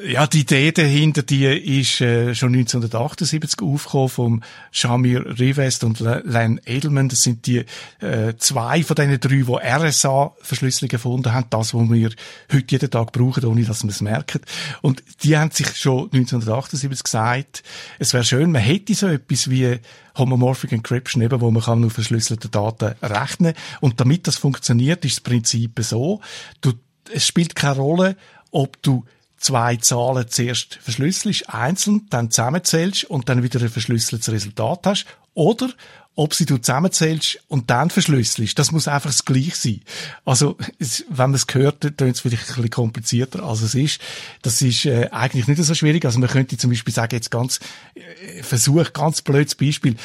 Ja, 0.06 0.26
die 0.26 0.40
Idee 0.40 0.72
dahinter, 0.72 1.22
die 1.22 1.44
ist 1.44 2.00
äh, 2.00 2.34
schon 2.34 2.54
1978 2.54 3.60
aufgekommen 3.60 4.08
vom 4.08 4.42
Shamir 4.70 5.38
Rivest 5.38 5.84
und 5.84 6.00
Len 6.00 6.60
Edelman. 6.64 7.10
Das 7.10 7.22
sind 7.22 7.46
die 7.46 7.64
äh, 8.00 8.34
zwei 8.38 8.82
von 8.82 8.96
diesen 8.96 9.20
drei, 9.20 9.42
die 9.42 9.44
RSA-Verschlüsselung 9.44 10.88
gefunden 10.88 11.34
haben. 11.34 11.46
Das, 11.50 11.74
was 11.74 11.90
wir 11.90 12.10
heute 12.50 12.64
jeden 12.68 12.90
Tag 12.90 13.12
brauchen, 13.12 13.44
ohne 13.44 13.64
dass 13.64 13.82
wir 13.82 13.90
es 13.90 14.00
merken. 14.00 14.40
Und 14.80 15.02
die 15.22 15.36
haben 15.36 15.50
sich 15.50 15.76
schon 15.76 16.04
1978 16.04 17.02
gesagt, 17.02 17.62
es 17.98 18.14
wäre 18.14 18.24
schön, 18.24 18.52
man 18.52 18.62
hätte 18.62 18.94
so 18.94 19.08
etwas 19.08 19.50
wie 19.50 19.80
Homomorphic 20.16 20.72
Encryption, 20.72 21.22
eben, 21.22 21.40
wo 21.40 21.50
man 21.50 21.62
kann 21.62 21.80
nur 21.80 21.90
verschlüsselte 21.90 22.48
Daten 22.48 22.94
rechnen. 23.02 23.52
Und 23.80 24.00
damit 24.00 24.26
das 24.26 24.36
funktioniert, 24.36 25.04
ist 25.04 25.16
das 25.16 25.20
Prinzip 25.20 25.78
so, 25.82 26.20
du, 26.62 26.72
es 27.12 27.26
spielt 27.26 27.54
keine 27.54 27.76
Rolle, 27.76 28.16
ob 28.50 28.82
du 28.82 29.04
zwei 29.40 29.76
Zahlen 29.76 30.28
zuerst 30.28 30.78
verschlüsselst, 30.82 31.48
einzeln, 31.50 32.06
dann 32.10 32.30
zusammenzählst 32.30 33.04
und 33.04 33.28
dann 33.28 33.42
wieder 33.42 33.60
ein 33.60 33.70
verschlüsseltes 33.70 34.30
Resultat 34.30 34.80
hast. 34.86 35.06
Oder 35.34 35.70
ob 36.16 36.34
sie 36.34 36.44
du 36.44 36.58
zusammenzählst 36.58 37.40
und 37.48 37.70
dann 37.70 37.88
verschlüsselst. 37.88 38.58
Das 38.58 38.72
muss 38.72 38.88
einfach 38.88 39.10
das 39.10 39.24
Gleiche 39.24 39.56
sein. 39.56 39.80
Also, 40.24 40.58
es, 40.78 41.04
wenn 41.08 41.30
man 41.30 41.34
es 41.34 41.46
hört, 41.50 41.84
dann 41.96 42.08
ist 42.08 42.16
es 42.16 42.20
vielleicht 42.20 42.42
ein 42.42 42.54
bisschen 42.56 42.70
komplizierter, 42.70 43.42
als 43.42 43.62
es 43.62 43.74
ist. 43.74 44.00
Das 44.42 44.60
ist 44.60 44.84
äh, 44.84 45.08
eigentlich 45.12 45.46
nicht 45.46 45.62
so 45.62 45.74
schwierig. 45.74 46.04
Also, 46.04 46.18
man 46.18 46.28
könnte 46.28 46.58
zum 46.58 46.70
Beispiel 46.70 46.92
sagen, 46.92 47.14
jetzt 47.14 47.30
ganz, 47.30 47.60
äh, 47.94 48.42
Versuch, 48.42 48.92
ganz 48.92 49.22
blödes 49.22 49.54
Beispiel, 49.54 49.96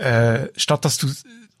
äh, 0.00 0.46
statt 0.56 0.84
dass 0.84 0.96
du 0.96 1.08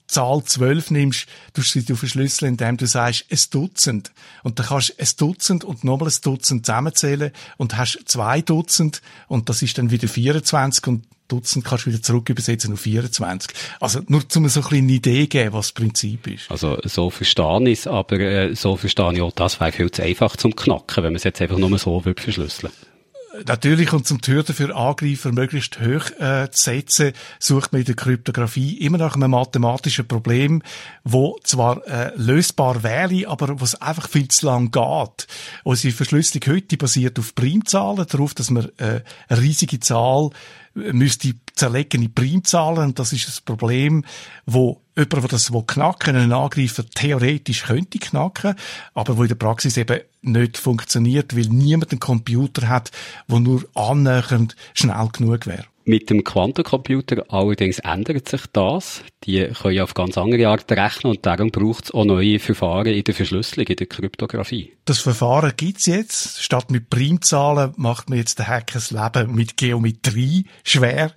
Zahl 0.08 0.42
12 0.42 0.90
nimmst, 0.90 1.26
du 1.52 1.62
sie 1.62 1.84
du 1.84 1.94
verschlüsseln, 1.94 2.52
indem 2.52 2.76
du 2.76 2.86
sagst, 2.86 3.26
ein 3.30 3.38
Dutzend. 3.50 4.10
Und 4.42 4.58
dann 4.58 4.66
kannst 4.66 4.90
du 4.90 4.94
ein 4.98 5.08
Dutzend 5.16 5.64
und 5.64 5.84
nochmal 5.84 6.08
ein 6.08 6.14
Dutzend 6.22 6.66
zusammenzählen 6.66 7.30
und 7.58 7.76
hast 7.76 8.00
zwei 8.06 8.40
Dutzend 8.40 9.02
und 9.28 9.48
das 9.48 9.62
ist 9.62 9.78
dann 9.78 9.90
wieder 9.90 10.08
24 10.08 10.86
und 10.86 11.04
Dutzend 11.28 11.66
kannst 11.66 11.84
du 11.84 11.90
wieder 11.90 12.02
zurück 12.02 12.30
übersetzen 12.30 12.72
auf 12.72 12.80
24. 12.80 13.50
Also 13.80 14.00
nur 14.08 14.22
um 14.34 14.48
so 14.48 14.60
ein 14.60 14.66
eine 14.78 14.92
Idee 14.92 15.26
geben, 15.26 15.52
was 15.52 15.66
das 15.66 15.72
Prinzip 15.72 16.26
ist. 16.26 16.50
Also 16.50 16.78
so 16.84 17.10
verstehe 17.10 17.68
ich 17.68 17.80
es, 17.80 17.86
aber 17.86 18.18
äh, 18.18 18.54
so 18.54 18.76
verstehe 18.76 19.12
ich 19.12 19.20
auch, 19.20 19.32
das 19.32 19.60
wäre 19.60 19.72
viel 19.72 19.90
zu 19.90 20.02
einfach 20.02 20.36
zum 20.38 20.56
Knacken, 20.56 21.04
wenn 21.04 21.12
man 21.12 21.16
es 21.16 21.24
jetzt 21.24 21.42
einfach 21.42 21.58
nur 21.58 21.78
so 21.78 22.00
verschlüsseln 22.00 22.72
würde 22.72 22.97
natürlich, 23.46 23.92
und 23.92 24.06
zum 24.06 24.20
die 24.20 24.42
für 24.42 24.74
Angreifer 24.74 25.32
möglichst 25.32 25.80
hoch 25.80 26.10
äh, 26.18 26.50
zu 26.50 26.62
setzen, 26.62 27.12
sucht 27.38 27.72
man 27.72 27.80
in 27.80 27.86
der 27.86 27.96
Kryptographie 27.96 28.78
immer 28.78 28.98
nach 28.98 29.16
einem 29.16 29.30
mathematischen 29.30 30.06
Problem, 30.06 30.62
wo 31.04 31.38
zwar 31.44 31.86
äh, 31.86 32.12
lösbar 32.16 32.82
wäre, 32.82 33.28
aber 33.28 33.60
was 33.60 33.80
einfach 33.80 34.08
viel 34.08 34.28
zu 34.28 34.46
lang 34.46 34.70
geht. 34.70 35.26
Unsere 35.64 35.94
Verschlüsselung 35.94 36.54
heute 36.54 36.76
basiert 36.76 37.18
auf 37.18 37.34
Primzahlen, 37.34 38.06
darauf, 38.08 38.34
dass 38.34 38.50
man 38.50 38.68
äh, 38.78 39.02
eine 39.28 39.40
riesige 39.40 39.80
Zahl 39.80 40.30
müsste 40.74 41.34
zerlegen 41.54 42.02
in 42.02 42.14
Primzahlen. 42.14 42.84
Und 42.84 42.98
das 42.98 43.12
ist 43.12 43.26
das 43.26 43.40
Problem, 43.40 44.04
wo 44.46 44.80
jemand, 44.98 45.12
der 45.12 45.28
das 45.28 45.52
knacken 45.66 46.14
will, 46.14 46.22
einen 46.22 46.32
Angreifer 46.32 46.84
theoretisch 46.86 47.64
könnte 47.64 47.98
knacken, 47.98 48.54
aber 48.94 49.16
wo 49.16 49.22
in 49.22 49.28
der 49.28 49.36
Praxis 49.36 49.76
eben 49.76 50.00
nicht 50.22 50.58
funktioniert, 50.58 51.36
weil 51.36 51.46
niemand 51.46 51.92
einen 51.92 52.00
Computer 52.00 52.68
hat, 52.68 52.90
der 53.28 53.40
nur 53.40 53.64
annähernd 53.74 54.56
schnell 54.74 55.08
genug 55.12 55.46
wäre. 55.46 55.64
Mit 55.88 56.10
dem 56.10 56.22
Quantencomputer 56.22 57.24
allerdings 57.30 57.78
ändert 57.78 58.28
sich 58.28 58.42
das. 58.52 59.02
Die 59.24 59.46
können 59.46 59.74
ja 59.74 59.84
auf 59.84 59.94
ganz 59.94 60.18
andere 60.18 60.48
Art 60.48 60.70
rechnen 60.70 61.12
und 61.12 61.24
darum 61.24 61.50
braucht 61.50 61.84
es 61.84 61.90
auch 61.92 62.04
neue 62.04 62.38
Verfahren 62.38 62.88
in 62.88 63.04
der 63.04 63.14
Verschlüsselung, 63.14 63.68
in 63.68 63.76
der 63.76 63.86
Kryptographie. 63.86 64.74
Das 64.84 64.98
Verfahren 64.98 65.54
gibt's 65.56 65.86
jetzt. 65.86 66.42
Statt 66.42 66.70
mit 66.70 66.90
Primzahlen 66.90 67.72
macht 67.78 68.10
man 68.10 68.18
jetzt 68.18 68.38
den 68.38 68.48
Hacker 68.48 68.74
das 68.74 68.90
Leben 68.90 69.34
mit 69.34 69.56
Geometrie 69.56 70.44
schwer. 70.62 71.12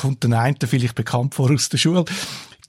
Kommt 0.00 0.22
den 0.22 0.34
einen 0.34 0.56
vielleicht 0.64 0.94
bekannt 0.94 1.34
vor 1.34 1.50
aus 1.50 1.68
der 1.68 1.78
Schule. 1.78 2.04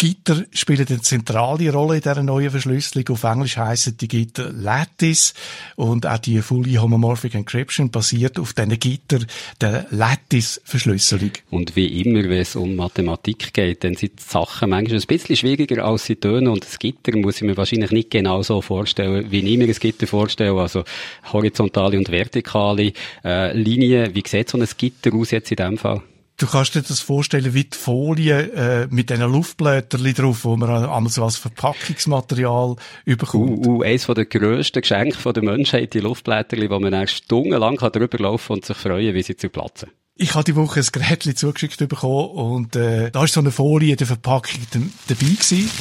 Gitter 0.03 0.43
spielen 0.51 0.85
eine 0.89 0.99
zentrale 0.99 1.71
Rolle 1.71 1.95
in 1.95 2.01
dieser 2.01 2.23
neuen 2.23 2.51
Verschlüsselung. 2.51 3.07
Auf 3.07 3.23
Englisch 3.23 3.55
heissen 3.55 3.95
die 3.95 4.09
Gitter 4.09 4.51
Lattice 4.51 5.33
und 5.77 6.05
auch 6.05 6.17
die 6.17 6.41
Fully 6.41 6.73
Homomorphic 6.73 7.35
Encryption 7.35 7.89
basiert 7.89 8.37
auf 8.37 8.51
diesen 8.51 8.77
Gitter 8.77 9.19
der 9.61 9.85
Lattice-Verschlüsselung. 9.91 11.31
Und 11.51 11.77
wie 11.77 12.01
immer, 12.01 12.21
wenn 12.23 12.41
es 12.41 12.57
um 12.57 12.75
Mathematik 12.75 13.53
geht, 13.53 13.85
dann 13.85 13.95
sind 13.95 14.19
die 14.19 14.23
Sachen 14.23 14.71
manchmal 14.71 14.99
ein 14.99 15.07
bisschen 15.07 15.37
schwieriger 15.37 15.85
als 15.85 16.03
sie 16.03 16.17
tönen 16.17 16.49
und 16.49 16.65
das 16.65 16.79
Gitter 16.79 17.15
muss 17.15 17.37
ich 17.37 17.43
mir 17.43 17.55
wahrscheinlich 17.55 17.91
nicht 17.91 18.11
genau 18.11 18.43
so 18.43 18.59
vorstellen, 18.61 19.31
wie 19.31 19.39
ich 19.39 19.57
mir 19.57 19.67
ein 19.67 19.73
Gitter 19.73 20.05
vorstelle, 20.05 20.59
also 20.59 20.83
horizontale 21.31 21.97
und 21.97 22.11
vertikale 22.11 22.91
äh, 23.23 23.57
Linien. 23.57 24.13
Wie 24.13 24.23
sieht 24.27 24.49
so 24.49 24.57
ein 24.57 24.67
Gitter 24.77 25.13
aus 25.13 25.31
jetzt 25.31 25.49
in 25.49 25.55
dem 25.55 25.77
Fall? 25.77 26.01
Du 26.43 26.49
kannst 26.49 26.75
dir 26.75 26.81
das 26.81 26.99
vorstellen 26.99 27.53
wie 27.53 27.63
die 27.63 27.77
Folie 27.77 28.51
äh, 28.51 28.87
mit 28.89 29.09
diesen 29.09 29.31
Luftblättern 29.31 30.13
drauf, 30.13 30.43
wo 30.43 30.57
man 30.57 30.69
einmal 30.69 31.07
so 31.07 31.23
als 31.23 31.37
Verpackungsmaterial 31.37 32.75
überkommt. 33.05 33.65
Uh, 33.65 33.77
uh, 33.77 33.81
eines 33.81 34.07
der 34.07 34.25
grössten 34.25 34.81
Geschenke 34.81 35.31
der 35.31 35.41
Menschheit, 35.41 35.93
die 35.93 36.01
Luftblätter, 36.01 36.57
wo 36.69 36.79
man 36.81 36.91
erst 36.91 37.13
stundenlang 37.13 37.77
drüber 37.77 38.17
laufen 38.17 38.51
und 38.51 38.65
sich 38.65 38.75
freuen, 38.75 39.15
wie 39.15 39.23
sie 39.23 39.37
zu 39.37 39.47
platzen. 39.47 39.91
Ich 40.17 40.35
habe 40.35 40.43
die 40.43 40.57
Woche 40.57 40.81
ein 40.81 40.87
Gerät 40.91 41.23
zugeschickt 41.39 41.77
bekommen 41.87 42.31
und 42.31 42.75
äh, 42.75 43.09
da 43.09 43.23
ist 43.23 43.35
so 43.35 43.39
eine 43.39 43.51
Folie 43.51 43.91
in 43.91 43.97
der 43.97 44.07
Verpackung 44.07 44.59
dabei 45.07 45.21
gewesen. 45.21 45.71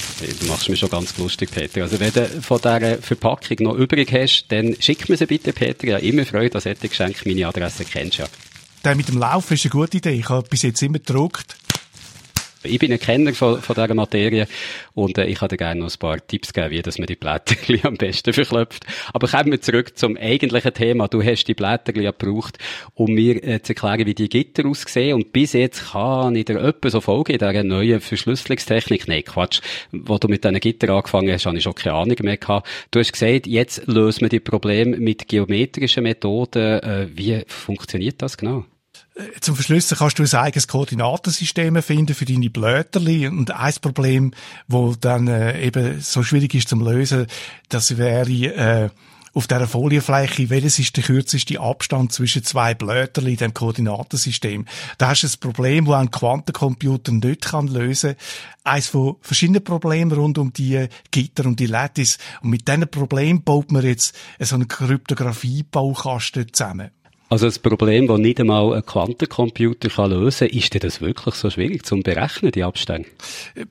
Du 0.41 0.47
machst 0.47 0.69
mich 0.69 0.79
schon 0.79 0.91
ganz 0.91 1.19
lustig, 1.19 1.51
Peter. 1.51 1.83
Also 1.83 1.99
wenn 1.99 2.13
du 2.13 2.41
von 2.41 2.61
dieser 2.63 2.99
Verpackung 2.99 3.57
noch 3.63 3.75
übrig 3.75 4.13
hast, 4.13 4.47
dann 4.51 4.77
schick 4.79 5.09
mir 5.09 5.17
sie 5.17 5.27
bitte, 5.27 5.53
Peter. 5.53 5.89
Ja, 5.89 5.97
immer 5.97 6.25
Freude 6.25 6.55
an 6.55 6.61
solche 6.61 6.87
Geschenke. 6.89 7.29
Meine 7.29 7.49
Adresse 7.49 7.85
kennst 7.85 8.19
ja. 8.19 8.27
Der 8.85 8.97
mit 8.97 9.09
dem 9.09 9.19
Laufen 9.19 9.55
ist 9.55 9.65
eine 9.65 9.71
gute 9.71 9.99
Idee. 9.99 10.11
Ich 10.11 10.29
habe 10.29 10.49
bis 10.49 10.63
jetzt 10.63 10.83
immer 10.83 10.99
gedruckt. 10.99 11.57
Ich 12.65 12.79
bin 12.79 12.93
ein 12.93 12.99
Kenner 12.99 13.33
von, 13.33 13.61
von 13.61 13.75
dieser 13.75 13.95
Materie 13.95 14.47
und 14.95 15.19
äh, 15.19 15.27
ich 15.27 15.39
dir 15.39 15.57
gerne 15.57 15.81
noch 15.81 15.93
ein 15.93 15.99
paar 15.99 16.25
Tipps 16.25 16.53
geben, 16.53 16.71
wie 16.71 16.83
dass 16.83 16.99
man 16.99 17.07
die 17.07 17.17
Blätter 17.17 17.57
am 17.89 17.97
besten 17.97 18.33
verklopft. 18.33 18.87
Aber 19.13 19.27
kommen 19.27 19.51
wir 19.51 19.61
zurück 19.61 19.97
zum 19.97 20.17
eigentlichen 20.17 20.73
Thema. 20.73 21.09
Du 21.09 21.23
hast 21.23 21.45
die 21.45 21.55
Blätter 21.55 21.93
gebraucht, 21.93 22.59
um 22.95 23.13
mir 23.13 23.43
äh, 23.43 23.63
zu 23.63 23.73
erklären, 23.73 24.07
wie 24.07 24.15
die 24.15 24.29
Gitter 24.29 24.67
aussehen. 24.67 25.15
Und 25.15 25.33
bis 25.33 25.55
jetzt 25.55 25.93
kann 25.93 26.37
ich 26.37 26.45
dir 26.45 26.61
etwas 26.61 26.93
so 26.93 27.01
folgen 27.01 27.33
in 27.33 27.39
dieser 27.39 27.65
neuen 27.65 28.01
Verschlüsselungstechnik. 28.01 29.09
Nein, 29.09 29.25
Quatsch. 29.25 29.61
Wo 29.91 30.19
du 30.19 30.29
mit 30.29 30.45
diesen 30.45 30.61
Gitter 30.61 30.91
angefangen 30.91 31.33
hast, 31.33 31.47
habe 31.47 31.57
ich 31.57 31.65
schon 31.65 31.75
keine 31.75 31.97
Ahnung 31.97 32.17
mehr 32.23 32.37
gehabt. 32.37 32.69
Du 32.93 33.01
hast 33.01 33.13
gesagt, 33.13 33.47
jetzt 33.47 33.87
lösen 33.87 34.23
wir 34.23 34.29
die 34.29 34.41
Probleme 34.41 34.97
mit 34.99 35.27
geometrischen 35.27 36.05
Methoden. 36.05 36.81
Äh, 36.81 37.09
wie 37.13 37.43
funktioniert 37.47 38.23
das 38.23 38.37
genau? 38.37 38.65
Zum 39.41 39.55
Verschlüsseln 39.55 39.99
kannst 39.99 40.19
du 40.19 40.23
ein 40.23 40.43
eigenes 40.43 40.69
Koordinatensystem 40.69 41.83
finden 41.83 42.15
für 42.15 42.25
deine 42.25 42.49
Blöterli. 42.49 43.27
Und 43.27 43.51
ein 43.51 43.75
Problem, 43.83 44.33
wo 44.69 44.95
dann 44.95 45.29
äh, 45.29 45.61
eben 45.61 46.01
so 46.01 46.23
schwierig 46.23 46.55
ist 46.55 46.69
zum 46.69 46.81
Lösen, 46.81 47.27
das 47.69 47.99
wäre, 47.99 48.31
äh, 48.31 48.89
auf 49.35 49.47
dieser 49.47 49.67
Folienfläche, 49.67 50.51
welches 50.51 50.79
ist 50.79 50.97
der 50.97 51.05
kürzeste 51.05 51.61
Abstand 51.61 52.13
zwischen 52.13 52.45
zwei 52.45 52.75
Blättern 52.75 53.27
in 53.27 53.37
dem 53.37 53.55
Koordinatensystem. 53.55 54.67
Da 54.99 55.09
hast 55.09 55.23
du 55.23 55.27
ein 55.27 55.41
Problem, 55.41 55.87
das 55.87 55.95
ein 55.95 56.11
Quantencomputer 56.11 57.13
nicht 57.13 57.43
kann 57.43 57.69
lösen 57.69 58.17
kann. 58.17 58.75
Eines 58.75 58.89
von 58.89 59.17
verschiedenen 59.21 59.65
Problemen 59.65 60.13
rund 60.13 60.39
um 60.39 60.53
die 60.53 60.87
Gitter 61.11 61.47
und 61.47 61.61
die 61.61 61.67
Lattice. 61.67 62.19
Und 62.43 62.51
mit 62.51 62.69
diesem 62.69 62.89
Problem 62.89 63.43
baut 63.43 63.73
man 63.73 63.85
jetzt 63.85 64.15
so 64.39 64.55
einen 64.55 64.69
Kryptographie-Baukasten 64.69 66.53
zusammen. 66.53 66.91
Also 67.33 67.47
das 67.47 67.59
Problem, 67.59 68.09
das 68.09 68.19
nicht 68.19 68.41
einmal 68.41 68.75
ein 68.75 68.85
Quantencomputer 68.85 69.89
kann 69.89 70.11
lösen 70.11 70.49
kann, 70.49 70.59
ist 70.59 70.75
denn 70.75 70.83
das 70.83 71.01
wirklich 71.01 71.35
so 71.35 71.49
schwierig 71.49 71.87
zum 71.87 72.03
Berechnen, 72.03 72.53
die 72.53 72.63
Abstände? 72.63 73.09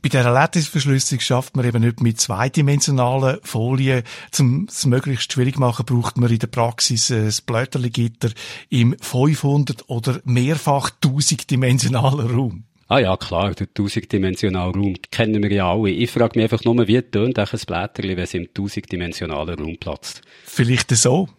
Bei 0.01 0.09
dieser 0.09 0.31
Lattice-Verschlüsselung 0.31 1.19
schafft 1.19 1.55
man 1.55 1.67
eben 1.67 1.83
nicht 1.83 2.01
mit 2.01 2.19
zweidimensionalen 2.19 3.37
Folien. 3.43 4.01
Zum 4.31 4.65
es 4.67 4.87
möglichst 4.87 5.31
schwierig 5.31 5.59
machen, 5.59 5.85
braucht 5.85 6.17
man 6.17 6.31
in 6.31 6.39
der 6.39 6.47
Praxis 6.47 7.11
ein 7.11 7.31
Blätterligitter 7.45 8.31
im 8.69 8.95
500 8.99 9.87
oder 9.89 10.21
mehrfach 10.23 10.89
1000-dimensionalen 11.03 12.35
Raum. 12.35 12.63
Ah 12.87 12.97
ja, 12.97 13.15
klar, 13.15 13.53
der 13.53 13.71
tausenddimensionale 13.71 14.73
Raum 14.73 14.95
kennen 15.11 15.43
wir 15.43 15.51
ja 15.51 15.71
alle. 15.71 15.91
Ich 15.91 16.09
frage 16.09 16.39
mich 16.39 16.51
einfach 16.51 16.65
nur, 16.65 16.87
wie 16.87 16.99
tönt 17.03 17.37
ein 17.37 17.47
Blätterli, 17.67 18.17
wenn 18.17 18.23
es 18.23 18.33
im 18.33 18.51
tausenddimensionalen 18.51 19.59
Raum 19.59 19.77
platzt? 19.79 20.23
Vielleicht 20.45 20.89
so. 20.89 21.29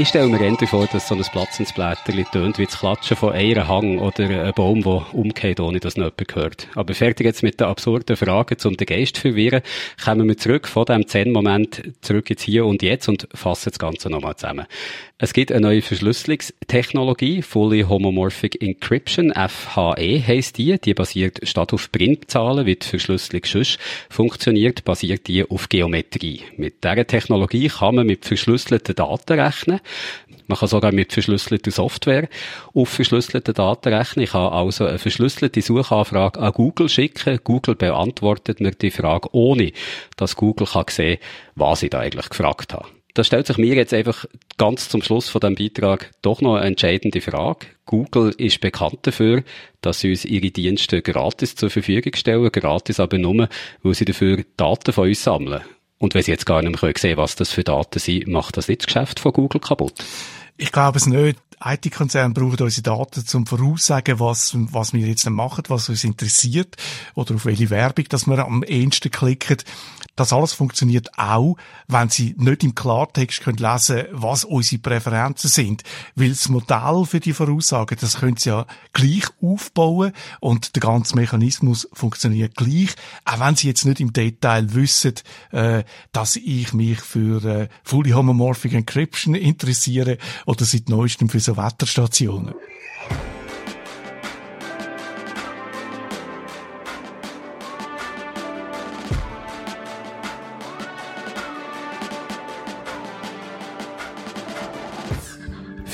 Ich 0.00 0.06
stelle 0.06 0.28
mir 0.28 0.40
endlich 0.40 0.70
vor, 0.70 0.86
dass 0.86 1.08
so 1.08 1.16
ein 1.16 1.22
Platzensblätterli 1.22 2.22
tönt 2.30 2.58
wie 2.58 2.66
das 2.66 2.78
Klatschen 2.78 3.16
von 3.16 3.32
einem 3.32 3.66
Hang 3.66 3.98
oder 3.98 4.26
einem 4.26 4.52
Baum, 4.54 4.80
der 4.84 5.12
umgeht, 5.12 5.58
ohne 5.58 5.80
dass 5.80 5.96
noch 5.96 6.12
jemand 6.16 6.36
hört. 6.36 6.68
Aber 6.76 6.94
fertig 6.94 7.26
jetzt 7.26 7.42
mit 7.42 7.58
den 7.58 7.66
absurden 7.66 8.16
Fragen, 8.16 8.56
um 8.62 8.76
den 8.76 8.86
Geist 8.86 9.16
zu 9.16 9.22
verwirren, 9.22 9.60
kommen 10.04 10.28
wir 10.28 10.36
zurück 10.36 10.68
von 10.68 10.84
diesem 10.84 11.08
Zen-Moment 11.08 11.94
zurück 12.00 12.30
ins 12.30 12.42
Hier 12.42 12.64
und 12.64 12.84
Jetzt 12.84 13.08
und 13.08 13.26
fassen 13.34 13.70
das 13.70 13.80
Ganze 13.80 14.08
nochmal 14.08 14.36
zusammen. 14.36 14.66
Es 15.20 15.32
gibt 15.32 15.50
eine 15.50 15.62
neue 15.62 15.82
Verschlüsselungstechnologie, 15.82 17.42
Fully 17.42 17.82
Homomorphic 17.82 18.62
Encryption, 18.62 19.32
FHE 19.32 20.22
heisst 20.24 20.58
die. 20.58 20.78
Die 20.78 20.94
basiert 20.94 21.40
statt 21.42 21.72
auf 21.72 21.90
Printzahlen, 21.90 22.66
wie 22.66 22.76
die 22.76 22.86
Verschlüsselung 22.86 23.42
sonst 23.44 23.80
funktioniert, 24.08 24.84
basiert 24.84 25.26
die 25.26 25.42
auf 25.42 25.68
Geometrie. 25.68 26.42
Mit 26.56 26.84
dieser 26.84 27.04
Technologie 27.04 27.66
kann 27.66 27.96
man 27.96 28.06
mit 28.06 28.26
verschlüsselten 28.26 28.94
Daten 28.94 29.40
rechnen. 29.40 29.80
Man 30.46 30.58
kann 30.58 30.68
sogar 30.68 30.92
mit 30.92 31.12
verschlüsselter 31.12 31.70
Software 31.70 32.28
auf 32.74 32.88
verschlüsselte 32.88 33.52
Daten 33.52 33.92
rechnen. 33.92 34.24
Ich 34.24 34.30
kann 34.30 34.52
also 34.52 34.86
eine 34.86 34.98
verschlüsselte 34.98 35.60
Suchanfrage 35.60 36.40
an 36.40 36.52
Google 36.52 36.88
schicken. 36.88 37.38
Google 37.44 37.74
beantwortet 37.74 38.60
mir 38.60 38.72
die 38.72 38.90
Frage, 38.90 39.28
ohne 39.32 39.72
dass 40.16 40.36
Google 40.36 40.66
kann 40.66 40.84
sehen 40.88 41.18
was 41.54 41.82
ich 41.82 41.90
da 41.90 41.98
eigentlich 42.00 42.28
gefragt 42.28 42.72
habe. 42.72 42.86
Da 43.14 43.24
stellt 43.24 43.48
sich 43.48 43.58
mir 43.58 43.74
jetzt 43.74 43.92
einfach 43.92 44.26
ganz 44.58 44.88
zum 44.88 45.02
Schluss 45.02 45.28
von 45.28 45.40
dem 45.40 45.56
Beitrag 45.56 46.12
doch 46.22 46.40
noch 46.40 46.54
eine 46.54 46.66
entscheidende 46.66 47.20
Frage. 47.20 47.66
Google 47.84 48.32
ist 48.38 48.60
bekannt 48.60 49.00
dafür, 49.02 49.42
dass 49.80 49.98
sie 49.98 50.10
uns 50.10 50.24
ihre 50.24 50.52
Dienste 50.52 51.02
gratis 51.02 51.56
zur 51.56 51.68
Verfügung 51.68 52.14
stellen, 52.14 52.52
gratis 52.52 53.00
aber 53.00 53.18
nur, 53.18 53.48
weil 53.82 53.94
sie 53.94 54.04
dafür 54.04 54.44
Daten 54.56 54.92
von 54.92 55.08
uns 55.08 55.24
sammeln. 55.24 55.62
Und 55.98 56.14
wenn 56.14 56.22
sie 56.22 56.30
jetzt 56.30 56.46
gar 56.46 56.62
nicht 56.62 56.80
mehr 56.80 56.92
sehen 56.96 57.16
was 57.16 57.36
das 57.36 57.50
für 57.50 57.64
Daten 57.64 57.98
sind, 57.98 58.28
macht 58.28 58.56
das 58.56 58.68
nicht 58.68 58.82
das 58.82 58.86
Geschäft 58.86 59.20
von 59.20 59.32
Google 59.32 59.60
kaputt? 59.60 59.94
Ich 60.56 60.72
glaube 60.72 60.98
es 60.98 61.06
nicht. 61.06 61.38
IT-Konzerne 61.64 62.34
brauchen 62.34 62.62
unsere 62.62 62.82
Daten 62.82 63.26
zum 63.26 63.46
Voraussagen, 63.46 64.20
was, 64.20 64.54
was 64.56 64.92
wir 64.92 65.06
jetzt 65.06 65.28
machen, 65.28 65.64
was 65.68 65.88
uns 65.88 66.04
interessiert 66.04 66.76
oder 67.14 67.34
auf 67.34 67.46
welche 67.46 67.70
Werbung, 67.70 68.04
dass 68.08 68.26
wir 68.26 68.38
am 68.38 68.62
ehesten 68.62 69.10
klicken. 69.10 69.58
Das 70.18 70.32
alles 70.32 70.52
funktioniert 70.52 71.16
auch, 71.16 71.56
wenn 71.86 72.08
Sie 72.08 72.34
nicht 72.38 72.64
im 72.64 72.74
Klartext 72.74 73.40
können 73.40 73.58
lesen 73.58 74.06
was 74.10 74.42
unsere 74.42 74.82
Präferenzen 74.82 75.48
sind. 75.48 75.84
Weil 76.16 76.30
das 76.30 76.48
Modell 76.48 77.04
für 77.06 77.20
die 77.20 77.32
Voraussagen, 77.32 77.96
das 78.00 78.18
können 78.18 78.36
Sie 78.36 78.48
ja 78.48 78.66
gleich 78.92 79.26
aufbauen 79.40 80.12
und 80.40 80.74
der 80.74 80.80
ganze 80.80 81.14
Mechanismus 81.14 81.88
funktioniert 81.92 82.56
gleich, 82.56 82.96
auch 83.24 83.38
wenn 83.38 83.54
Sie 83.54 83.68
jetzt 83.68 83.84
nicht 83.84 84.00
im 84.00 84.12
Detail 84.12 84.74
wissen, 84.74 85.14
äh, 85.52 85.84
dass 86.10 86.34
ich 86.34 86.72
mich 86.72 86.98
für 86.98 87.44
äh, 87.44 87.68
Fully 87.84 88.10
Homomorphic 88.10 88.72
Encryption 88.72 89.36
interessiere 89.36 90.18
oder 90.46 90.64
seit 90.64 90.88
neuestem 90.88 91.28
für 91.28 91.38
so 91.38 91.56
Wetterstationen. 91.56 92.54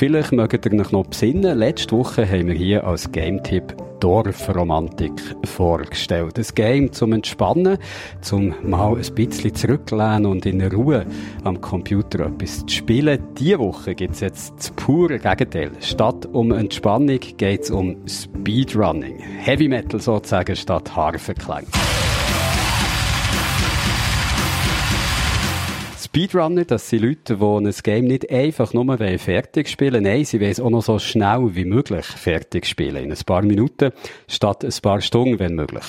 Vielleicht 0.04 0.32
mögt 0.32 0.66
ihr 0.66 0.80
euch 0.80 0.92
noch 0.92 1.06
besinnen, 1.06 1.58
letzte 1.58 1.96
Woche 1.96 2.28
haben 2.28 2.48
wir 2.48 2.54
hier 2.54 2.86
als 2.86 3.10
Game-Tipp 3.10 3.74
Dorfromantik 4.00 5.14
vorgestellt. 5.46 6.38
Ein 6.38 6.44
Game 6.54 6.92
zum 6.92 7.14
Entspannen, 7.14 7.78
zum 8.20 8.54
mal 8.62 8.98
ein 8.98 9.14
bisschen 9.14 9.54
zurücklehnen 9.54 10.26
und 10.26 10.44
in 10.44 10.60
Ruhe 10.60 11.06
am 11.44 11.58
Computer 11.58 12.26
etwas 12.26 12.66
zu 12.66 12.68
spielen. 12.68 13.18
Diese 13.38 13.58
Woche 13.58 13.94
gibt 13.94 14.12
es 14.12 14.20
jetzt 14.20 14.52
das 14.58 14.72
pure 14.72 15.18
Gegenteil. 15.18 15.70
Statt 15.80 16.28
um 16.34 16.52
Entspannung 16.52 17.20
geht 17.38 17.62
es 17.62 17.70
um 17.70 18.06
Speedrunning. 18.06 19.20
Heavy 19.20 19.68
Metal 19.68 19.98
sozusagen 19.98 20.54
statt 20.54 20.94
Harfenklang. 20.94 21.64
Speedrunner, 26.14 26.64
das 26.64 26.88
sind 26.88 27.02
Leute, 27.02 27.38
die 27.38 27.44
ein 27.44 27.74
Game 27.82 28.04
nicht 28.04 28.30
einfach 28.30 28.72
nur 28.72 28.96
fertig 29.18 29.68
spielen 29.68 30.04
nein, 30.04 30.24
sie 30.24 30.40
wollen 30.40 30.52
es 30.52 30.60
auch 30.60 30.70
noch 30.70 30.84
so 30.84 31.00
schnell 31.00 31.56
wie 31.56 31.64
möglich 31.64 32.06
fertig 32.06 32.66
spielen. 32.66 33.06
In 33.06 33.10
ein 33.10 33.18
paar 33.26 33.42
Minuten 33.42 33.90
statt 34.28 34.64
ein 34.64 34.72
paar 34.80 35.00
Stunden, 35.00 35.40
wenn 35.40 35.56
möglich. 35.56 35.82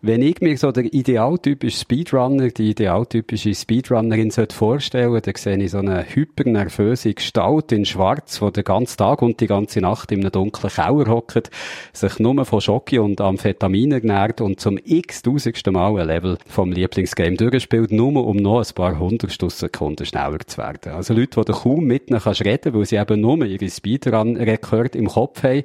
Wenn 0.00 0.22
ich 0.22 0.40
mir 0.40 0.56
so 0.56 0.72
der 0.72 0.84
idealtypische 0.84 1.80
Speedrunner, 1.80 2.48
die 2.48 2.70
idealtypische 2.70 3.54
Speedrunnerin 3.54 4.30
vorstellen 4.30 5.10
sollte, 5.10 5.32
dann 5.32 5.42
sehe 5.42 5.62
ich 5.62 5.72
so 5.72 5.78
eine 5.78 6.06
hypernervöse 6.08 7.12
Gestalt 7.12 7.70
in 7.72 7.84
Schwarz, 7.84 8.40
die 8.40 8.52
den 8.52 8.64
ganzen 8.64 8.96
Tag 8.96 9.20
und 9.20 9.40
die 9.42 9.46
ganze 9.46 9.80
Nacht 9.82 10.10
in 10.10 10.20
einem 10.20 10.32
dunklen 10.32 10.72
Keller 10.72 11.06
hockt, 11.08 11.50
sich 11.92 12.18
nur 12.18 12.46
von 12.46 12.60
Schoki 12.62 12.98
und 12.98 13.20
Amphetamin 13.20 13.92
ernährt 13.92 14.40
und 14.40 14.58
zum 14.58 14.78
x-tausendsten 14.82 15.74
Mal 15.74 16.00
ein 16.00 16.06
Level 16.06 16.38
vom 16.46 16.72
Lieblingsgame 16.72 17.36
durchspielt, 17.36 17.92
nur 17.92 18.26
um 18.26 18.38
noch 18.38 18.60
ein 18.60 18.74
paar 18.74 18.98
Hundertstel 18.98 19.65
Sekunden 19.66 20.06
schneller 20.06 20.38
zu 20.46 20.58
werden. 20.58 20.92
Also 20.92 21.14
Leute, 21.14 21.40
die 21.40 21.52
du 21.52 21.52
kaum 21.52 21.84
mit 21.84 22.10
ihnen 22.10 22.20
kannst 22.20 22.44
reden, 22.44 22.74
weil 22.74 22.86
sie 22.86 22.96
eben 22.96 23.20
nur 23.20 23.44
ihre 23.44 23.68
Speedrun-Rekord 23.68 24.96
im 24.96 25.08
Kopf 25.08 25.42
haben. 25.42 25.62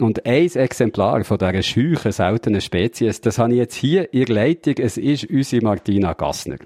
Und 0.00 0.26
ein 0.26 0.46
Exemplar 0.46 1.24
von 1.24 1.38
dieser 1.38 1.62
scheuchen, 1.62 2.12
seltenen 2.12 2.60
Spezies, 2.60 3.20
das 3.20 3.38
habe 3.38 3.52
ich 3.52 3.58
jetzt 3.58 3.74
hier 3.74 4.12
in 4.12 4.26
Leitung. 4.26 4.74
Es 4.78 4.96
ist 4.96 5.24
unsere 5.30 5.64
Martina 5.64 6.12
Gassner. 6.14 6.56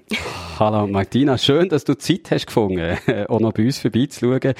Hallo 0.59 0.87
Martina, 0.87 1.37
schön, 1.37 1.69
dass 1.69 1.83
du 1.83 1.95
Zeit 1.95 2.31
hast 2.31 2.47
gefunden, 2.47 2.97
auch 3.27 3.39
noch 3.39 3.53
bei 3.53 3.65
uns 3.65 3.77
vorbeizuschauen. 3.77 4.53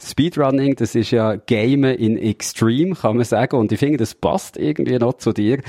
Speedrunning, 0.00 0.76
das 0.76 0.94
ist 0.94 1.10
ja 1.10 1.34
Game 1.34 1.82
in 1.84 2.16
Extreme, 2.16 2.94
kann 2.94 3.16
man 3.16 3.24
sagen. 3.24 3.56
Und 3.56 3.72
ich 3.72 3.78
finde, 3.80 3.96
das 3.96 4.14
passt 4.14 4.56
irgendwie 4.56 4.98
noch 4.98 5.14
zu 5.14 5.32
dir. 5.32 5.60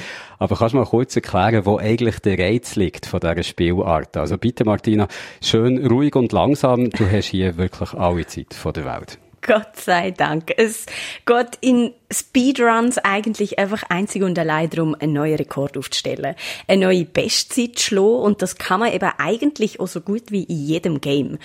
Aber 0.42 0.56
kannst 0.56 0.74
du 0.74 0.80
mal 0.80 0.88
kurz 0.88 1.16
erklären, 1.16 1.68
wo 1.68 1.78
eigentlich 1.78 2.18
der 2.18 2.40
Reiz 2.40 2.76
liegt 2.76 3.06
von 3.06 3.20
dieser 3.20 3.44
Spielart? 3.44 4.18
Also 4.18 4.40
bitte 4.40 4.66
Martina, 4.66 5.08
schön 5.40 5.86
ruhig 5.86 6.16
und 6.16 6.32
langsam. 6.32 6.90
Du 6.90 7.08
hast 7.12 7.28
hier 7.28 7.58
wirklich 7.58 7.94
alle 7.94 8.26
Zeit 8.26 8.56
von 8.56 8.74
der 8.74 8.86
Welt. 8.86 9.20
Gott 9.44 9.76
sei 9.76 10.10
Dank. 10.10 10.52
Es 10.58 10.88
geht 11.28 11.60
in 11.62 11.94
Speedruns 12.12 12.98
eigentlich 12.98 13.60
einfach 13.60 13.84
einzig 13.90 14.24
und 14.24 14.38
allein 14.38 14.70
darum, 14.70 14.96
einen 15.00 15.14
neuen 15.14 15.36
Rekord 15.36 15.78
aufzustellen. 15.78 16.36
Eine 16.68 16.86
neue 16.88 17.06
Bestzeit 17.06 17.78
zu 17.78 17.86
schlagen 17.86 18.22
und 18.22 18.42
das 18.42 18.58
kann 18.58 18.80
man 18.80 18.94
eben 18.94 19.10
eigentlich 19.18 19.80
auch 19.80 19.88
so 19.88 20.02
gut 20.02 20.32
wie 20.32 20.44
in 20.44 20.66
jedem 20.66 21.02
Game. 21.02 21.38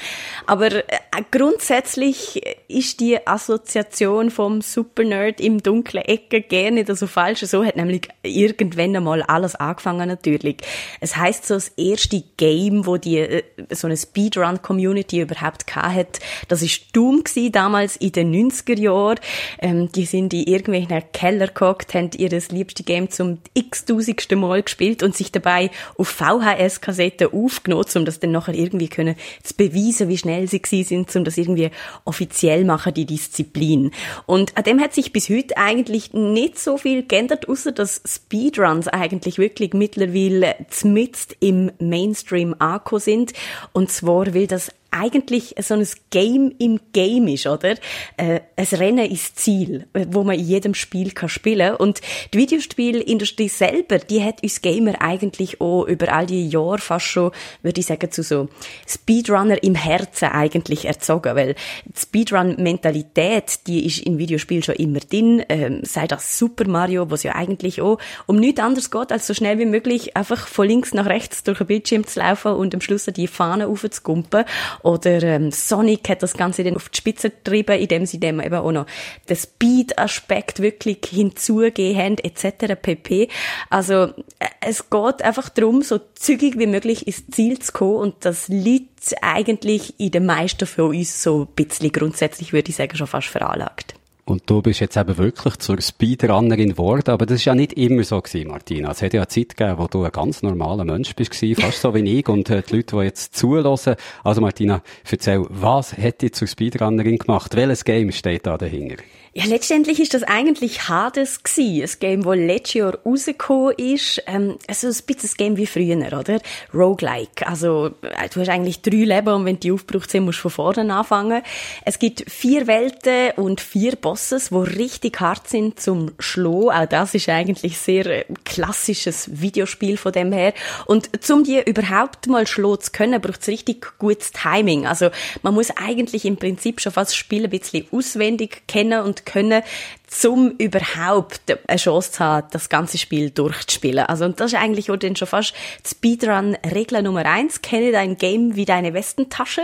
Aber 0.47 0.73
äh, 0.73 0.83
grundsätzlich 1.31 2.43
ist 2.69 3.01
die 3.01 3.27
Assoziation 3.27 4.31
vom 4.31 4.61
Supernerd 4.61 5.41
im 5.41 5.63
dunklen 5.63 6.05
Ecke 6.05 6.41
gerne 6.41 6.83
nicht 6.83 6.97
so 6.97 7.07
falsch. 7.07 7.41
So 7.41 7.65
hat 7.65 7.77
nämlich 7.77 8.09
irgendwann 8.23 8.97
einmal 8.97 9.23
alles 9.23 9.55
angefangen 9.55 10.09
natürlich. 10.09 10.57
Es 11.01 11.17
heißt 11.17 11.47
so 11.47 11.55
das 11.55 11.69
erste 11.77 12.23
Game, 12.37 12.87
wo 12.87 12.97
die 12.97 13.19
äh, 13.19 13.43
so 13.71 13.87
eine 13.87 13.97
Speedrun-Community 13.97 15.21
überhaupt 15.21 15.75
hat, 15.75 16.21
das 16.49 16.63
ist 16.63 16.95
Doom 16.95 17.23
damals 17.51 17.97
in 17.97 18.13
den 18.13 18.51
90er 18.51 18.79
Jahren. 18.79 19.19
Ähm, 19.59 19.91
die 19.93 20.05
sind 20.05 20.33
in 20.33 20.45
irgendwelchen 20.57 21.03
Keller 21.13 21.49
gehockt, 21.49 21.95
haben 21.95 22.11
ihr 22.17 22.31
liebste 22.51 22.83
Game 22.83 23.11
zum 23.11 23.39
x-tausendsten 23.55 24.39
Mal 24.39 24.63
gespielt 24.63 25.03
und 25.03 25.17
sich 25.17 25.33
dabei 25.33 25.71
auf 25.97 26.09
VHS-Kassetten 26.09 27.33
aufgenommen, 27.33 27.85
um 27.95 28.05
das 28.05 28.21
dann 28.21 28.33
nachher 28.33 28.55
irgendwie 28.55 28.89
können 28.89 29.17
zu 29.43 29.55
beweisen, 29.55 30.09
wie 30.09 30.19
schnell 30.19 30.49
sie 30.49 30.61
gewesen 30.61 31.07
sind, 31.07 31.17
um 31.17 31.25
das 31.25 31.39
irgendwie 31.39 31.71
offiziell 32.05 32.65
machen, 32.65 32.95
die 32.95 33.07
Disziplin. 33.07 33.91
Und 34.27 34.57
an 34.57 34.65
dem 34.65 34.81
hat 34.81 34.95
sich 34.95 35.13
bis 35.13 35.29
heute 35.29 35.57
eigentlich 35.57 36.13
nicht 36.13 36.59
so 36.59 36.77
viel 36.77 37.07
geändert, 37.07 37.49
außer 37.49 37.73
dass 37.73 38.03
Speedruns 38.07 38.89
eigentlich 38.89 39.39
wirklich 39.39 39.75
mittlerweile 39.75 40.57
zmitzt 40.71 41.37
im 41.41 41.71
Mainstream 41.79 42.55
angekommen 42.59 43.01
sind. 43.01 43.33
Und 43.73 43.91
zwar, 43.91 44.35
weil 44.35 44.47
das 44.47 44.71
eigentlich 44.99 45.55
so 45.61 45.75
ein 45.75 45.87
Game 46.11 46.53
im 46.59 46.81
Game 46.93 47.29
ist, 47.29 47.47
oder? 47.47 47.75
Äh, 48.17 48.41
ein 48.57 48.67
Rennen 48.73 49.11
ist 49.11 49.39
Ziel, 49.39 49.87
wo 50.09 50.25
man 50.25 50.39
in 50.39 50.45
jedem 50.45 50.75
Spiel 50.75 51.13
kann 51.13 51.29
spielen 51.29 51.77
Und 51.77 52.01
die 52.33 52.39
Videospielindustrie 52.39 53.49
selber, 53.49 53.99
die 53.99 54.23
hat 54.23 54.43
uns 54.43 54.63
Gamer 54.63 55.01
eigentlich 55.01 55.61
auch 55.61 55.85
über 55.85 56.13
all 56.13 56.27
die 56.27 56.49
Jahre 56.49 56.79
fast 56.79 57.07
schon, 57.07 57.31
würde 57.63 57.81
ich 57.81 57.87
sagen, 57.87 58.11
zu 58.11 58.23
so 58.23 58.49
Speedrunner 58.87 59.63
im 59.63 59.75
Herzen 59.75 60.29
eigentlich 60.29 60.85
erzogen, 60.85 61.37
weil 61.37 61.55
die 61.85 62.01
Speedrun-Mentalität, 62.01 63.67
die 63.67 63.87
ist 63.87 64.01
in 64.01 64.19
Videospielen 64.19 64.63
schon 64.63 64.77
immer 64.77 65.01
drin, 65.01 65.45
ähm, 65.49 65.81
sei 65.83 66.07
das 66.07 66.39
Super 66.39 66.69
Mario, 66.69 67.11
was 67.11 67.23
ja 67.23 67.35
eigentlich 67.35 67.81
auch 67.81 67.99
um 68.27 68.37
nichts 68.37 68.61
anderes 68.61 68.91
geht, 68.91 69.13
als 69.13 69.27
so 69.27 69.35
schnell 69.35 69.59
wie 69.59 69.67
möglich 69.67 70.17
einfach 70.17 70.47
von 70.47 70.67
links 70.67 70.95
nach 70.95 71.07
rechts 71.07 71.43
durch 71.45 71.59
den 71.59 71.67
Bildschirm 71.67 72.07
zu 72.07 72.21
laufen 72.21 72.53
und 72.53 72.75
am 72.75 72.81
Schluss 72.81 73.07
die 73.07 73.27
Fahne 73.27 73.69
aufzugumpen 73.69 74.45
oder 74.87 75.21
ähm, 75.25 75.51
Sonic 75.51 76.09
hat 76.09 76.23
das 76.23 76.35
Ganze 76.35 76.63
dann 76.63 76.77
auf 76.77 76.89
die 76.89 76.99
Spitze 76.99 77.31
getrieben, 77.31 77.77
indem 77.77 78.07
sie 78.07 78.21
dem 78.21 78.41
eben 78.41 78.55
auch 78.55 78.71
noch 78.71 78.87
den 79.29 79.37
Speed-Aspekt 79.37 80.61
wirklich 80.61 80.99
hinzugehen 81.11 81.99
haben, 81.99 82.19
etc. 82.19 82.81
pp. 82.81 83.29
Also 83.69 84.05
äh, 84.39 84.47
es 84.61 84.89
geht 84.89 85.23
einfach 85.23 85.49
darum, 85.49 85.83
so 85.83 85.99
zügig 86.15 86.57
wie 86.57 86.69
möglich 86.69 87.09
ins 87.09 87.27
Ziel 87.33 87.59
zu 87.59 87.73
kommen 87.73 87.97
und 87.97 88.15
das 88.25 88.47
liegt 88.47 89.13
eigentlich 89.23 89.99
in 89.99 90.13
den 90.13 90.25
meisten 90.25 90.67
von 90.67 90.97
uns 90.97 91.21
so 91.21 91.43
ein 91.43 91.55
bisschen 91.57 91.91
grundsätzlich, 91.91 92.53
würde 92.53 92.71
ich 92.71 92.77
sagen, 92.77 92.97
schon 92.97 93.09
fast 93.09 93.27
veranlagt. 93.27 93.96
Und 94.29 94.51
du 94.51 94.61
bist 94.61 94.81
jetzt 94.81 94.97
eben 94.97 95.19
wirklich 95.19 95.57
zur 95.59 95.81
Speedrunnerin 95.81 96.71
geworden, 96.71 97.11
aber 97.13 97.27
das 97.27 97.37
ist 97.37 97.45
ja 97.45 97.55
nicht 97.55 97.75
immer 97.75 98.03
so 98.03 98.21
gewesen, 98.21 98.49
Martina. 98.49 98.91
Es 98.91 99.01
hat 99.01 99.15
ja 99.15 99.21
eine 99.21 99.29
Zeit 99.29 99.57
gegeben, 99.57 99.79
wo 99.79 99.87
du 99.87 100.03
ein 100.03 100.11
ganz 100.11 100.43
normaler 100.43 100.85
Mensch 100.85 101.15
bist 101.15 101.33
fast 101.61 101.81
so 101.81 101.95
wie 101.95 102.19
ich 102.19 102.29
und 102.29 102.51
äh, 102.51 102.61
die 102.69 102.75
Leute, 102.75 102.97
die 102.97 103.03
jetzt 103.03 103.37
zulassen. 103.37 103.95
Also 104.25 104.41
Martina, 104.41 104.83
erzähl, 105.09 105.47
was 105.49 105.97
hat 105.97 106.23
dich 106.23 106.35
zur 106.35 106.49
Speedrunnerin 106.49 107.19
gemacht? 107.19 107.55
Welches 107.55 107.85
Game 107.85 108.11
steht 108.11 108.47
da 108.47 108.59
dahinter? 108.59 108.97
Ja, 109.39 109.45
letztendlich 109.45 110.01
ist 110.01 110.15
das 110.15 110.23
eigentlich 110.23 110.89
Hades 110.89 111.43
gsi, 111.43 111.83
ein 111.83 111.91
Game, 112.01 112.25
wo 112.25 112.33
letztes 112.33 112.73
Jahr 112.73 112.99
rausgekommen 113.05 113.75
ist. 113.77 114.23
Ähm, 114.27 114.57
also 114.67 114.87
ein 114.87 114.95
bisschen 115.07 115.29
ein 115.29 115.37
Game 115.37 115.57
wie 115.59 115.67
früher, 115.67 116.19
oder? 116.19 116.41
Roguelike. 116.73 117.47
Also, 117.47 117.91
äh, 118.01 118.31
du 118.33 118.41
hast 118.41 118.49
eigentlich 118.49 118.81
drei 118.81 119.05
Leben 119.05 119.29
und 119.29 119.45
wenn 119.45 119.61
die 119.61 119.73
aufgebraucht 119.73 120.11
sind, 120.11 120.25
musst 120.25 120.39
du 120.39 120.49
von 120.49 120.75
vorne 120.75 120.91
anfangen. 120.91 121.43
Es 121.85 121.99
gibt 121.99 122.25
vier 122.31 122.67
Welten 122.67 123.33
und 123.37 123.61
vier 123.61 123.97
Bosses, 123.97 124.53
wo 124.53 124.61
richtig 124.61 125.21
hart 125.21 125.51
sind 125.51 125.81
zum 125.81 126.13
Schlagen. 126.19 126.71
Auch 126.71 126.87
das 126.87 127.13
ist 127.13 127.29
eigentlich 127.29 127.77
sehr 127.77 128.07
äh, 128.07 128.25
klassisches 128.47 129.43
Videospiel 129.43 129.99
von 129.99 130.13
dem 130.13 130.33
her. 130.33 130.55
Und 130.87 131.23
zum 131.23 131.45
die 131.45 131.61
überhaupt 131.61 132.27
mal 132.27 132.47
schlagen 132.47 132.81
zu 132.81 132.91
können, 132.91 133.21
braucht 133.21 133.43
es 133.43 133.49
richtig 133.49 133.99
gutes 133.99 134.31
Timing. 134.33 134.87
Also, 134.87 135.11
man 135.43 135.53
muss 135.53 135.69
eigentlich 135.77 136.25
im 136.25 136.39
Prinzip 136.39 136.81
schon 136.81 136.93
fast 136.93 137.11
das 137.11 137.17
Spiel 137.17 137.45
ein 137.45 137.51
bisschen 137.51 137.87
auswendig 137.93 138.63
kennen 138.67 139.03
und 139.03 139.26
können, 139.27 139.63
zum 140.07 140.53
überhaupt 140.59 141.41
eine 141.67 141.79
Chance 141.79 142.13
zu 142.13 142.21
haben, 142.21 142.47
das 142.53 142.69
ganze 142.69 142.97
Spiel 142.97 143.31
durchzuspielen. 143.31 144.07
Also, 144.07 144.25
und 144.25 144.39
das 144.39 144.53
ist 144.53 144.59
eigentlich 144.59 144.91
auch 144.91 144.97
dann 144.97 145.17
schon 145.17 145.27
fast 145.27 145.53
Speedrun-Regler 145.85 147.03
Nummer 147.03 147.27
eins. 147.27 147.61
Kenne 147.61 147.91
dein 147.91 148.17
Game 148.17 148.55
wie 148.55 148.65
deine 148.65 148.95
Westentasche. 148.95 149.63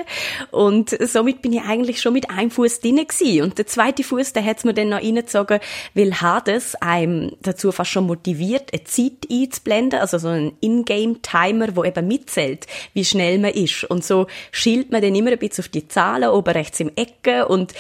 Und 0.50 0.90
somit 1.00 1.42
bin 1.42 1.52
ich 1.52 1.62
eigentlich 1.62 2.00
schon 2.00 2.12
mit 2.12 2.30
einem 2.30 2.50
Fuß 2.50 2.80
drin 2.80 2.96
gewesen. 2.96 3.42
Und 3.42 3.58
der 3.58 3.66
zweite 3.66 4.02
Fuß, 4.02 4.32
der 4.32 4.44
hat's 4.44 4.64
mir 4.64 4.74
dann 4.74 4.88
noch 4.88 4.98
reingezogen, 4.98 5.60
weil 5.94 6.20
Hades 6.20 6.74
einem 6.76 7.36
dazu 7.42 7.70
fast 7.70 7.92
schon 7.92 8.06
motiviert, 8.06 8.72
eine 8.72 8.84
Zeit 8.84 9.28
einzublenden, 9.30 10.00
also 10.00 10.18
so 10.18 10.28
ein 10.28 10.52
Ingame-Timer, 10.60 11.76
wo 11.76 11.84
eben 11.84 12.08
mitzählt, 12.08 12.66
wie 12.94 13.04
schnell 13.04 13.38
man 13.38 13.52
ist. 13.52 13.84
Und 13.84 14.04
so 14.04 14.26
schielt 14.50 14.90
man 14.90 15.02
dann 15.02 15.14
immer 15.14 15.30
ein 15.30 15.38
bisschen 15.38 15.64
auf 15.64 15.68
die 15.68 15.86
Zahlen 15.86 16.30
oben 16.30 16.52
rechts 16.52 16.80
im 16.80 16.90
Ecke 16.96 17.46
und 17.46 17.72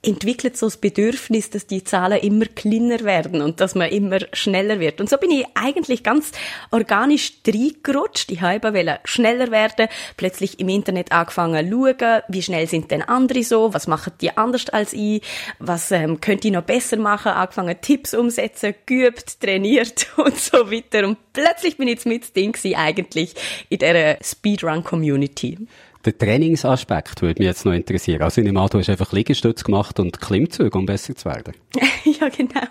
entwickelt 0.00 0.56
so 0.56 0.66
das 0.66 0.76
Bedürfnis, 0.76 1.50
dass 1.50 1.66
die 1.66 1.82
Zahlen 1.82 2.20
immer 2.20 2.46
kleiner 2.46 3.00
werden 3.00 3.42
und 3.42 3.60
dass 3.60 3.74
man 3.74 3.90
immer 3.90 4.20
schneller 4.32 4.78
wird. 4.78 5.00
Und 5.00 5.10
so 5.10 5.16
bin 5.16 5.30
ich 5.32 5.44
eigentlich 5.54 6.04
ganz 6.04 6.30
organisch 6.70 7.32
reingerutscht. 7.46 8.30
Ich 8.30 8.40
habe 8.40 9.00
schneller 9.04 9.50
werden, 9.50 9.88
plötzlich 10.16 10.60
im 10.60 10.68
Internet 10.68 11.10
angefangen 11.10 11.68
zu 11.68 11.94
schauen, 11.98 12.22
wie 12.28 12.42
schnell 12.42 12.68
sind 12.68 12.90
denn 12.90 13.02
andere 13.02 13.42
so, 13.42 13.74
was 13.74 13.88
machen 13.88 14.12
die 14.20 14.36
anders 14.36 14.68
als 14.68 14.92
ich, 14.92 15.22
was 15.58 15.90
ähm, 15.90 16.20
könnte 16.20 16.48
ich 16.48 16.54
noch 16.54 16.62
besser 16.62 16.96
machen, 16.96 17.32
angefangen 17.32 17.80
Tipps 17.80 18.14
umsetzen, 18.14 18.74
geübt, 18.86 19.40
trainiert 19.40 20.06
und 20.16 20.38
so 20.38 20.70
weiter. 20.70 21.06
Und 21.08 21.18
plötzlich 21.32 21.76
bin 21.76 21.88
ich 21.88 21.94
jetzt 21.94 22.06
mit 22.06 22.36
Ding 22.36 22.56
eigentlich 22.76 23.34
in 23.68 23.78
dieser 23.78 24.18
Speedrun-Community. 24.22 25.58
Der 26.08 26.16
Trainingsaspekt 26.16 27.20
würde 27.20 27.38
mich 27.38 27.48
jetzt 27.48 27.66
noch 27.66 27.74
interessieren. 27.74 28.22
Also 28.22 28.40
in 28.40 28.46
dem 28.46 28.56
Auto 28.56 28.78
hast 28.78 28.86
du 28.86 28.92
einfach 28.92 29.12
Liegestütze 29.12 29.62
gemacht 29.62 30.00
und 30.00 30.22
Klimmzüge, 30.22 30.78
um 30.78 30.86
besser 30.86 31.14
zu 31.14 31.26
werden. 31.26 31.52
ja, 32.04 32.30
genau. 32.30 32.66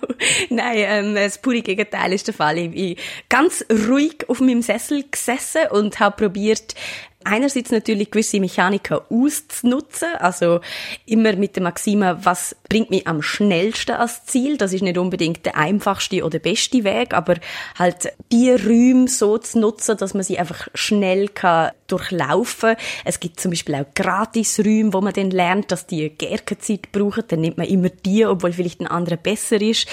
Nein, 0.49 0.77
ähm, 0.77 1.13
das 1.13 1.39
pure 1.39 1.61
Gegenteil 1.61 2.13
ist 2.13 2.25
der 2.25 2.33
Fall. 2.33 2.57
Ich 2.57 2.71
bin 2.71 2.95
ganz 3.29 3.63
ruhig 3.69 4.27
auf 4.27 4.41
meinem 4.41 4.63
Sessel 4.63 5.05
gesessen 5.11 5.67
und 5.69 5.99
habe 5.99 6.15
probiert, 6.15 6.73
einerseits 7.27 7.71
natürlich 7.71 8.09
gewisse 8.09 8.39
Mechaniken 8.39 8.99
auszunutzen, 9.09 10.09
also 10.19 10.61
immer 11.05 11.33
mit 11.35 11.55
der 11.55 11.63
Maxime, 11.63 12.17
was 12.23 12.55
bringt 12.69 12.89
mich 12.89 13.07
am 13.07 13.21
schnellsten 13.21 13.95
ans 13.95 14.25
Ziel. 14.25 14.57
Das 14.57 14.73
ist 14.73 14.81
nicht 14.81 14.97
unbedingt 14.97 15.45
der 15.45 15.57
einfachste 15.57 16.23
oder 16.23 16.39
beste 16.39 16.83
Weg, 16.83 17.13
aber 17.13 17.35
halt 17.77 18.13
die 18.31 18.51
Räume 18.51 19.07
so 19.07 19.37
zu 19.37 19.59
nutzen, 19.59 19.97
dass 19.97 20.13
man 20.13 20.23
sie 20.23 20.39
einfach 20.39 20.67
schnell 20.73 21.27
kann 21.27 21.71
durchlaufen. 21.87 22.75
Es 23.05 23.19
gibt 23.19 23.39
zum 23.39 23.51
Beispiel 23.51 23.75
auch 23.75 23.85
Gratis-Räume, 23.95 24.93
wo 24.93 25.01
man 25.01 25.13
dann 25.13 25.31
lernt, 25.31 25.71
dass 25.71 25.87
die 25.87 26.09
Gärkenzeit 26.09 26.91
brauchen. 26.91 27.23
Dann 27.27 27.41
nimmt 27.41 27.57
man 27.57 27.67
immer 27.67 27.89
die, 27.89 28.25
obwohl 28.25 28.53
vielleicht 28.53 28.81
ein 28.81 28.87
anderer 28.87 29.17
besser 29.17 29.61
ist. 29.61 29.87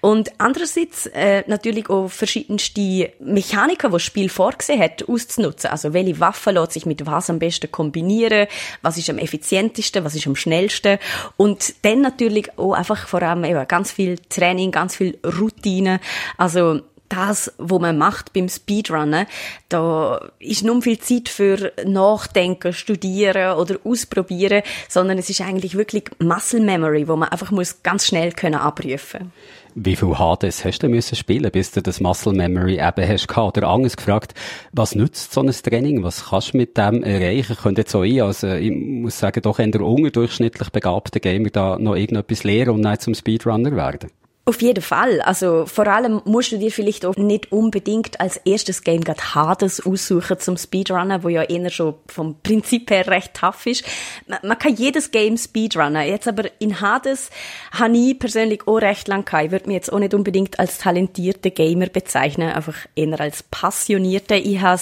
Und 0.00 0.30
andererseits 0.38 1.06
äh, 1.06 1.44
natürlich 1.46 1.88
auch 1.88 2.08
verschiedenste 2.08 3.12
Mechaniken, 3.20 3.90
die 3.90 3.94
das 3.94 4.02
Spiel 4.02 4.28
vorgesehen 4.28 4.80
hat, 4.80 5.08
auszunutzen. 5.08 5.70
Also 5.70 5.92
welche 5.92 6.20
Waffen 6.20 6.54
lässt 6.54 6.75
sich 6.76 6.86
mit 6.86 7.06
was 7.06 7.30
am 7.30 7.38
besten 7.38 7.72
kombinieren, 7.72 8.46
was 8.82 8.98
ist 8.98 9.10
am 9.10 9.18
effizientesten, 9.18 10.04
was 10.04 10.14
ist 10.14 10.26
am 10.26 10.36
schnellsten. 10.36 10.98
Und 11.36 11.74
dann 11.82 12.02
natürlich 12.02 12.58
auch 12.58 12.74
einfach 12.74 13.08
vor 13.08 13.22
allem 13.22 13.44
eben 13.44 13.66
ganz 13.66 13.90
viel 13.90 14.18
Training, 14.28 14.70
ganz 14.70 14.94
viel 14.96 15.18
Routine. 15.24 16.00
Also 16.36 16.80
das, 17.08 17.52
was 17.58 17.80
man 17.80 17.98
macht 17.98 18.32
beim 18.32 18.48
Speedrunnen, 18.48 19.26
da 19.68 20.30
ist 20.38 20.64
nicht 20.64 20.84
viel 20.84 20.98
Zeit 20.98 21.28
für 21.28 21.72
Nachdenken, 21.84 22.72
Studieren 22.72 23.56
oder 23.56 23.76
Ausprobieren, 23.84 24.62
sondern 24.88 25.18
es 25.18 25.30
ist 25.30 25.40
eigentlich 25.40 25.76
wirklich 25.76 26.04
Muscle 26.18 26.60
Memory, 26.60 27.08
wo 27.08 27.16
man 27.16 27.28
einfach 27.28 27.50
muss 27.50 27.82
ganz 27.82 28.06
schnell 28.06 28.32
können 28.32 28.56
abrufen 28.56 29.32
wie 29.76 29.94
viel 29.94 30.18
Hades 30.18 30.64
hast 30.64 30.78
du 30.78 30.88
müssen 30.88 31.16
spielen, 31.16 31.50
bis 31.52 31.70
du 31.70 31.82
das 31.82 32.00
Muscle 32.00 32.32
Memory 32.32 32.80
eben 32.80 33.08
hast 33.08 33.28
gehabt? 33.28 33.58
Oder 33.58 33.68
anders 33.68 33.96
gefragt, 33.96 34.32
was 34.72 34.94
nützt 34.94 35.34
so 35.34 35.42
ein 35.42 35.50
Training? 35.50 36.02
Was 36.02 36.30
kannst 36.30 36.54
du 36.54 36.56
mit 36.56 36.78
dem 36.78 37.02
erreichen? 37.02 37.52
Ich 37.52 37.58
könnte 37.58 37.82
jetzt 37.82 37.94
auch 37.94 38.02
ich, 38.02 38.22
also 38.22 38.48
ich 38.48 38.72
muss 38.72 39.18
sagen, 39.18 39.42
doch 39.42 39.58
eher 39.58 39.82
unterdurchschnittlich 39.82 40.70
begabter 40.70 41.20
Gamer 41.20 41.50
da 41.50 41.78
noch 41.78 41.94
irgendetwas 41.94 42.42
lernen 42.42 42.70
und 42.70 42.80
nicht 42.80 43.02
zum 43.02 43.14
Speedrunner 43.14 43.76
werden. 43.76 44.10
Auf 44.48 44.62
jeden 44.62 44.80
Fall. 44.80 45.20
Also 45.22 45.66
vor 45.66 45.88
allem 45.88 46.22
musst 46.24 46.52
du 46.52 46.58
dir 46.58 46.70
vielleicht 46.70 47.04
auch 47.04 47.16
nicht 47.16 47.50
unbedingt 47.50 48.20
als 48.20 48.36
erstes 48.36 48.84
Game 48.84 49.02
gerade 49.02 49.34
Hades 49.34 49.84
aussuchen 49.84 50.38
zum 50.38 50.56
Speedrunner, 50.56 51.24
wo 51.24 51.28
ja 51.28 51.42
eher 51.42 51.68
schon 51.68 51.94
vom 52.06 52.40
Prinzip 52.44 52.88
her 52.92 53.08
recht 53.08 53.34
tough 53.34 53.66
ist. 53.66 53.84
Man, 54.28 54.38
man 54.44 54.56
kann 54.56 54.76
jedes 54.76 55.10
Game 55.10 55.36
Speedrunner. 55.36 56.04
Jetzt 56.04 56.28
aber 56.28 56.44
in 56.60 56.80
Hades 56.80 57.30
habe 57.72 57.96
ich 57.96 58.20
persönlich 58.20 58.68
auch 58.68 58.76
recht 58.76 59.08
lang 59.08 59.24
gehabt. 59.24 59.46
Ich 59.46 59.50
würde 59.50 59.66
mich 59.66 59.74
jetzt 59.74 59.92
auch 59.92 59.98
nicht 59.98 60.14
unbedingt 60.14 60.60
als 60.60 60.78
talentierte 60.78 61.50
Gamer 61.50 61.86
bezeichnen, 61.86 62.52
einfach 62.52 62.76
eher 62.94 63.20
als 63.20 63.42
passionierte. 63.42 64.36
Ich 64.36 64.60
habe 64.60 64.80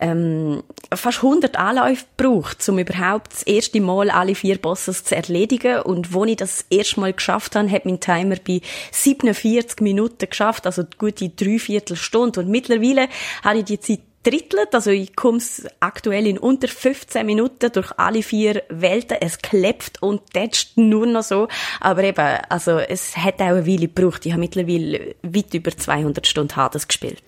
ähm, 0.00 0.62
fast 0.94 1.18
100 1.18 1.56
Anläufe 1.56 2.04
gebraucht, 2.16 2.68
um 2.68 2.78
überhaupt 2.78 3.32
das 3.32 3.42
erste 3.42 3.80
Mal 3.80 4.10
alle 4.10 4.34
vier 4.34 4.58
Bosses 4.58 5.04
zu 5.04 5.16
erledigen. 5.16 5.80
Und 5.80 6.12
wo 6.12 6.24
ich 6.24 6.36
das 6.36 6.64
erste 6.70 7.00
Mal 7.00 7.12
geschafft 7.12 7.56
habe, 7.56 7.70
hat 7.70 7.84
mein 7.84 8.00
Timer 8.00 8.36
bei 8.46 8.60
47 8.92 9.80
Minuten 9.80 10.28
geschafft, 10.28 10.66
also 10.66 10.84
gute 10.98 11.28
Dreiviertelstunde. 11.28 12.40
Und 12.40 12.48
mittlerweile 12.48 13.08
habe 13.42 13.58
ich 13.58 13.64
die 13.64 13.80
Zeit 13.80 14.00
drittelt, 14.22 14.74
also 14.74 14.90
ich 14.90 15.14
komme 15.16 15.40
aktuell 15.80 16.26
in 16.26 16.38
unter 16.38 16.68
15 16.68 17.24
Minuten 17.24 17.72
durch 17.72 17.92
alle 17.98 18.22
vier 18.22 18.62
Welten. 18.68 19.16
Es 19.20 19.38
klebt 19.38 20.02
und 20.02 20.32
tätscht 20.32 20.76
nur 20.76 21.06
noch 21.06 21.22
so, 21.22 21.48
aber 21.80 22.04
eben, 22.04 22.38
also 22.48 22.78
es 22.78 23.16
hat 23.16 23.40
auch 23.40 23.46
eine 23.46 23.66
Weile 23.66 23.88
gebraucht. 23.88 24.26
Ich 24.26 24.32
habe 24.32 24.40
mittlerweile 24.40 25.14
weit 25.22 25.54
über 25.54 25.70
200 25.70 26.26
Stunden 26.26 26.56
Hades 26.56 26.88
gespielt. 26.88 27.22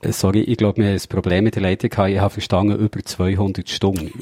Äh, 0.00 0.12
sorry, 0.12 0.40
ich 0.40 0.56
glaube, 0.56 0.78
wir 0.78 0.88
haben 0.88 0.94
ein 0.94 1.08
Problem 1.08 1.44
mit 1.44 1.54
der 1.54 1.62
Leitung. 1.62 1.90
Ich 1.90 2.18
habe 2.18 2.30
verstanden, 2.30 2.78
über 2.78 3.02
200 3.02 3.68
Stunden. 3.68 4.12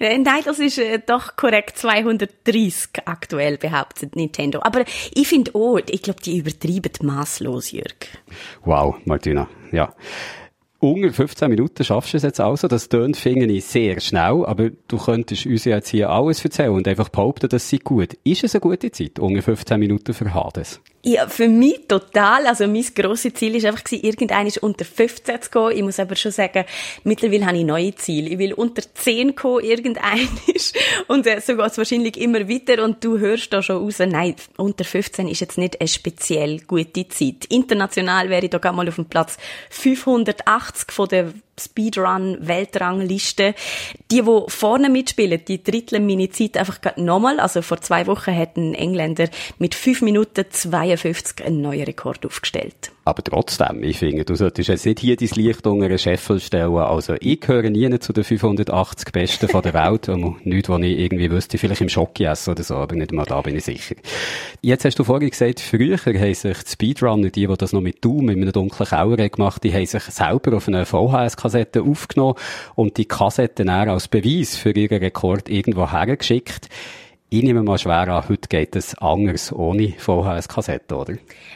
Äh, 0.00 0.18
nein, 0.18 0.42
das 0.44 0.58
ist 0.58 0.76
äh, 0.78 1.00
doch 1.04 1.36
korrekt 1.36 1.78
230 1.78 3.06
aktuell 3.06 3.56
behauptet 3.56 4.16
Nintendo. 4.16 4.60
Aber 4.62 4.84
ich 5.14 5.26
finde 5.26 5.54
auch, 5.54 5.78
ich 5.88 6.02
glaube, 6.02 6.20
die 6.20 6.38
übertreiben 6.38 6.90
maßlos, 7.00 7.72
Jürg. 7.72 8.08
Wow, 8.64 8.96
Martina, 9.06 9.48
ja. 9.72 9.94
Unter 10.80 11.10
15 11.10 11.48
Minuten 11.48 11.82
schaffst 11.82 12.12
du 12.12 12.18
es 12.18 12.22
jetzt 12.24 12.40
also. 12.40 12.68
Das 12.68 12.90
tönt, 12.90 13.16
finde 13.16 13.46
ich, 13.46 13.64
sehr 13.64 14.00
schnell. 14.00 14.44
Aber 14.44 14.68
du 14.68 14.98
könntest 14.98 15.46
uns 15.46 15.64
jetzt 15.64 15.88
hier 15.88 16.10
alles 16.10 16.44
erzählen 16.44 16.72
und 16.72 16.86
einfach 16.86 17.08
behaupten, 17.08 17.48
das 17.48 17.70
sei 17.70 17.78
gut. 17.82 18.18
Ist 18.24 18.44
es 18.44 18.54
eine 18.54 18.60
gute 18.60 18.90
Zeit? 18.90 19.18
Unter 19.18 19.40
15 19.40 19.80
Minuten 19.80 20.12
für 20.12 20.34
Hades? 20.34 20.82
Ja, 21.06 21.28
für 21.28 21.48
mich 21.48 21.86
total. 21.86 22.46
Also 22.46 22.66
mein 22.66 22.82
grosses 22.94 23.34
Ziel 23.34 23.62
war 23.62 23.72
einfach, 23.72 23.84
irgendein 23.92 24.50
unter 24.62 24.86
15 24.86 25.42
zu 25.42 25.50
gehen. 25.50 25.70
Ich 25.76 25.82
muss 25.82 26.00
aber 26.00 26.16
schon 26.16 26.32
sagen, 26.32 26.64
mittlerweile 27.04 27.44
habe 27.44 27.58
ich 27.58 27.64
neue 27.64 27.94
Ziele. 27.94 28.30
Ich 28.30 28.38
will 28.38 28.54
unter 28.54 28.82
10 28.82 29.34
kommen, 29.34 29.62
irgendein 29.62 30.26
Und 31.08 31.26
äh, 31.26 31.42
so 31.42 31.56
geht 31.56 31.66
es 31.66 31.76
wahrscheinlich 31.76 32.16
immer 32.16 32.48
weiter. 32.48 32.82
Und 32.82 33.04
du 33.04 33.18
hörst 33.18 33.52
da 33.52 33.62
schon 33.62 33.84
raus, 33.84 33.98
nein, 33.98 34.34
unter 34.56 34.84
15 34.84 35.28
ist 35.28 35.40
jetzt 35.40 35.58
nicht 35.58 35.78
eine 35.78 35.88
speziell 35.88 36.60
gute 36.60 37.06
Zeit. 37.08 37.44
International 37.50 38.30
wäre 38.30 38.44
ich 38.44 38.50
da 38.50 38.56
gerade 38.56 38.74
mal 38.74 38.88
auf 38.88 38.94
dem 38.94 39.04
Platz 39.04 39.36
580 39.68 40.90
von 40.90 41.08
der 41.08 41.34
Speedrun-Weltrangliste. 41.60 43.54
Die, 44.10 44.22
die 44.22 44.42
vorne 44.48 44.88
mitspielen, 44.88 45.40
die 45.46 45.62
dritteln 45.62 46.06
meine 46.06 46.30
Zeit 46.30 46.56
einfach 46.56 46.78
nochmal. 46.96 47.40
Also 47.40 47.62
vor 47.62 47.80
zwei 47.80 48.06
Wochen 48.06 48.36
hat 48.36 48.56
ein 48.56 48.74
Engländer 48.74 49.28
mit 49.58 49.74
5 49.74 50.02
Minuten 50.02 50.44
52 50.48 51.44
einen 51.44 51.62
neuen 51.62 51.84
Rekord 51.84 52.24
aufgestellt. 52.24 52.92
Aber 53.06 53.22
trotzdem, 53.22 53.82
ich 53.82 53.98
finde, 53.98 54.24
du 54.24 54.34
solltest 54.34 54.70
jetzt 54.70 54.86
nicht 54.86 55.00
hier 55.00 55.16
dein 55.16 55.28
Licht 55.34 55.66
unter 55.66 55.84
einen 55.84 55.98
Scheffel 55.98 56.40
stellen. 56.40 56.74
Also, 56.76 57.16
ich 57.20 57.40
gehöre 57.40 57.68
nie 57.68 57.98
zu 57.98 58.14
den 58.14 58.24
580 58.24 59.12
Besten 59.12 59.48
von 59.48 59.60
der 59.60 59.74
Welt. 59.74 60.08
Nichts, 60.44 60.70
was 60.70 60.80
ich 60.80 60.98
irgendwie 60.98 61.30
wüsste, 61.30 61.58
vielleicht 61.58 61.82
im 61.82 61.90
Schocki 61.90 62.24
essen 62.24 62.52
oder 62.52 62.62
so, 62.62 62.76
aber 62.76 62.94
nicht 62.94 63.12
mal 63.12 63.26
da 63.26 63.42
bin 63.42 63.56
ich 63.56 63.64
sicher. 63.64 63.96
Jetzt 64.62 64.86
hast 64.86 64.98
du 64.98 65.04
vorhin 65.04 65.28
gesagt, 65.28 65.60
früher 65.60 65.98
haben 65.98 66.34
sich 66.34 66.62
die 66.62 66.70
Speedrunner, 66.70 67.28
die, 67.28 67.46
die 67.46 67.54
das 67.58 67.74
noch 67.74 67.82
mit 67.82 68.02
Doom 68.02 68.30
in 68.30 68.40
einem 68.40 68.52
dunklen 68.52 68.88
Keller 68.88 69.28
gemacht 69.28 69.64
die 69.64 69.72
haben 69.72 69.86
sich 69.86 70.02
selber 70.04 70.56
auf 70.56 70.68
eine 70.68 70.84
VHS-Kassette 71.44 71.82
aufgenommen 71.82 72.34
und 72.74 72.96
die 72.96 73.06
Kassette 73.06 73.64
als 73.70 74.08
Beweis 74.08 74.56
für 74.56 74.70
ihren 74.70 74.98
Rekord 74.98 75.48
irgendwo 75.48 75.90
hergeschickt. 75.90 76.68
Ich 77.34 77.42
nehme 77.42 77.64
mal 77.64 77.78
schwer 77.78 78.06
an, 78.06 78.28
heute 78.28 78.48
geht 78.48 78.76
es 78.76 78.96
anders 78.98 79.52
ohne 79.52 79.92
VHS-Kassette, 79.98 80.94
oder? 80.94 81.14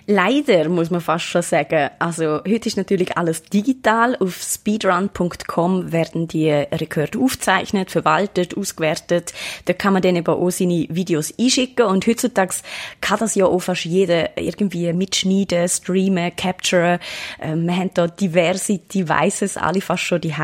Leider, 0.08 0.68
muss 0.68 0.90
man 0.90 1.00
fast 1.00 1.26
schon 1.26 1.42
sagen. 1.42 1.90
Also, 2.00 2.38
heute 2.38 2.66
ist 2.66 2.76
natürlich 2.76 3.16
alles 3.16 3.44
digital. 3.44 4.16
Auf 4.16 4.42
speedrun.com 4.42 5.92
werden 5.92 6.26
die 6.26 6.50
Rekorde 6.50 7.20
aufgezeichnet, 7.20 7.92
verwaltet, 7.92 8.56
ausgewertet. 8.56 9.32
Da 9.66 9.72
kann 9.72 9.92
man 9.92 10.02
dann 10.02 10.16
eben 10.16 10.26
auch 10.26 10.50
seine 10.50 10.88
Videos 10.90 11.32
einschicken. 11.38 11.86
Und 11.86 12.08
heutzutage 12.08 12.54
kann 13.00 13.20
das 13.20 13.36
ja 13.36 13.46
auch 13.46 13.60
fast 13.60 13.84
jeder 13.84 14.36
irgendwie 14.36 14.92
mitschneiden, 14.92 15.68
streamen, 15.68 16.34
capturen. 16.34 16.98
Ähm, 17.40 17.66
wir 17.66 17.76
haben 17.76 17.90
da 17.94 18.08
diverse 18.08 18.78
Devices, 18.78 19.56
alle 19.56 19.80
fast 19.80 20.02
schon 20.02 20.22
die 20.22 20.34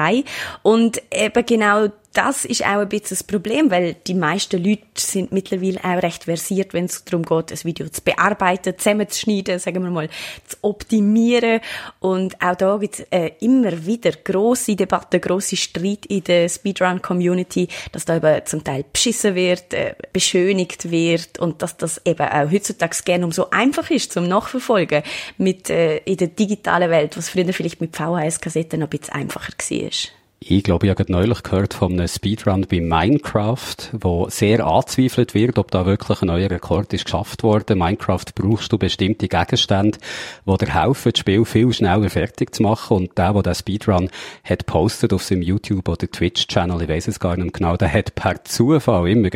Und 0.62 1.02
eben 1.10 1.44
genau 1.44 1.88
das 2.14 2.44
ist 2.44 2.62
auch 2.62 2.78
ein 2.78 2.88
bisschen 2.88 3.16
das 3.16 3.24
Problem, 3.24 3.70
weil 3.70 3.94
die 4.06 4.14
meisten 4.14 4.62
Leute 4.62 4.82
sind 4.96 5.32
mittlerweile 5.32 5.82
auch 5.82 6.02
recht 6.02 6.24
versiert, 6.24 6.72
wenn 6.72 6.84
es 6.84 7.04
darum 7.04 7.24
geht, 7.24 7.52
ein 7.52 7.64
Video 7.64 7.88
zu 7.88 8.02
bearbeiten, 8.02 8.78
zusammenzuschneiden, 8.78 9.58
sagen 9.58 9.82
wir 9.82 9.90
mal, 9.90 10.08
zu 10.46 10.56
optimieren. 10.62 11.60
Und 11.98 12.40
auch 12.40 12.54
da 12.54 12.76
gibt 12.78 13.00
es 13.00 13.06
äh, 13.10 13.32
immer 13.40 13.84
wieder 13.84 14.12
große 14.12 14.76
Debatten, 14.76 15.20
große 15.20 15.56
Streit 15.56 16.06
in 16.06 16.22
der 16.24 16.48
Speedrun-Community, 16.48 17.68
dass 17.90 18.04
da 18.04 18.16
eben 18.16 18.46
zum 18.46 18.62
Teil 18.62 18.84
beschissen 18.92 19.34
wird, 19.34 19.74
äh, 19.74 19.94
beschönigt 20.12 20.90
wird 20.90 21.40
und 21.40 21.62
dass 21.62 21.76
das 21.76 22.00
eben 22.04 22.28
auch 22.28 22.50
heutzutage 22.50 22.96
gerne 23.04 23.24
um 23.24 23.32
so 23.32 23.50
einfach 23.50 23.90
ist 23.90 24.12
zum 24.12 24.28
Nachverfolgen 24.28 25.02
mit 25.36 25.68
äh, 25.68 25.98
in 25.98 26.16
der 26.16 26.28
digitalen 26.28 26.90
Welt, 26.90 27.16
was 27.16 27.28
früher 27.28 27.52
vielleicht 27.52 27.80
mit 27.80 27.96
VHS-Kassetten 27.96 28.78
noch 28.78 28.86
ein 28.86 28.98
bisschen 28.98 29.14
einfacher 29.14 29.52
war. 29.52 30.23
Ich 30.46 30.62
glaube, 30.62 30.86
ich 30.86 30.90
habe 30.90 31.10
neulich 31.10 31.42
gehört 31.42 31.72
von 31.72 31.92
einem 31.92 32.06
Speedrun 32.06 32.66
bei 32.70 32.78
Minecraft, 32.78 33.76
wo 33.92 34.28
sehr 34.28 34.66
anzweifelt 34.66 35.32
wird, 35.32 35.58
ob 35.58 35.70
da 35.70 35.86
wirklich 35.86 36.20
ein 36.20 36.26
neuer 36.26 36.50
Rekord 36.50 36.92
ist 36.92 37.06
geschafft 37.06 37.42
worden. 37.42 37.78
Minecraft 37.78 38.26
brauchst 38.34 38.70
du 38.70 38.76
bestimmte 38.76 39.26
Gegenstände, 39.26 39.96
die 40.44 40.56
dir 40.58 40.74
helfen, 40.74 41.12
das 41.12 41.20
Spiel 41.20 41.46
viel 41.46 41.72
schneller 41.72 42.10
fertig 42.10 42.54
zu 42.54 42.62
machen. 42.62 42.98
Und 42.98 43.16
der, 43.16 43.32
der 43.32 43.42
den 43.42 43.54
Speedrun 43.54 44.10
hat 44.44 44.66
postet 44.66 45.14
auf 45.14 45.22
seinem 45.22 45.40
YouTube- 45.40 45.88
oder 45.88 46.10
Twitch-Channel, 46.10 46.82
ich 46.82 46.88
weiß 46.90 47.08
es 47.08 47.20
gar 47.20 47.38
nicht 47.38 47.54
genau, 47.54 47.78
der 47.78 47.90
hat 47.90 48.14
per 48.14 48.44
Zufall 48.44 49.08
immer 49.08 49.30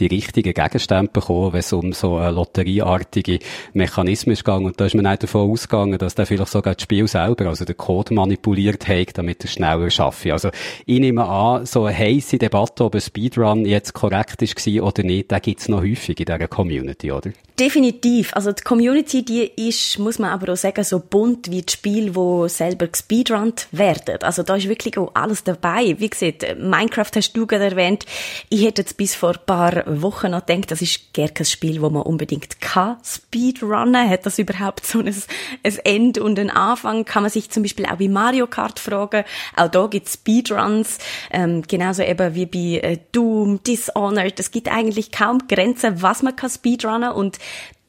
die 0.00 0.06
richtigen 0.06 0.52
Gegenstände 0.52 1.12
bekommen, 1.12 1.52
wenn 1.52 1.60
es 1.60 1.72
um 1.72 1.92
so 1.92 2.16
eine 2.16 2.32
lotterieartige 2.32 3.38
Mechanismus 3.72 4.42
ging. 4.42 4.64
Und 4.64 4.80
da 4.80 4.86
ist 4.86 4.96
man 4.96 5.04
nicht 5.04 5.22
davon 5.22 5.48
ausgegangen, 5.48 5.96
dass 5.96 6.16
der 6.16 6.26
vielleicht 6.26 6.50
sogar 6.50 6.74
das 6.74 6.82
Spiel 6.82 7.06
selber, 7.06 7.46
also 7.46 7.64
den 7.64 7.76
Code 7.76 8.14
manipuliert 8.14 8.88
hat, 8.88 9.16
damit 9.16 9.44
er 9.44 9.48
schneller 9.48 9.88
schaffe. 9.90 10.32
Also 10.32 10.39
ich 10.86 11.00
nehme 11.00 11.24
an, 11.26 11.66
so 11.66 11.84
eine 11.84 11.96
heisse 11.96 12.38
Debatte, 12.38 12.84
ob 12.84 12.94
ein 12.94 13.00
Speedrun 13.00 13.64
jetzt 13.64 13.92
korrekt 13.92 14.42
ist 14.42 14.66
oder 14.68 15.02
nicht, 15.02 15.30
da 15.30 15.38
gibt's 15.38 15.68
noch 15.68 15.80
häufig 15.82 16.18
in 16.20 16.26
dieser 16.26 16.48
Community, 16.48 17.12
oder? 17.12 17.30
Definitiv. 17.58 18.34
Also 18.34 18.52
die 18.52 18.62
Community, 18.62 19.22
die 19.22 19.42
ist, 19.68 19.98
muss 19.98 20.18
man 20.18 20.30
aber 20.30 20.54
auch 20.54 20.56
sagen, 20.56 20.82
so 20.82 20.98
bunt 20.98 21.50
wie 21.50 21.60
die 21.60 21.70
Spiele, 21.72 22.10
die 22.10 22.48
selber 22.48 22.86
gespeedrunnt 22.86 23.68
werden. 23.70 24.16
Also 24.22 24.42
da 24.42 24.56
ist 24.56 24.66
wirklich 24.66 24.96
auch 24.96 25.10
alles 25.12 25.44
dabei. 25.44 25.94
Wie 25.98 26.08
gesagt, 26.08 26.46
Minecraft 26.58 27.10
hast 27.16 27.34
du 27.34 27.46
gerade 27.46 27.66
erwähnt. 27.66 28.06
Ich 28.48 28.64
hätte 28.64 28.80
jetzt 28.80 28.96
bis 28.96 29.14
vor 29.14 29.32
ein 29.32 29.44
paar 29.44 29.84
Wochen 30.00 30.30
noch 30.30 30.46
gedacht, 30.46 30.70
das 30.70 30.80
ist 30.80 31.12
gar 31.12 31.28
kein 31.28 31.44
Spiel, 31.44 31.82
wo 31.82 31.90
man 31.90 32.02
unbedingt 32.02 32.62
kann 32.62 32.96
speedrunnen. 33.04 34.08
Hat 34.08 34.24
das 34.24 34.38
überhaupt 34.38 34.86
so 34.86 35.00
ein, 35.00 35.14
ein 35.62 35.78
End 35.84 36.16
und 36.16 36.38
einen 36.38 36.48
Anfang? 36.48 37.04
Kann 37.04 37.24
man 37.24 37.30
sich 37.30 37.50
zum 37.50 37.62
Beispiel 37.62 37.84
auch 37.84 37.96
bei 37.96 38.08
Mario 38.08 38.46
Kart 38.46 38.78
fragen. 38.78 39.24
Auch 39.56 39.68
da 39.68 39.86
gibt's 39.86 40.16
Speedruns. 40.30 40.98
Ähm, 41.30 41.62
genauso 41.66 42.02
eben 42.02 42.34
wie 42.34 42.46
bei 42.46 42.88
äh, 42.88 42.98
Doom, 43.12 43.62
Dishonored. 43.62 44.38
Es 44.38 44.50
gibt 44.50 44.68
eigentlich 44.68 45.10
kaum 45.10 45.46
Grenzen, 45.48 46.02
was 46.02 46.22
man 46.22 46.36
kann 46.36 46.50
speedrunnen 46.50 47.12
und 47.12 47.38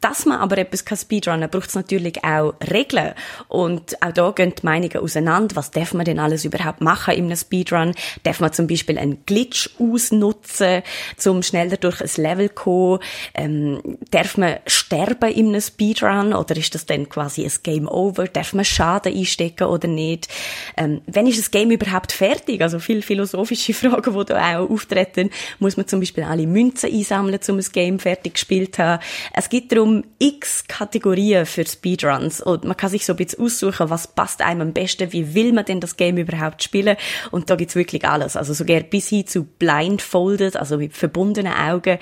dass 0.02 0.26
man 0.26 0.39
aber 0.39 0.58
etwas 0.58 0.84
kann 0.84 0.97
speedrunnen, 0.97 1.49
braucht 1.49 1.70
es 1.70 1.76
natürlich 1.76 2.24
auch 2.24 2.56
Regeln. 2.72 3.14
Und 3.47 4.02
auch 4.02 4.12
da 4.12 4.32
gehen 4.32 4.54
die 4.60 4.66
Meinungen 4.66 4.97
auseinander. 4.97 5.56
Was 5.56 5.70
darf 5.70 5.93
man 5.93 6.06
denn 6.06 6.20
alles 6.20 6.43
überhaupt 6.43 6.82
machen 6.82 7.14
in 7.14 7.26
einem 7.26 7.38
Speedrun? 7.38 7.93
Darf 8.24 8.39
man 8.39 8.52
zum 8.52 8.66
Beispiel 8.66 8.97
einen 8.97 9.24
Glitch 9.26 9.70
ausnutzen, 9.80 10.82
um 11.26 11.43
schneller 11.43 11.78
durch 11.78 12.02
ein 12.02 12.24
Level 12.24 12.49
zu 12.49 12.56
kommen? 12.56 12.99
Ähm, 13.36 13.97
darf 14.10 14.38
man 14.38 14.58
sterben 14.66 15.32
in 15.32 15.49
einem 15.49 15.62
Speedrun? 15.62 16.34
Oder 16.34 16.58
ist 16.58 16.74
das 16.74 16.88
dann 16.88 17.08
quasi 17.08 17.43
ein 17.43 17.54
Game 17.62 17.88
Over? 17.88 18.28
Darf 18.28 18.54
man 18.54 18.66
Schaden 18.66 19.16
einstecken 19.16 19.68
oder 19.68 19.88
nicht? 19.88 20.28
Ähm, 20.78 21.02
wenn 21.06 21.28
ist 21.28 21.39
das 21.39 21.52
Game 21.52 21.70
überhaupt 21.70 22.12
fertig? 22.12 22.62
Also 22.62 22.80
viele 22.80 23.04
philosophische 23.04 23.74
Fragen, 23.76 24.18
die 24.18 24.26
da 24.26 24.58
auch 24.58 24.70
auftreten. 24.70 25.30
Muss 25.60 25.78
man 25.78 25.88
zum 25.88 25.99
Beispiel 25.99 26.24
alle 26.24 26.47
Münzen 26.47 26.91
einsammeln, 26.91 27.39
um 27.47 27.58
ein 27.58 27.66
Game 27.72 27.99
fertig 27.99 28.34
gespielt 28.34 28.76
zu 28.76 28.84
haben? 28.84 29.04
Es 29.34 29.47
gibt 29.49 29.72
darum 29.72 29.91
um 29.92 30.04
x 30.20 30.66
Kategorien 30.68 31.46
für 31.46 31.66
Speedruns 31.66 32.42
und 32.42 32.64
man 32.64 32.78
kann 32.78 32.89
sich 32.89 33.06
so 33.06 33.14
ein 33.14 33.18
bisschen 33.18 33.44
aussuchen, 33.44 33.89
was 33.89 34.08
passt 34.08 34.42
einem 34.42 34.62
am 34.62 34.74
besten, 34.74 35.12
wie 35.12 35.34
will 35.34 35.52
man 35.52 35.66
denn 35.66 35.82
das 35.82 35.98
Game 35.98 36.18
überhaupt 36.18 36.64
spielen 36.64 36.96
und 37.32 37.50
da 37.50 37.56
gibt's 37.56 37.76
wirklich 37.76 38.06
alles, 38.06 38.38
also 38.38 38.54
sogar 38.54 38.80
bis 38.82 39.10
hin 39.10 39.28
zu 39.28 39.44
blindfolded, 39.44 40.56
also 40.56 40.78
mit 40.78 40.96
verbundenen 40.96 41.54
Augen. 41.54 41.98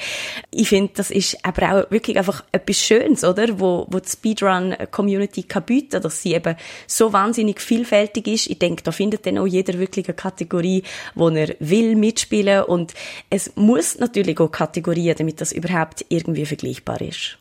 Ich 0.52 0.70
finde, 0.70 0.94
das 0.96 1.10
ist 1.10 1.44
aber 1.44 1.72
auch 1.72 1.92
wirklich 1.92 2.18
einfach 2.18 2.44
etwas 2.52 2.78
Schönes, 2.78 3.24
oder? 3.24 3.60
Wo, 3.60 3.88
wo 3.90 4.00
die 4.00 4.10
Speedrun-Community 4.10 5.44
kann 5.44 5.64
bieten, 5.64 6.02
dass 6.02 6.22
sie 6.22 6.34
eben 6.34 6.56
so 6.86 7.12
wahnsinnig 7.12 7.60
vielfältig 7.60 8.28
ist. 8.28 8.48
Ich 8.48 8.60
denke, 8.60 8.84
da 8.84 8.92
findet 8.92 9.26
dann 9.26 9.40
auch 9.40 9.48
jeder 9.48 9.80
wirklich 9.80 10.08
eine 10.08 10.16
Kategorie, 10.16 10.84
wo 11.16 11.30
er 11.30 11.56
will 11.60 11.96
mitspielen 11.96 12.64
und 12.64 12.94
es 13.30 13.56
muss 13.56 13.98
natürlich 13.98 14.40
auch 14.40 14.52
Kategorien, 14.52 15.16
damit 15.18 15.42
das 15.42 15.52
überhaupt 15.52 16.06
irgendwie 16.10 16.46
vergleichbar 16.46 17.02
ist. 17.02 17.40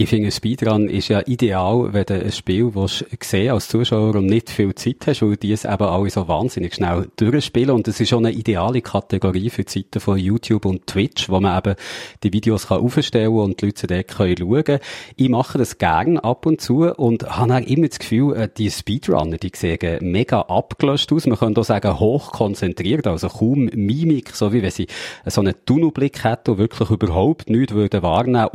Ich 0.00 0.08
finde, 0.08 0.30
Speedrun 0.30 0.88
ist 0.88 1.08
ja 1.08 1.20
ideal, 1.26 1.92
wenn 1.92 2.06
du 2.06 2.14
ein 2.14 2.32
Spiel 2.32 2.74
willst 2.74 3.04
sehen 3.22 3.52
als 3.52 3.68
Zuschauer 3.68 4.14
und 4.14 4.24
nicht 4.24 4.48
viel 4.48 4.74
Zeit 4.74 5.06
hast, 5.06 5.20
weil 5.20 5.36
die 5.36 5.52
es 5.52 5.66
eben 5.66 5.82
alle 5.82 6.08
so 6.08 6.26
wahnsinnig 6.26 6.74
schnell 6.74 7.08
durchspielen. 7.16 7.72
Und 7.72 7.86
es 7.86 8.00
ist 8.00 8.08
schon 8.08 8.24
eine 8.24 8.34
ideale 8.34 8.80
Kategorie 8.80 9.50
für 9.50 9.64
die 9.64 9.70
Seiten 9.70 10.00
von 10.00 10.16
YouTube 10.16 10.64
und 10.64 10.86
Twitch, 10.86 11.28
wo 11.28 11.38
man 11.38 11.58
eben 11.58 11.74
die 12.22 12.32
Videos 12.32 12.68
kann 12.68 12.80
aufstellen 12.80 13.28
und 13.28 13.60
die 13.60 13.66
Leute 13.66 13.86
dort 13.86 14.08
können 14.08 14.36
schauen. 14.38 14.78
Ich 15.16 15.28
mache 15.28 15.58
das 15.58 15.76
gern 15.76 16.16
ab 16.16 16.46
und 16.46 16.62
zu 16.62 16.84
und 16.84 17.36
habe 17.36 17.56
auch 17.56 17.60
immer 17.60 17.88
das 17.88 17.98
Gefühl, 17.98 18.34
äh, 18.36 18.48
die 18.56 18.70
Speedrunner, 18.70 19.36
die 19.36 19.52
sehen 19.54 19.98
mega 20.00 20.40
abgelöscht 20.40 21.12
aus. 21.12 21.26
Man 21.26 21.38
könnte 21.38 21.60
auch 21.60 21.64
sagen, 21.64 22.00
hoch 22.00 22.32
konzentriert, 22.32 23.06
also 23.06 23.28
kaum 23.28 23.66
Mimik, 23.74 24.34
so 24.34 24.54
wie 24.54 24.62
wenn 24.62 24.70
sie 24.70 24.86
so 25.26 25.42
einen 25.42 25.56
Tunnelblick 25.66 26.24
hätten 26.24 26.52
und 26.52 26.56
wirklich 26.58 26.88
überhaupt 26.88 27.50
nichts 27.50 27.74
würden 27.74 28.02
wahrnehmen, 28.02 28.48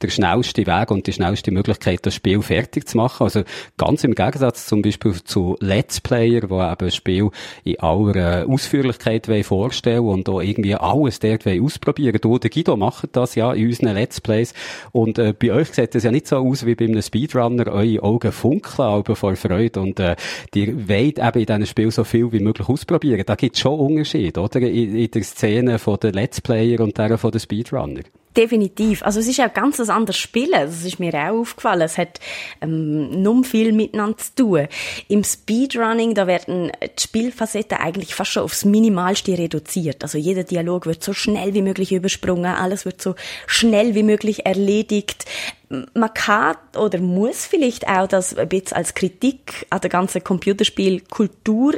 der 0.00 0.08
schnellste 0.08 0.61
schnellste 0.62 0.66
Weg 0.66 0.90
und 0.90 1.06
die 1.06 1.12
schnellste 1.12 1.50
Möglichkeit, 1.50 2.00
das 2.06 2.14
Spiel 2.14 2.42
fertig 2.42 2.88
zu 2.88 2.96
machen. 2.96 3.24
Also 3.24 3.42
ganz 3.76 4.04
im 4.04 4.14
Gegensatz 4.14 4.66
zum 4.66 4.82
Beispiel 4.82 5.14
zu 5.24 5.56
Let's 5.60 6.00
Player, 6.00 6.40
die 6.40 6.46
eben 6.46 6.76
ein 6.78 6.90
Spiel 6.90 7.30
in 7.64 7.78
aller 7.80 8.48
Ausführlichkeit 8.48 9.28
vorstellen 9.44 10.04
und 10.04 10.28
auch 10.28 10.40
irgendwie 10.40 10.74
alles 10.74 11.18
dort 11.20 11.46
ausprobieren. 11.46 12.18
Du 12.20 12.34
oder 12.34 12.48
Guido 12.48 12.76
machen 12.76 13.08
das 13.12 13.34
ja 13.34 13.52
in 13.52 13.66
unseren 13.66 13.94
Let's 13.94 14.20
Plays. 14.20 14.54
Und 14.92 15.18
äh, 15.18 15.34
bei 15.38 15.52
euch 15.52 15.68
sieht 15.68 15.94
das 15.94 16.04
ja 16.04 16.10
nicht 16.10 16.26
so 16.26 16.36
aus 16.36 16.66
wie 16.66 16.74
bei 16.74 16.86
einem 16.86 17.02
Speedrunner. 17.02 17.66
Eure 17.68 18.02
Augen 18.02 18.32
funkeln 18.32 18.88
aber 18.88 19.16
vor 19.16 19.36
Freude 19.36 19.80
und 19.80 20.00
äh, 20.00 20.16
ihr 20.54 20.88
wollt 20.88 21.18
eben 21.18 21.38
in 21.38 21.46
diesem 21.46 21.66
Spiel 21.66 21.90
so 21.90 22.04
viel 22.04 22.30
wie 22.32 22.40
möglich 22.40 22.68
ausprobieren. 22.68 23.22
Da 23.26 23.34
gibt 23.34 23.56
es 23.56 23.60
schon 23.60 23.78
Unterschiede, 23.78 24.40
oder? 24.40 24.60
In, 24.60 24.96
in 24.96 25.10
der 25.10 25.22
Szene 25.22 25.78
von 25.78 25.98
den 25.98 26.14
Let's 26.14 26.40
Player 26.40 26.80
und 26.80 26.96
der 26.98 27.18
von 27.18 27.30
den 27.30 27.40
Speedrunner. 27.40 28.02
Definitiv. 28.36 29.02
Also 29.02 29.20
es 29.20 29.28
ist 29.28 29.40
auch 29.40 29.52
ganz 29.52 29.78
ein 29.78 29.90
anderes 29.90 30.16
Spielen. 30.16 30.52
Das 30.52 30.84
ist 30.84 30.98
mir 30.98 31.12
auch 31.14 31.40
aufgefallen. 31.40 31.82
Es 31.82 31.98
hat 31.98 32.18
ähm, 32.62 33.22
nur 33.22 33.44
viel 33.44 33.72
miteinander 33.72 34.16
zu 34.16 34.34
tun. 34.34 34.68
Im 35.08 35.22
Speedrunning, 35.22 36.14
da 36.14 36.26
werden 36.26 36.72
die 36.82 37.02
Spielfacetten 37.02 37.76
eigentlich 37.76 38.14
fast 38.14 38.32
schon 38.32 38.44
aufs 38.44 38.64
Minimalste 38.64 39.36
reduziert. 39.36 40.02
Also 40.02 40.16
jeder 40.16 40.44
Dialog 40.44 40.86
wird 40.86 41.04
so 41.04 41.12
schnell 41.12 41.52
wie 41.52 41.62
möglich 41.62 41.92
übersprungen, 41.92 42.54
alles 42.54 42.86
wird 42.86 43.02
so 43.02 43.14
schnell 43.46 43.94
wie 43.94 44.02
möglich 44.02 44.46
erledigt. 44.46 45.26
Man 45.68 46.14
kann 46.14 46.56
oder 46.76 46.98
muss 47.00 47.44
vielleicht 47.44 47.86
auch 47.86 48.06
das 48.06 48.36
ein 48.36 48.48
bisschen 48.48 48.76
als 48.78 48.94
Kritik 48.94 49.66
an 49.68 49.80
der 49.80 49.90
ganzen 49.90 50.24
Computerspielkultur 50.24 51.74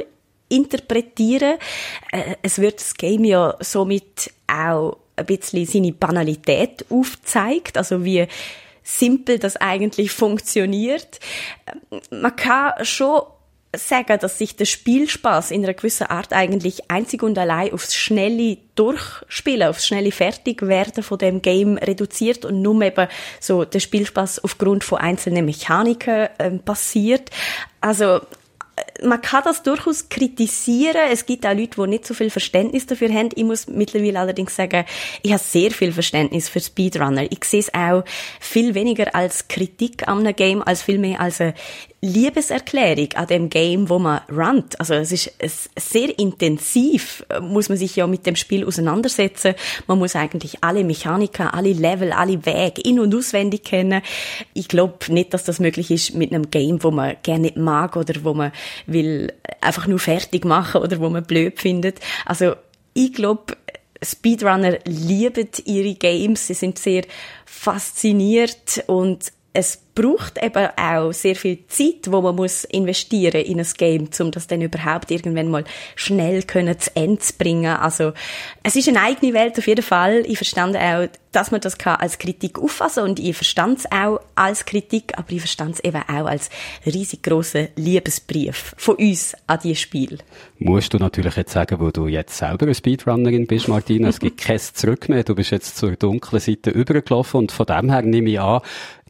interpretieren. 0.47 1.57
Äh, 2.11 2.35
es 2.41 2.59
wird 2.59 2.79
das 2.79 2.93
Game 2.93 3.25
ja 3.25 3.55
somit 3.59 4.31
auch 4.47 4.97
ein 5.15 5.25
bisschen 5.25 5.65
seine 5.65 5.93
Banalität 5.93 6.85
aufzeigt, 6.89 7.77
also 7.77 8.03
wie 8.03 8.27
simpel 8.83 9.39
das 9.39 9.57
eigentlich 9.57 10.11
funktioniert. 10.11 11.19
Man 12.11 12.35
kann 12.35 12.85
schon 12.85 13.21
sagen, 13.77 14.19
dass 14.19 14.37
sich 14.37 14.55
der 14.55 14.65
Spielspaß 14.65 15.51
in 15.51 15.63
einer 15.63 15.73
gewissen 15.73 16.07
Art 16.07 16.33
eigentlich 16.33 16.89
einzig 16.89 17.23
und 17.23 17.37
allein 17.37 17.73
aufs 17.73 17.95
schnelle 17.95 18.57
Durchspielen, 18.75 19.67
aufs 19.67 19.87
schnelle 19.87 20.11
Fertigwerden 20.11 21.03
von 21.03 21.17
dem 21.17 21.41
Game 21.41 21.77
reduziert 21.77 22.45
und 22.45 22.61
nur 22.61 22.81
eben 22.81 23.07
so 23.39 23.65
der 23.65 23.79
Spielspaß 23.79 24.43
aufgrund 24.43 24.83
von 24.83 24.99
einzelnen 24.99 25.45
Mechaniken 25.45 26.27
äh, 26.37 26.51
passiert. 26.51 27.31
Also 27.81 28.21
man 29.03 29.21
kann 29.21 29.43
das 29.43 29.63
durchaus 29.63 30.09
kritisieren. 30.09 31.01
Es 31.11 31.25
gibt 31.25 31.45
auch 31.45 31.53
Leute, 31.53 31.81
die 31.81 31.87
nicht 31.87 32.05
so 32.05 32.13
viel 32.13 32.29
Verständnis 32.29 32.85
dafür 32.85 33.11
haben. 33.13 33.29
Ich 33.35 33.43
muss 33.43 33.67
mittlerweile 33.67 34.19
allerdings 34.19 34.55
sagen, 34.55 34.85
ich 35.21 35.31
habe 35.31 35.41
sehr 35.43 35.71
viel 35.71 35.91
Verständnis 35.91 36.49
für 36.49 36.59
Speedrunner. 36.59 37.23
Ich 37.31 37.43
sehe 37.43 37.59
es 37.59 37.73
auch 37.73 38.03
viel 38.39 38.73
weniger 38.73 39.13
als 39.13 39.47
Kritik 39.47 40.07
an 40.07 40.19
einem 40.19 40.35
Game, 40.35 40.61
als 40.61 40.81
viel 40.81 40.97
mehr 40.97 41.19
als 41.19 41.41
eine 41.41 41.53
Liebeserklärung 42.05 43.13
an 43.15 43.27
dem 43.27 43.49
Game, 43.49 43.89
wo 43.89 43.99
man 43.99 44.21
runnt. 44.31 44.79
Also 44.79 44.93
es 44.93 45.11
ist 45.11 45.33
sehr 45.77 46.17
intensiv, 46.19 47.25
muss 47.41 47.69
man 47.69 47.77
sich 47.77 47.95
ja 47.95 48.05
mit 48.07 48.25
dem 48.25 48.35
Spiel 48.35 48.65
auseinandersetzen. 48.65 49.55
Man 49.87 49.99
muss 49.99 50.15
eigentlich 50.15 50.63
alle 50.63 50.83
Mechaniken, 50.83 51.47
alle 51.47 51.73
Level, 51.73 52.11
alle 52.11 52.45
Wege 52.45 52.81
in- 52.81 52.99
und 52.99 53.15
auswendig 53.15 53.63
kennen. 53.63 54.01
Ich 54.53 54.67
glaube 54.67 54.97
nicht, 55.09 55.33
dass 55.33 55.43
das 55.43 55.59
möglich 55.59 55.91
ist 55.91 56.13
mit 56.13 56.31
einem 56.31 56.51
Game, 56.51 56.83
wo 56.83 56.91
man 56.91 57.15
gerne 57.23 57.41
nicht 57.41 57.57
mag 57.57 57.95
oder 57.95 58.13
wo 58.23 58.33
man 58.33 58.51
will 58.85 59.33
einfach 59.61 59.87
nur 59.87 59.99
fertig 59.99 60.45
machen 60.45 60.81
oder 60.81 60.99
wo 60.99 61.09
man 61.09 61.23
blöd 61.23 61.59
findet. 61.59 61.99
Also 62.25 62.55
ich 62.93 63.13
glaube, 63.13 63.57
Speedrunner 64.03 64.77
lieben 64.85 65.49
ihre 65.65 65.95
Games, 65.95 66.47
sie 66.47 66.53
sind 66.53 66.77
sehr 66.77 67.03
fasziniert 67.45 68.83
und 68.87 69.31
es 69.55 69.79
braucht 69.95 70.43
eben 70.43 70.67
auch 70.75 71.13
sehr 71.13 71.37
viel 71.37 71.65
Zeit, 71.67 72.11
wo 72.11 72.21
man 72.21 72.35
muss 72.35 72.65
investieren 72.65 73.41
in 73.41 73.59
ein 73.59 73.67
Game, 73.77 74.09
um 74.19 74.29
das 74.29 74.45
dann 74.47 74.61
überhaupt 74.61 75.09
irgendwann 75.09 75.49
mal 75.49 75.63
schnell 75.95 76.43
können 76.43 76.77
zu 76.77 76.93
Ende 76.95 77.19
zu 77.19 77.33
bringen. 77.37 77.77
Also 77.77 78.11
es 78.61 78.75
ist 78.75 78.89
eine 78.89 79.01
eigene 79.01 79.33
Welt 79.33 79.57
auf 79.57 79.65
jeden 79.65 79.83
Fall. 79.83 80.25
Ich 80.27 80.37
verstand 80.37 80.75
auch, 80.75 81.07
dass 81.31 81.51
man 81.51 81.61
das 81.61 81.77
kann 81.77 81.95
als 81.95 82.17
Kritik 82.17 82.59
auffassen 82.59 83.03
und 83.03 83.19
ich 83.19 83.35
verstand 83.35 83.79
es 83.79 83.91
auch 83.91 84.19
als 84.35 84.65
Kritik, 84.65 85.17
aber 85.17 85.31
ich 85.31 85.39
verstand 85.39 85.75
es 85.75 85.83
eben 85.83 86.01
auch 86.01 86.25
als 86.25 86.49
riesig 86.85 87.23
grossen 87.23 87.69
Liebesbrief 87.75 88.73
von 88.77 88.95
uns 88.95 89.35
an 89.47 89.59
dieses 89.63 89.79
Spiel. 89.79 90.19
Musst 90.59 90.93
du 90.93 90.97
natürlich 90.97 91.35
jetzt 91.35 91.53
sagen, 91.53 91.79
wo 91.79 91.91
du 91.91 92.07
jetzt 92.07 92.37
selber 92.37 92.65
eine 92.65 92.75
Speedrunnerin 92.75 93.47
bist, 93.47 93.67
Martina, 93.69 94.09
es 94.09 94.19
gibt 94.19 94.41
kein 94.41 94.59
Zurück 94.59 95.09
mehr, 95.09 95.23
du 95.23 95.35
bist 95.35 95.51
jetzt 95.51 95.77
zur 95.77 95.95
dunklen 95.95 96.41
Seite 96.41 96.69
übergelaufen 96.69 97.39
und 97.39 97.51
von 97.51 97.65
dem 97.65 97.89
her 97.89 98.01
nehme 98.01 98.29
ich 98.29 98.39
an, 98.39 98.61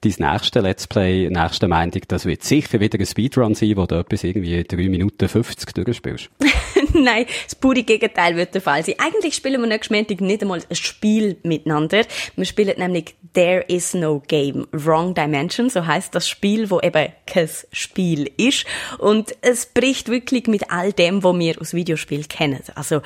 dein 0.05 0.31
nächste 0.31 0.59
Let's 0.59 0.87
Play, 0.87 1.29
nächste 1.29 1.67
Meinung, 1.67 2.01
das 2.07 2.25
wird 2.25 2.43
sicher 2.43 2.79
wieder 2.79 2.99
ein 2.99 3.05
Speedrun 3.05 3.55
sein, 3.55 3.75
wo 3.75 3.85
du 3.85 3.95
etwas 3.95 4.23
irgendwie 4.23 4.63
3 4.63 4.89
Minuten 4.89 5.27
50 5.27 5.73
durchspielst. 5.73 6.29
Nein, 7.03 7.25
das 7.43 7.55
pure 7.55 7.83
Gegenteil 7.83 8.37
wird 8.37 8.53
der 8.53 8.61
Fall 8.61 8.83
sein. 8.83 8.95
Eigentlich 8.99 9.35
spielen 9.35 9.59
wir 9.61 9.67
nächstes 9.67 9.95
Montag 9.95 10.21
nicht 10.21 10.41
einmal 10.41 10.61
ein 10.69 10.75
Spiel 10.75 11.37
miteinander. 11.43 12.03
Wir 12.35 12.45
spielen 12.45 12.75
nämlich 12.77 13.15
There 13.33 13.65
is 13.67 13.93
no 13.93 14.23
game. 14.25 14.65
Wrong 14.71 15.13
Dimension, 15.13 15.69
so 15.69 15.85
heißt 15.85 16.15
das 16.15 16.29
Spiel, 16.29 16.69
wo 16.69 16.79
eben 16.79 17.11
kein 17.27 17.49
Spiel 17.73 18.31
ist. 18.37 18.65
Und 18.97 19.35
es 19.41 19.65
bricht 19.65 20.07
wirklich 20.07 20.47
mit 20.47 20.71
all 20.71 20.93
dem, 20.93 21.21
was 21.21 21.37
wir 21.37 21.59
aus 21.59 21.73
Videospielen 21.73 22.29
kennen. 22.29 22.61
Also, 22.75 23.01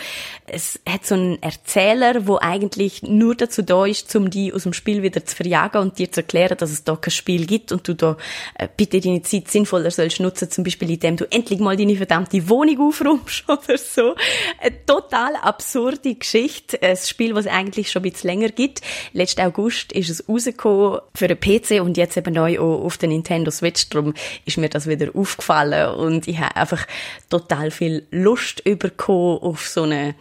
es 0.45 0.79
hat 0.87 1.05
so 1.05 1.15
einen 1.15 1.41
Erzähler, 1.41 2.27
wo 2.27 2.37
eigentlich 2.39 3.01
nur 3.01 3.33
dazu 3.33 3.63
da 3.63 3.87
ist, 3.87 4.15
um 4.15 4.29
die 4.29 4.53
aus 4.53 4.63
dem 4.63 4.73
Spiel 4.73 5.01
wieder 5.01 5.25
zu 5.25 5.35
verjagen 5.35 5.81
und 5.81 5.97
dir 5.97 6.11
zu 6.11 6.21
erklären, 6.21 6.57
dass 6.59 6.69
es 6.69 6.83
da 6.83 6.95
kein 6.95 7.11
Spiel 7.11 7.47
gibt 7.47 7.71
und 7.71 7.87
du 7.87 7.95
da 7.95 8.17
äh, 8.53 8.67
bitte 8.77 8.99
deine 9.01 9.23
Zeit 9.23 9.47
sinnvoller 9.47 9.89
sollst 9.89 10.19
nutzen, 10.19 10.51
zum 10.51 10.63
Beispiel 10.63 10.91
indem 10.91 11.17
du 11.17 11.25
endlich 11.31 11.59
mal 11.59 11.75
deine 11.75 11.95
verdammte 11.95 12.47
Wohnung 12.49 12.79
aufräumst 12.89 13.45
oder 13.47 13.78
so. 13.79 14.15
Eine 14.59 14.85
total 14.85 15.35
absurde 15.35 16.15
Geschichte. 16.15 16.81
Ein 16.81 16.97
Spiel, 16.97 17.35
was 17.35 17.47
eigentlich 17.47 17.91
schon 17.91 18.03
ein 18.03 18.11
bisschen 18.11 18.29
länger 18.29 18.49
gibt. 18.49 18.81
Letzten 19.13 19.41
August 19.41 19.91
ist 19.91 20.09
es 20.09 20.27
rausgekommen 20.27 20.99
für 21.15 21.27
den 21.27 21.39
PC 21.39 21.81
und 21.81 21.97
jetzt 21.97 22.17
eben 22.17 22.33
neu 22.33 22.59
auch 22.59 22.83
auf 22.83 22.97
der 22.97 23.09
Nintendo 23.09 23.51
Switch. 23.51 23.89
Darum 23.89 24.13
ist 24.45 24.57
mir 24.57 24.69
das 24.69 24.87
wieder 24.87 25.09
aufgefallen 25.15 25.95
und 25.95 26.27
ich 26.27 26.39
habe 26.39 26.55
einfach 26.55 26.85
total 27.29 27.71
viel 27.71 28.05
Lust 28.11 28.63
bekommen 28.63 29.39
auf 29.39 29.67
so 29.67 29.83
eine 29.83 30.15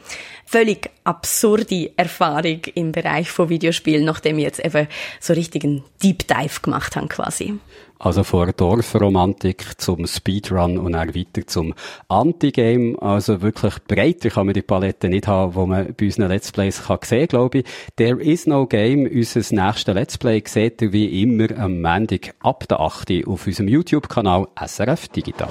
völlig 0.46 0.90
absurde 1.04 1.90
Erfahrung 1.96 2.60
im 2.74 2.92
Bereich 2.92 3.30
von 3.30 3.50
Videospielen, 3.50 4.04
nachdem 4.04 4.38
ich 4.38 4.44
jetzt 4.44 4.64
eben 4.64 4.88
so 5.20 5.34
richtig 5.34 5.64
einen 5.64 5.84
Deep 6.02 6.26
Dive 6.26 6.60
gemacht 6.62 6.96
habe 6.96 7.08
quasi. 7.08 7.58
Also 7.98 8.22
vor 8.22 8.46
Dorfromantik 8.52 9.80
zum 9.80 10.06
Speedrun 10.06 10.78
und 10.78 10.92
dann 10.92 11.14
weiter 11.14 11.46
zum 11.46 11.74
Anti-Game. 12.08 12.98
Also 13.00 13.42
wirklich 13.42 13.74
breiter 13.86 14.30
kann 14.30 14.46
man 14.46 14.54
die 14.54 14.62
Palette 14.62 15.08
nicht 15.08 15.26
haben, 15.26 15.54
wo 15.54 15.66
man 15.66 15.94
bei 15.94 16.06
unseren 16.06 16.28
Let's 16.28 16.52
Plays 16.52 16.84
kann 16.84 16.98
sehen, 17.02 17.26
glaube 17.26 17.58
ich. 17.58 17.64
There 17.96 18.22
is 18.22 18.46
no 18.46 18.66
game. 18.66 19.06
Unser 19.06 19.40
nächstes 19.54 19.94
Let's 19.94 20.18
Play 20.18 20.42
seht 20.46 20.80
ihr 20.82 20.92
wie 20.92 21.22
immer 21.22 21.58
am 21.58 21.80
Montag 21.80 22.34
ab 22.40 22.68
der 22.68 22.80
8. 22.80 23.26
auf 23.26 23.46
unserem 23.46 23.68
YouTube-Kanal 23.68 24.46
SRF 24.64 25.08
Digital. 25.08 25.48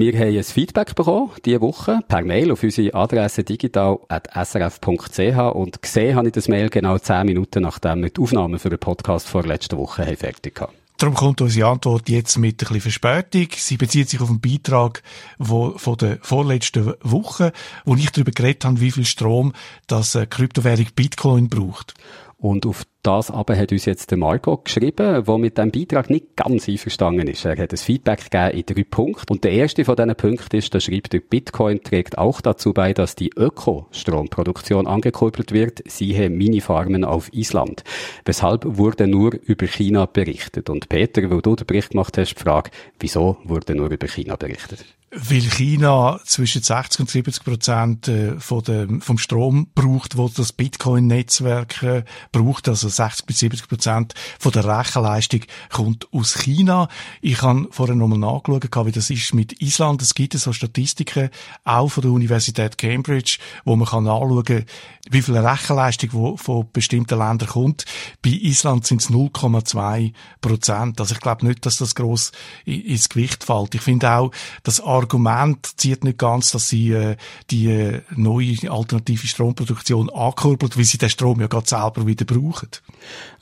Wir 0.00 0.18
haben 0.18 0.34
ein 0.34 0.42
Feedback 0.42 0.94
bekommen, 0.94 1.30
diese 1.44 1.60
Woche, 1.60 2.00
per 2.08 2.24
Mail 2.24 2.52
auf 2.52 2.62
unsere 2.62 2.94
Adresse 2.94 3.44
digital.srf.ch 3.44 5.54
und 5.54 5.82
gesehen 5.82 6.16
habe 6.16 6.28
ich 6.28 6.32
das 6.32 6.48
Mail 6.48 6.70
genau 6.70 6.96
zehn 6.96 7.26
Minuten 7.26 7.64
nachdem 7.64 8.04
wir 8.04 8.08
die 8.08 8.18
Aufnahme 8.18 8.58
für 8.58 8.70
den 8.70 8.78
Podcast 8.78 9.28
vor 9.28 9.42
letzter 9.42 9.76
Woche 9.76 10.04
fertig 10.16 10.58
hatten. 10.58 10.72
Darum 10.96 11.14
kommt 11.14 11.42
unsere 11.42 11.68
Antwort 11.68 12.08
jetzt 12.08 12.38
mit 12.38 12.62
ein 12.62 12.72
bisschen 12.72 12.80
Verspätung. 12.80 13.48
Sie 13.54 13.76
bezieht 13.76 14.08
sich 14.08 14.22
auf 14.22 14.30
einen 14.30 14.40
Beitrag 14.40 15.02
von 15.38 15.98
der 15.98 16.16
vorletzten 16.22 16.94
Woche, 17.02 17.52
wo 17.84 17.94
ich 17.94 18.10
darüber 18.10 18.32
geredet 18.32 18.64
habe, 18.64 18.80
wie 18.80 18.92
viel 18.92 19.04
Strom 19.04 19.52
das 19.86 20.14
äh, 20.14 20.24
Kryptowährung 20.24 20.86
Bitcoin 20.96 21.50
braucht. 21.50 21.92
Und 22.40 22.64
auf 22.64 22.84
das 23.02 23.30
aber 23.30 23.54
hat 23.54 23.70
uns 23.70 23.84
jetzt 23.84 24.10
der 24.10 24.16
Marco 24.16 24.56
geschrieben, 24.56 25.24
der 25.26 25.38
mit 25.38 25.58
dem 25.58 25.70
Beitrag 25.70 26.08
nicht 26.08 26.36
ganz 26.36 26.68
einverstanden 26.68 27.28
ist. 27.28 27.44
Er 27.44 27.58
hat 27.58 27.72
ein 27.72 27.76
Feedback 27.76 28.30
gegeben 28.30 28.58
in 28.58 28.66
drei 28.66 28.84
Punkten. 28.84 29.30
Und 29.30 29.44
der 29.44 29.52
erste 29.52 29.84
von 29.84 29.96
diesen 29.96 30.14
Punkten 30.14 30.56
ist, 30.56 30.74
da 30.74 30.80
schreibt 30.80 31.12
er, 31.12 31.20
Bitcoin 31.20 31.82
trägt 31.82 32.16
auch 32.16 32.40
dazu 32.40 32.72
bei, 32.72 32.94
dass 32.94 33.14
die 33.14 33.30
Ökostromproduktion 33.36 34.86
angekurbelt 34.86 35.52
wird. 35.52 35.82
Siehe 35.86 36.30
Minifarmen 36.30 37.04
auf 37.04 37.30
Island. 37.34 37.84
Weshalb 38.24 38.64
wurde 38.64 39.06
nur 39.06 39.34
über 39.34 39.66
China 39.66 40.06
berichtet? 40.06 40.70
Und 40.70 40.88
Peter, 40.88 41.30
wo 41.30 41.42
du 41.42 41.56
den 41.56 41.66
Bericht 41.66 41.90
gemacht 41.90 42.16
hast, 42.16 42.36
die 42.36 42.42
Frage, 42.42 42.70
wieso 42.98 43.36
wurde 43.44 43.74
nur 43.74 43.90
über 43.90 44.08
China 44.08 44.36
berichtet? 44.36 44.86
Weil 45.12 45.40
China 45.40 46.20
zwischen 46.24 46.62
60 46.62 47.00
und 47.00 47.10
70 47.10 47.42
Prozent 47.44 48.06
äh, 48.06 48.38
von 48.38 48.62
dem, 48.62 49.00
vom 49.00 49.18
Strom 49.18 49.66
braucht, 49.74 50.16
wo 50.16 50.28
das 50.28 50.52
Bitcoin-Netzwerk 50.52 51.82
äh, 51.82 52.04
braucht, 52.30 52.68
also 52.68 52.88
60 52.88 53.26
bis 53.26 53.40
70 53.40 53.68
Prozent 53.68 54.14
von 54.38 54.52
der 54.52 54.64
Rechenleistung 54.66 55.40
kommt 55.68 56.06
aus 56.12 56.38
China. 56.38 56.88
Ich 57.22 57.42
habe 57.42 57.66
vorher 57.72 57.96
nochmal 57.96 58.20
nachgeschaut, 58.20 58.86
wie 58.86 58.92
das 58.92 59.10
ist 59.10 59.34
mit 59.34 59.60
Island. 59.60 60.00
Es 60.00 60.14
gibt 60.14 60.34
so 60.34 60.52
Statistiken, 60.52 61.30
auch 61.64 61.88
von 61.88 62.02
der 62.02 62.12
Universität 62.12 62.78
Cambridge, 62.78 63.38
wo 63.64 63.74
man 63.74 63.88
kann 63.88 64.04
nachschauen, 64.04 64.64
wie 65.10 65.22
viel 65.22 65.36
Rechenleistung 65.36 66.38
von 66.38 66.68
bestimmten 66.72 67.18
Ländern 67.18 67.48
kommt. 67.48 67.84
Bei 68.22 68.30
Island 68.30 68.86
sind 68.86 69.02
es 69.02 69.10
0,2 69.10 70.12
Prozent. 70.40 71.00
Also 71.00 71.14
ich 71.14 71.20
glaube 71.20 71.46
nicht, 71.46 71.66
dass 71.66 71.78
das 71.78 71.94
gross 71.94 72.32
ins 72.64 73.08
Gewicht 73.08 73.44
fällt. 73.44 73.74
Ich 73.74 73.82
finde 73.82 74.10
auch, 74.12 74.30
das 74.62 74.80
Argument 74.80 75.78
zieht 75.78 76.04
nicht 76.04 76.18
ganz, 76.18 76.52
dass 76.52 76.68
sie 76.68 76.92
äh, 76.92 77.16
die 77.50 77.66
äh, 77.66 78.02
neue 78.14 78.56
alternative 78.70 79.26
Stromproduktion 79.26 80.10
ankurbelt, 80.10 80.76
weil 80.76 80.84
sie 80.84 80.98
den 80.98 81.10
Strom 81.10 81.40
ja 81.40 81.48
gerade 81.48 81.68
selber 81.68 82.06
wieder 82.06 82.24
brauchen. 82.24 82.68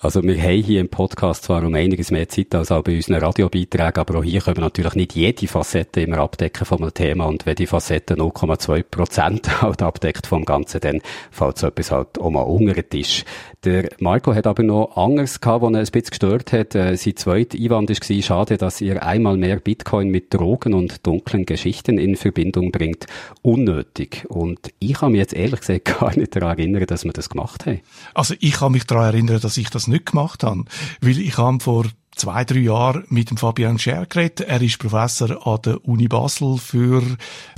Also 0.01 0.23
wir 0.23 0.41
haben 0.41 0.63
hier 0.63 0.81
im 0.81 0.89
Podcast 0.89 1.43
zwar 1.43 1.65
um 1.65 1.75
einiges 1.75 2.13
mehr 2.13 2.29
Zeit 2.29 2.55
als 2.55 2.71
auch 2.71 2.85
bei 2.85 2.95
unseren 2.95 3.17
Radiobeiträgen, 3.17 3.99
aber 3.99 4.21
auch 4.21 4.23
hier 4.23 4.41
können 4.41 4.59
wir 4.59 4.63
natürlich 4.63 4.95
nicht 4.95 5.17
jede 5.17 5.49
Facette 5.49 6.03
immer 6.03 6.19
abdecken 6.19 6.65
von 6.65 6.81
einem 6.81 6.95
Thema 6.95 7.25
und 7.25 7.47
wenn 7.47 7.57
die 7.57 7.67
Facette 7.67 8.15
0,2 8.15 8.85
Prozent 8.85 9.63
halt 9.63 9.83
abdeckt 9.83 10.29
vom 10.29 10.45
Ganzen, 10.45 10.81
dann 10.83 11.01
fällt 11.33 11.59
so 11.59 11.67
etwas 11.67 11.91
halt 11.91 12.17
auch 12.21 12.31
mal 12.31 12.43
unter 12.43 12.75
den 12.75 12.89
Tisch. 12.89 13.25
Der 13.65 13.89
Marco 13.99 14.35
hat 14.35 14.47
aber 14.47 14.63
noch 14.63 14.97
anderes 14.97 15.41
gehabt, 15.41 15.63
was 15.63 15.71
ihn 15.71 15.77
ein 15.77 15.85
bisschen 15.85 16.11
gestört 16.11 16.53
hat. 16.53 16.75
Äh, 16.77 16.97
sein 16.97 17.17
zweiter 17.17 17.59
Einwand 17.59 17.91
war, 17.91 18.23
schade, 18.23 18.57
dass 18.57 18.81
ihr 18.81 19.03
einmal 19.03 19.37
mehr 19.37 19.57
Bitcoin 19.59 20.11
mit 20.11 20.33
Drogen 20.33 20.75
und 20.75 21.05
dunklen 21.07 21.45
Geschichten 21.45 21.99
in 21.99 22.15
Verbindung 22.15 22.71
bringt. 22.71 23.07
Unnötig. 23.43 24.27
Und 24.29 24.71
ich 24.79 24.95
kann 24.95 25.13
mich 25.13 25.19
jetzt 25.19 25.35
ehrlich 25.35 25.61
gesagt 25.61 25.85
gar 26.01 26.17
nicht 26.17 26.37
daran 26.37 26.59
erinnern, 26.59 26.87
dass 26.87 27.05
wir 27.05 27.13
das 27.13 27.29
gemacht 27.29 27.67
haben. 27.67 27.81
Also 28.15 28.35
ich 28.39 28.53
kann 28.53 28.73
mich 28.73 28.85
daran 28.85 29.15
erinnern, 29.15 29.41
dass 29.41 29.57
ich 29.57 29.71
das 29.71 29.89
nicht 29.89 30.07
gemacht 30.07 30.45
habe. 30.45 30.65
Weil 31.01 31.19
ich 31.19 31.37
habe 31.37 31.59
vor 31.59 31.87
zwei, 32.19 32.45
drei 32.45 32.59
Jahren 32.59 33.05
mit 33.09 33.31
dem 33.31 33.37
Fabian 33.37 33.79
Scher 33.79 34.07
geredet. 34.07 34.41
Er 34.41 34.61
ist 34.61 34.79
Professor 34.79 35.47
an 35.47 35.63
der 35.63 35.85
Uni 35.87 36.09
Basel 36.09 36.59
für 36.59 37.03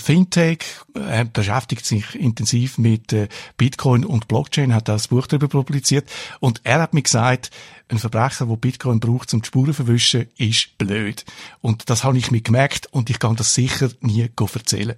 Fintech. 0.01 0.65
Er 0.95 1.25
beschäftigt 1.25 1.85
sich 1.85 2.15
intensiv 2.15 2.79
mit 2.79 3.13
äh, 3.13 3.29
Bitcoin 3.57 4.05
und 4.05 4.29
Blockchain, 4.29 4.75
hat 4.75 4.91
auch 4.91 4.95
ein 4.95 5.09
Buch 5.09 5.27
darüber 5.27 5.49
publiziert. 5.49 6.09
Und 6.41 6.61
er 6.65 6.81
hat 6.83 6.95
mir 6.95 7.03
gesagt, 7.03 7.51
ein 7.91 7.99
Verbrecher, 7.99 8.47
der 8.47 8.57
Bitcoin 8.57 9.01
braucht, 9.01 9.35
um 9.35 9.43
die 9.43 9.47
Spuren 9.47 9.75
zu 9.75 9.85
verwischen, 9.85 10.29
ist 10.39 10.79
blöd. 10.79 11.25
Und 11.61 11.91
das 11.91 12.05
habe 12.05 12.19
ich 12.19 12.31
mir 12.31 12.41
gemerkt 12.41 12.89
und 12.93 13.11
ich 13.11 13.19
kann 13.19 13.37
das 13.37 13.55
sicher 13.55 13.91
nie 14.01 14.29
erzählen. 14.39 14.95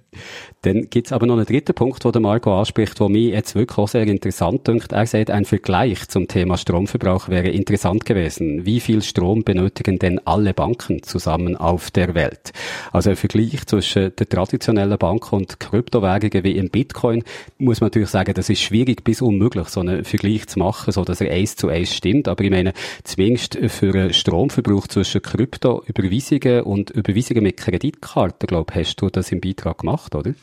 Dann 0.61 0.89
gibt's 0.89 1.11
aber 1.11 1.25
noch 1.25 1.35
einen 1.35 1.45
dritten 1.45 1.73
Punkt, 1.73 2.03
den 2.03 2.21
Marco 2.21 2.57
anspricht, 2.57 2.99
der 2.99 3.09
mich 3.09 3.31
jetzt 3.31 3.55
wirklich 3.55 3.77
auch 3.77 3.87
sehr 3.87 4.07
interessant 4.07 4.67
dünkt. 4.67 4.91
Er 4.91 5.05
sagt, 5.07 5.29
ein 5.31 5.45
Vergleich 5.45 6.07
zum 6.07 6.27
Thema 6.27 6.57
Stromverbrauch 6.57 7.29
wäre 7.29 7.49
interessant 7.49 8.05
gewesen. 8.05 8.65
Wie 8.65 8.79
viel 8.79 9.01
Strom 9.01 9.43
benötigen 9.43 9.99
denn 9.99 10.19
alle 10.25 10.53
Banken 10.53 11.03
zusammen 11.03 11.57
auf 11.57 11.91
der 11.91 12.13
Welt? 12.13 12.53
Also 12.91 13.09
ein 13.09 13.15
Vergleich 13.15 13.65
zwischen 13.65 14.15
der 14.15 14.29
traditionellen 14.29 14.97
Bank 14.97 15.33
und 15.33 15.59
Kryptowährungen 15.59 16.43
wie 16.43 16.57
im 16.57 16.69
Bitcoin, 16.69 17.23
muss 17.57 17.81
man 17.81 17.87
natürlich 17.87 18.09
sagen, 18.09 18.33
das 18.33 18.49
ist 18.49 18.61
schwierig 18.61 19.03
bis 19.03 19.21
unmöglich, 19.21 19.67
so 19.69 19.79
einen 19.79 20.05
Vergleich 20.05 20.47
zu 20.47 20.59
machen, 20.59 20.91
so 20.93 21.03
dass 21.03 21.21
er 21.21 21.31
eins 21.31 21.55
zu 21.55 21.69
eins 21.69 21.93
stimmt. 21.93 22.27
Aber 22.27 22.43
ich 22.43 22.51
meine, 22.51 22.73
zumindest 23.03 23.57
für 23.67 23.93
einen 23.93 24.13
Stromverbrauch 24.13 24.87
zwischen 24.87 25.21
Kryptoüberweisungen 25.21 26.61
und 26.63 26.89
Überweisungen 26.89 27.43
mit 27.43 27.57
Kreditkarten, 27.57 28.47
glaube 28.47 28.73
hast 28.75 28.97
du 28.97 29.09
das 29.09 29.31
im 29.31 29.41
Beitrag 29.41 29.79
gemacht, 29.79 30.15
oder? 30.15 30.33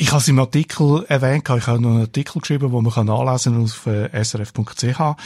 Ich 0.00 0.12
habe 0.12 0.20
es 0.20 0.28
im 0.28 0.38
Artikel 0.38 1.04
erwähnt, 1.08 1.48
ich 1.48 1.66
habe 1.66 1.80
noch 1.80 1.90
einen 1.90 2.00
Artikel 2.02 2.40
geschrieben, 2.40 2.70
wo 2.70 2.80
man 2.80 2.92
kann 2.92 3.06
nachlesen 3.06 3.60
auf 3.60 3.86
äh, 3.88 4.08
srf.ch 4.24 5.16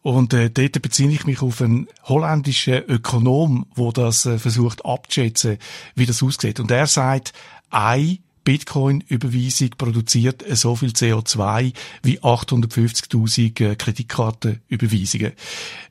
und 0.00 0.32
äh, 0.32 0.48
dort 0.48 0.80
beziehe 0.80 1.10
ich 1.10 1.26
mich 1.26 1.42
auf 1.42 1.60
einen 1.60 1.86
holländischen 2.04 2.82
Ökonom, 2.88 3.66
wo 3.74 3.92
das 3.92 4.24
äh, 4.24 4.38
versucht 4.38 4.86
abzuschätzen, 4.86 5.58
wie 5.94 6.06
das 6.06 6.22
aussieht. 6.22 6.60
Und 6.60 6.70
er 6.70 6.86
sagt, 6.86 7.34
ein 7.70 8.20
Bitcoin-Überweisung 8.44 9.70
produziert 9.78 10.44
so 10.50 10.76
viel 10.76 10.90
CO2 10.90 11.72
wie 12.02 12.20
850.000 12.20 13.64
äh, 13.64 13.76
Kreditkartenüberweisungen. 13.76 15.32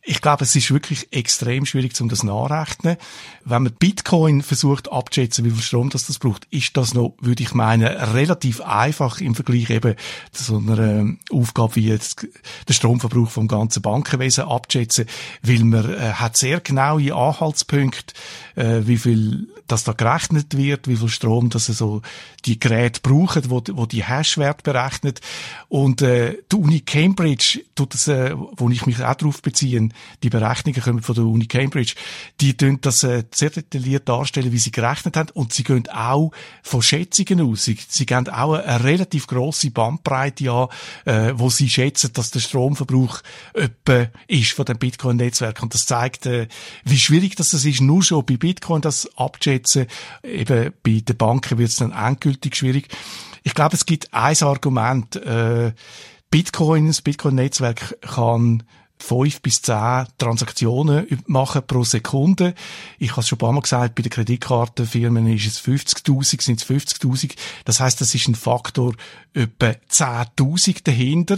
Ich 0.03 0.19
glaube, 0.19 0.43
es 0.45 0.55
ist 0.55 0.71
wirklich 0.71 1.13
extrem 1.13 1.65
schwierig, 1.65 1.99
um 2.01 2.09
das 2.09 2.23
nachrechnen. 2.23 2.97
Wenn 3.45 3.63
man 3.63 3.73
Bitcoin 3.73 4.41
versucht 4.41 4.91
abzuschätzen, 4.91 5.45
wie 5.45 5.51
viel 5.51 5.61
Strom 5.61 5.91
das, 5.91 6.07
das 6.07 6.17
braucht, 6.17 6.47
ist 6.49 6.75
das 6.75 6.95
noch, 6.95 7.13
würde 7.21 7.43
ich 7.43 7.53
meinen, 7.53 7.85
relativ 7.85 8.61
einfach 8.61 9.21
im 9.21 9.35
Vergleich 9.35 9.69
eben 9.69 9.95
zu 10.31 10.43
so 10.43 10.57
einer 10.57 10.79
ähm, 10.79 11.19
Aufgabe 11.31 11.75
wie 11.75 11.87
jetzt 11.87 12.23
den 12.67 12.73
Stromverbrauch 12.73 13.29
vom 13.29 13.47
ganzen 13.47 13.83
Bankenwesen 13.83 14.45
abzuschätzen, 14.45 15.05
weil 15.43 15.63
man 15.63 15.93
äh, 15.93 16.13
hat 16.13 16.35
sehr 16.35 16.61
genaue 16.61 17.13
Anhaltspunkte, 17.13 18.15
äh, 18.55 18.81
wie 18.85 18.97
viel 18.97 19.49
das 19.67 19.83
da 19.83 19.93
gerechnet 19.93 20.57
wird, 20.57 20.87
wie 20.87 20.97
viel 20.97 21.09
Strom 21.09 21.49
das 21.49 21.67
so 21.67 22.01
die 22.45 22.59
Geräte 22.59 23.01
brauchen, 23.01 23.49
wo, 23.49 23.61
wo 23.73 23.85
die 23.85 24.03
Hashwert 24.03 24.63
berechnet. 24.63 25.21
Und 25.69 26.01
äh, 26.01 26.37
die 26.51 26.55
Uni 26.55 26.81
Cambridge, 26.81 27.61
tut 27.75 27.93
das, 27.93 28.07
äh, 28.07 28.33
wo 28.35 28.69
ich 28.69 28.85
mich 28.85 29.01
auch 29.03 29.15
darauf 29.15 29.41
beziehe, 29.41 29.89
die 30.23 30.29
Berechnungen 30.29 30.81
kommen 30.81 31.01
von 31.01 31.15
der 31.15 31.25
Uni 31.25 31.45
Cambridge, 31.45 31.95
die 32.39 32.55
tun 32.55 32.79
das 32.81 33.03
äh, 33.03 33.23
sehr 33.33 33.49
detailliert 33.49 34.07
darstellen, 34.07 34.51
wie 34.51 34.57
sie 34.57 34.71
gerechnet 34.71 35.17
haben. 35.17 35.29
Und 35.33 35.53
sie 35.53 35.63
gehen 35.63 35.87
auch 35.89 36.31
von 36.63 36.81
Schätzungen 36.81 37.41
aus. 37.41 37.65
Sie, 37.65 37.77
sie 37.87 38.05
geben 38.05 38.29
auch 38.29 38.53
eine, 38.53 38.65
eine 38.65 38.83
relativ 38.83 39.27
grosse 39.27 39.71
Bandbreite 39.71 40.51
an, 40.51 40.67
äh, 41.05 41.33
wo 41.35 41.49
sie 41.49 41.69
schätzen, 41.69 42.11
dass 42.13 42.31
der 42.31 42.39
Stromverbrauch 42.39 43.21
etwa 43.53 44.07
ist 44.27 44.53
von 44.53 44.65
dem 44.65 44.77
Bitcoin-Netzwerk. 44.77 45.61
Und 45.61 45.73
das 45.73 45.85
zeigt, 45.85 46.25
äh, 46.25 46.47
wie 46.83 46.99
schwierig 46.99 47.35
das 47.35 47.53
ist, 47.53 47.81
nur 47.81 48.03
schon 48.03 48.25
bei 48.25 48.37
Bitcoin 48.37 48.81
das 48.81 49.09
abzuschätzen. 49.17 49.87
Eben 50.23 50.73
bei 50.83 51.01
den 51.01 51.17
Banken 51.17 51.57
wird 51.57 51.69
es 51.69 51.77
dann 51.77 51.91
endgültig 51.91 52.55
schwierig. 52.55 52.87
Ich 53.43 53.53
glaube, 53.53 53.75
es 53.75 53.85
gibt 53.85 54.13
ein 54.13 54.35
Argument. 54.41 55.15
Äh, 55.15 55.73
Bitcoin, 56.29 56.87
das 56.87 57.01
Bitcoin-Netzwerk 57.01 57.97
kann 58.01 58.63
fünf 59.01 59.41
bis 59.41 59.61
zehn 59.61 60.05
Transaktionen 60.17 61.07
machen 61.27 61.63
pro 61.65 61.83
Sekunde. 61.83 62.53
Ich 62.99 63.11
habe 63.11 63.21
es 63.21 63.27
schon 63.27 63.37
ein 63.37 63.39
paar 63.39 63.51
Mal 63.51 63.61
gesagt, 63.61 63.95
bei 63.95 64.03
den 64.03 64.11
Kreditkartenfirmen 64.11 65.27
ist 65.27 65.47
es 65.47 65.61
50.000, 65.61 66.41
sind 66.41 66.61
es 66.61 66.67
50.000. 66.67 67.35
Das 67.65 67.79
heißt, 67.79 67.99
das 67.99 68.15
ist 68.15 68.27
ein 68.27 68.35
Faktor 68.35 68.93
etwa 69.33 69.71
10.000 69.89 70.83
dahinter. 70.83 71.37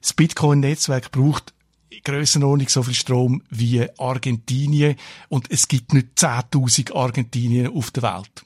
Das 0.00 0.12
Bitcoin-Netzwerk 0.14 1.12
braucht 1.12 1.52
Grössenordnung 2.04 2.68
so 2.68 2.82
viel 2.82 2.94
Strom 2.94 3.42
wie 3.50 3.86
Argentinien 3.98 4.96
und 5.28 5.50
es 5.50 5.68
gibt 5.68 5.94
nicht 5.94 6.18
10.000 6.18 6.94
Argentinien 6.94 7.72
auf 7.72 7.90
der 7.90 8.02
Welt. 8.02 8.44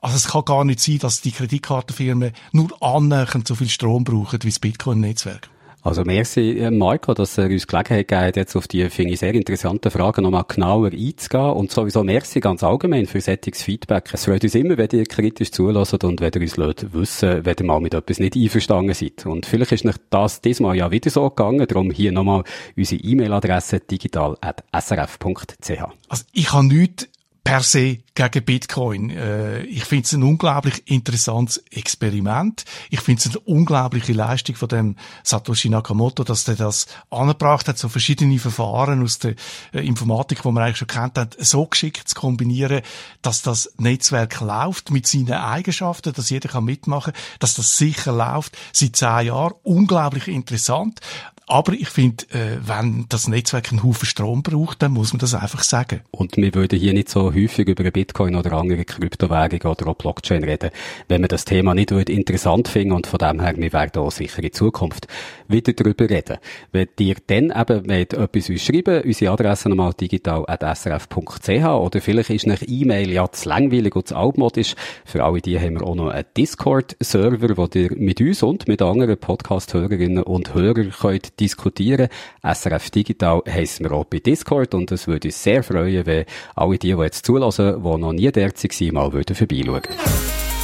Also 0.00 0.16
es 0.16 0.28
kann 0.28 0.44
gar 0.44 0.64
nicht 0.64 0.80
sein, 0.80 0.98
dass 0.98 1.20
die 1.20 1.32
Kreditkartenfirmen 1.32 2.32
nur 2.52 2.80
annähernd 2.82 3.48
so 3.48 3.54
viel 3.54 3.68
Strom 3.68 4.04
brauchen 4.04 4.42
wie 4.42 4.48
das 4.48 4.60
Bitcoin-Netzwerk. 4.60 5.50
Also 5.86 6.02
merci, 6.02 6.58
äh, 6.58 6.72
Marco, 6.72 7.14
dass 7.14 7.38
er 7.38 7.44
uns 7.44 7.68
Gelegenheit 7.68 8.08
gegeben 8.08 8.26
hat, 8.26 8.34
jetzt 8.34 8.56
auf 8.56 8.66
die, 8.66 8.90
finde 8.90 9.12
ich, 9.12 9.20
sehr 9.20 9.32
interessanten 9.34 9.92
Fragen 9.92 10.24
nochmal 10.24 10.42
genauer 10.48 10.90
einzugehen. 10.90 11.50
Und 11.52 11.70
sowieso 11.70 12.02
merci 12.02 12.40
ganz 12.40 12.64
allgemein 12.64 13.06
für 13.06 13.20
solches 13.20 13.62
Feedback. 13.62 14.10
Es 14.12 14.24
freut 14.24 14.42
uns 14.42 14.56
immer, 14.56 14.76
wenn 14.78 14.88
ihr 14.90 15.04
kritisch 15.04 15.52
zulässt 15.52 16.02
und 16.02 16.20
wenn 16.20 16.32
ihr 16.34 16.40
uns 16.40 16.56
lasst 16.56 16.92
wissen, 16.92 17.44
wenn 17.44 17.54
ihr 17.60 17.64
mal 17.64 17.80
mit 17.80 17.94
etwas 17.94 18.18
nicht 18.18 18.34
einverstanden 18.34 18.94
seid. 18.94 19.26
Und 19.26 19.46
vielleicht 19.46 19.70
ist 19.70 19.84
nicht 19.84 20.00
das 20.10 20.40
diesmal 20.40 20.76
ja 20.76 20.90
wieder 20.90 21.08
so 21.08 21.30
gegangen, 21.30 21.64
darum 21.64 21.92
hier 21.92 22.10
nochmal 22.10 22.42
unsere 22.76 23.00
E-Mail-Adresse 23.02 23.78
digital.srf.ch. 23.78 25.70
Also 26.08 26.24
ich 26.32 26.52
habe 26.52 26.66
nichts 26.66 27.08
per 27.46 27.62
se 27.62 27.98
gegen 28.14 28.44
Bitcoin. 28.44 29.10
Äh, 29.10 29.62
ich 29.62 29.84
finde 29.84 30.04
es 30.04 30.12
ein 30.12 30.24
unglaublich 30.24 30.82
interessantes 30.90 31.58
Experiment. 31.70 32.64
Ich 32.90 33.00
finde 33.00 33.20
es 33.20 33.30
eine 33.30 33.38
unglaubliche 33.38 34.14
Leistung 34.14 34.56
von 34.56 34.68
dem 34.68 34.96
Satoshi 35.22 35.68
Nakamoto, 35.68 36.24
dass 36.24 36.42
der 36.42 36.56
das 36.56 36.86
angebracht 37.08 37.68
hat, 37.68 37.78
so 37.78 37.88
verschiedene 37.88 38.40
Verfahren 38.40 39.00
aus 39.00 39.20
der 39.20 39.36
äh, 39.72 39.86
Informatik, 39.86 40.44
wo 40.44 40.50
man 40.50 40.64
eigentlich 40.64 40.78
schon 40.78 40.88
kennt 40.88 41.16
hat, 41.18 41.36
so 41.38 41.66
geschickt 41.66 42.08
zu 42.08 42.16
kombinieren, 42.16 42.82
dass 43.22 43.42
das 43.42 43.72
Netzwerk 43.78 44.40
läuft 44.40 44.90
mit 44.90 45.06
seinen 45.06 45.34
Eigenschaften, 45.34 46.14
dass 46.14 46.30
jeder 46.30 46.48
kann 46.48 46.64
mitmachen, 46.64 47.12
dass 47.38 47.54
das 47.54 47.78
sicher 47.78 48.10
läuft 48.10 48.58
seit 48.72 48.96
zehn 48.96 49.26
Jahren. 49.26 49.54
Unglaublich 49.62 50.26
interessant. 50.26 51.00
Aber 51.48 51.74
ich 51.74 51.88
finde, 51.88 52.24
äh, 52.32 52.58
wenn 52.60 53.06
das 53.08 53.28
Netzwerk 53.28 53.70
einen 53.70 53.84
Haufen 53.84 54.06
Strom 54.06 54.42
braucht, 54.42 54.82
dann 54.82 54.90
muss 54.90 55.12
man 55.12 55.20
das 55.20 55.32
einfach 55.32 55.62
sagen. 55.62 56.00
Und 56.10 56.36
wir 56.36 56.52
würden 56.54 56.76
hier 56.76 56.92
nicht 56.92 57.08
so 57.08 57.32
häufig 57.32 57.68
über 57.68 57.88
Bitcoin 57.88 58.34
oder 58.34 58.52
andere 58.54 58.84
Kryptowährungen 58.84 59.62
oder 59.62 59.86
auch 59.86 59.94
Blockchain 59.94 60.42
reden, 60.42 60.70
wenn 61.06 61.20
wir 61.20 61.28
das 61.28 61.44
Thema 61.44 61.72
nicht 61.72 61.92
würde 61.92 62.12
interessant 62.12 62.66
finden 62.66 62.90
und 62.90 63.06
von 63.06 63.18
dem 63.18 63.40
her, 63.40 63.54
wir 63.56 63.72
werden 63.72 64.02
auch 64.02 64.10
sicher 64.10 64.42
in 64.42 64.52
Zukunft 64.52 65.06
wieder 65.46 65.72
darüber 65.72 66.10
reden. 66.10 66.38
Wenn 66.72 66.88
ihr 66.98 67.14
dann 67.28 67.52
eben 67.56 67.88
wollt, 67.88 68.12
etwas 68.12 68.50
uns 68.50 68.62
schreiben, 68.64 69.02
unsere 69.04 69.32
Adresse 69.32 69.68
nochmal 69.68 69.92
digital.srf.ch 69.92 71.48
oder 71.48 72.00
vielleicht 72.00 72.30
ist 72.30 72.46
eine 72.46 72.58
E-Mail 72.60 73.12
ja 73.12 73.30
zu 73.30 73.48
langweilig 73.48 73.94
und 73.94 74.08
zu 74.08 74.16
altmodisch. 74.16 74.74
Für 75.04 75.22
alle 75.22 75.40
die 75.40 75.60
haben 75.60 75.78
wir 75.78 75.86
auch 75.86 75.94
noch 75.94 76.08
einen 76.08 76.24
Discord-Server, 76.36 77.56
wo 77.56 77.68
ihr 77.72 77.92
mit 77.96 78.20
uns 78.20 78.42
und 78.42 78.66
mit 78.66 78.82
anderen 78.82 79.16
Podcast-Hörerinnen 79.16 80.24
und 80.24 80.52
Hörern 80.52 80.90
könnt 80.90 81.35
diskutieren. 81.40 82.08
SRF 82.42 82.90
Digital 82.90 83.42
heissen 83.48 83.84
wir 83.84 83.92
auch 83.92 84.04
bei 84.04 84.18
Discord 84.18 84.74
und 84.74 84.90
es 84.92 85.06
würde 85.06 85.28
uns 85.28 85.42
sehr 85.42 85.62
freuen, 85.62 86.06
wenn 86.06 86.24
alle 86.54 86.78
die, 86.78 86.94
die 86.94 87.02
jetzt 87.02 87.26
zulassen, 87.26 87.82
die 87.82 87.98
noch 87.98 88.12
nie 88.12 88.30
dort 88.32 88.62
waren, 88.62 88.94
mal 88.94 89.10
vorbeischauen 89.10 89.66
würden. 89.66 90.55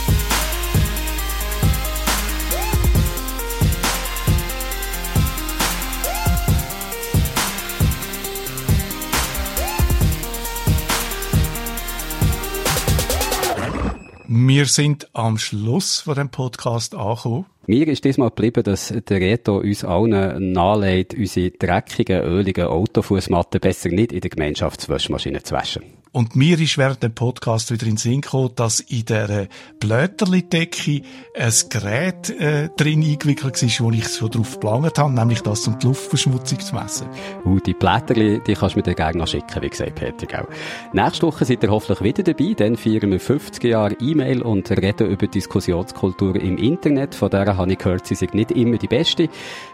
Wir 14.35 14.65
sind 14.65 15.11
am 15.13 15.37
Schluss 15.37 16.01
von 16.01 16.15
dem 16.15 16.31
Podcast 16.31 16.95
angekommen. 16.95 17.45
Mir 17.67 17.87
ist 17.87 18.03
diesmal 18.03 18.31
geblieben, 18.31 18.65
dass 18.65 18.89
der 18.89 19.21
Reto 19.21 19.59
uns 19.59 19.85
allen 19.85 20.53
nahelegt, 20.53 21.13
unsere 21.13 21.51
dreckigen, 21.51 22.23
öligen 22.23 22.65
Autofußmatten 22.65 23.61
besser 23.61 23.91
nicht 23.91 24.11
in 24.11 24.23
der 24.23 24.31
Gemeinschaftswaschmaschine 24.31 25.43
zu 25.43 25.55
waschen. 25.55 25.83
Und 26.13 26.37
mir 26.37 26.61
ist 26.61 26.77
während 26.77 27.03
dem 27.03 27.15
Podcast 27.15 27.73
wieder 27.73 27.85
in 27.85 27.93
den 27.93 27.97
Sinn 27.97 28.21
gekommen, 28.21 28.51
dass 28.55 28.81
in 28.81 29.07
dieser 29.07 29.47
Blöterli-Decke 29.81 31.01
ein 31.35 31.53
Gerät 31.71 32.29
äh, 32.29 32.69
drin 32.77 33.03
eingewickelt 33.03 33.63
war, 33.63 33.87
wo 33.87 33.91
ich 33.93 34.09
schon 34.09 34.31
drauf 34.31 34.53
geplant 34.53 34.99
habe, 34.99 35.15
nämlich 35.15 35.41
das, 35.41 35.67
um 35.67 35.79
die 35.79 35.87
Luftverschmutzung 35.87 36.61
zu 36.61 36.75
messen. 36.75 37.09
Uh, 37.47 37.59
die 37.61 37.73
Blätterli, 37.73 38.43
die 38.47 38.53
kannst 38.53 38.75
du 38.75 38.81
mir 38.81 38.83
dann 38.83 38.95
gerne 38.95 39.19
noch 39.19 39.27
schicken, 39.27 39.63
wie 39.63 39.71
gesagt, 39.71 39.95
Peter, 39.95 40.27
gell? 40.27 40.47
Nächste 40.93 41.27
Woche 41.27 41.47
seid 41.47 41.63
ihr 41.63 41.71
hoffentlich 41.71 42.03
wieder 42.03 42.23
dabei, 42.23 42.53
dann 42.55 42.77
feiern 42.77 43.11
wir 43.11 43.19
50 43.21 43.65
Jahre 43.65 43.95
E-Mail 43.95 44.43
und 44.43 44.71
reden 44.71 45.11
über 45.11 45.27
Diskussionskultur 45.27 46.37
im 46.37 46.59
Internet. 46.59 47.15
Von 47.15 47.31
der 47.31 47.57
habe 47.57 47.73
ich 47.73 47.79
gehört, 47.79 48.07
sie 48.07 48.17
sind 48.17 48.35
nicht 48.35 48.51
immer 48.51 48.77
die 48.77 48.89
beste. 48.89 49.31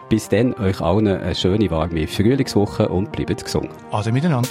Bis 0.07 0.29
dann, 0.29 0.53
euch 0.53 0.79
allen 0.79 1.07
eine 1.07 1.35
schöne, 1.35 1.69
warme 1.69 2.07
Frühlingswoche 2.07 2.87
und 2.87 3.11
bleibt 3.11 3.43
gesund. 3.43 3.69
Ade 3.91 4.13
miteinander. 4.13 4.47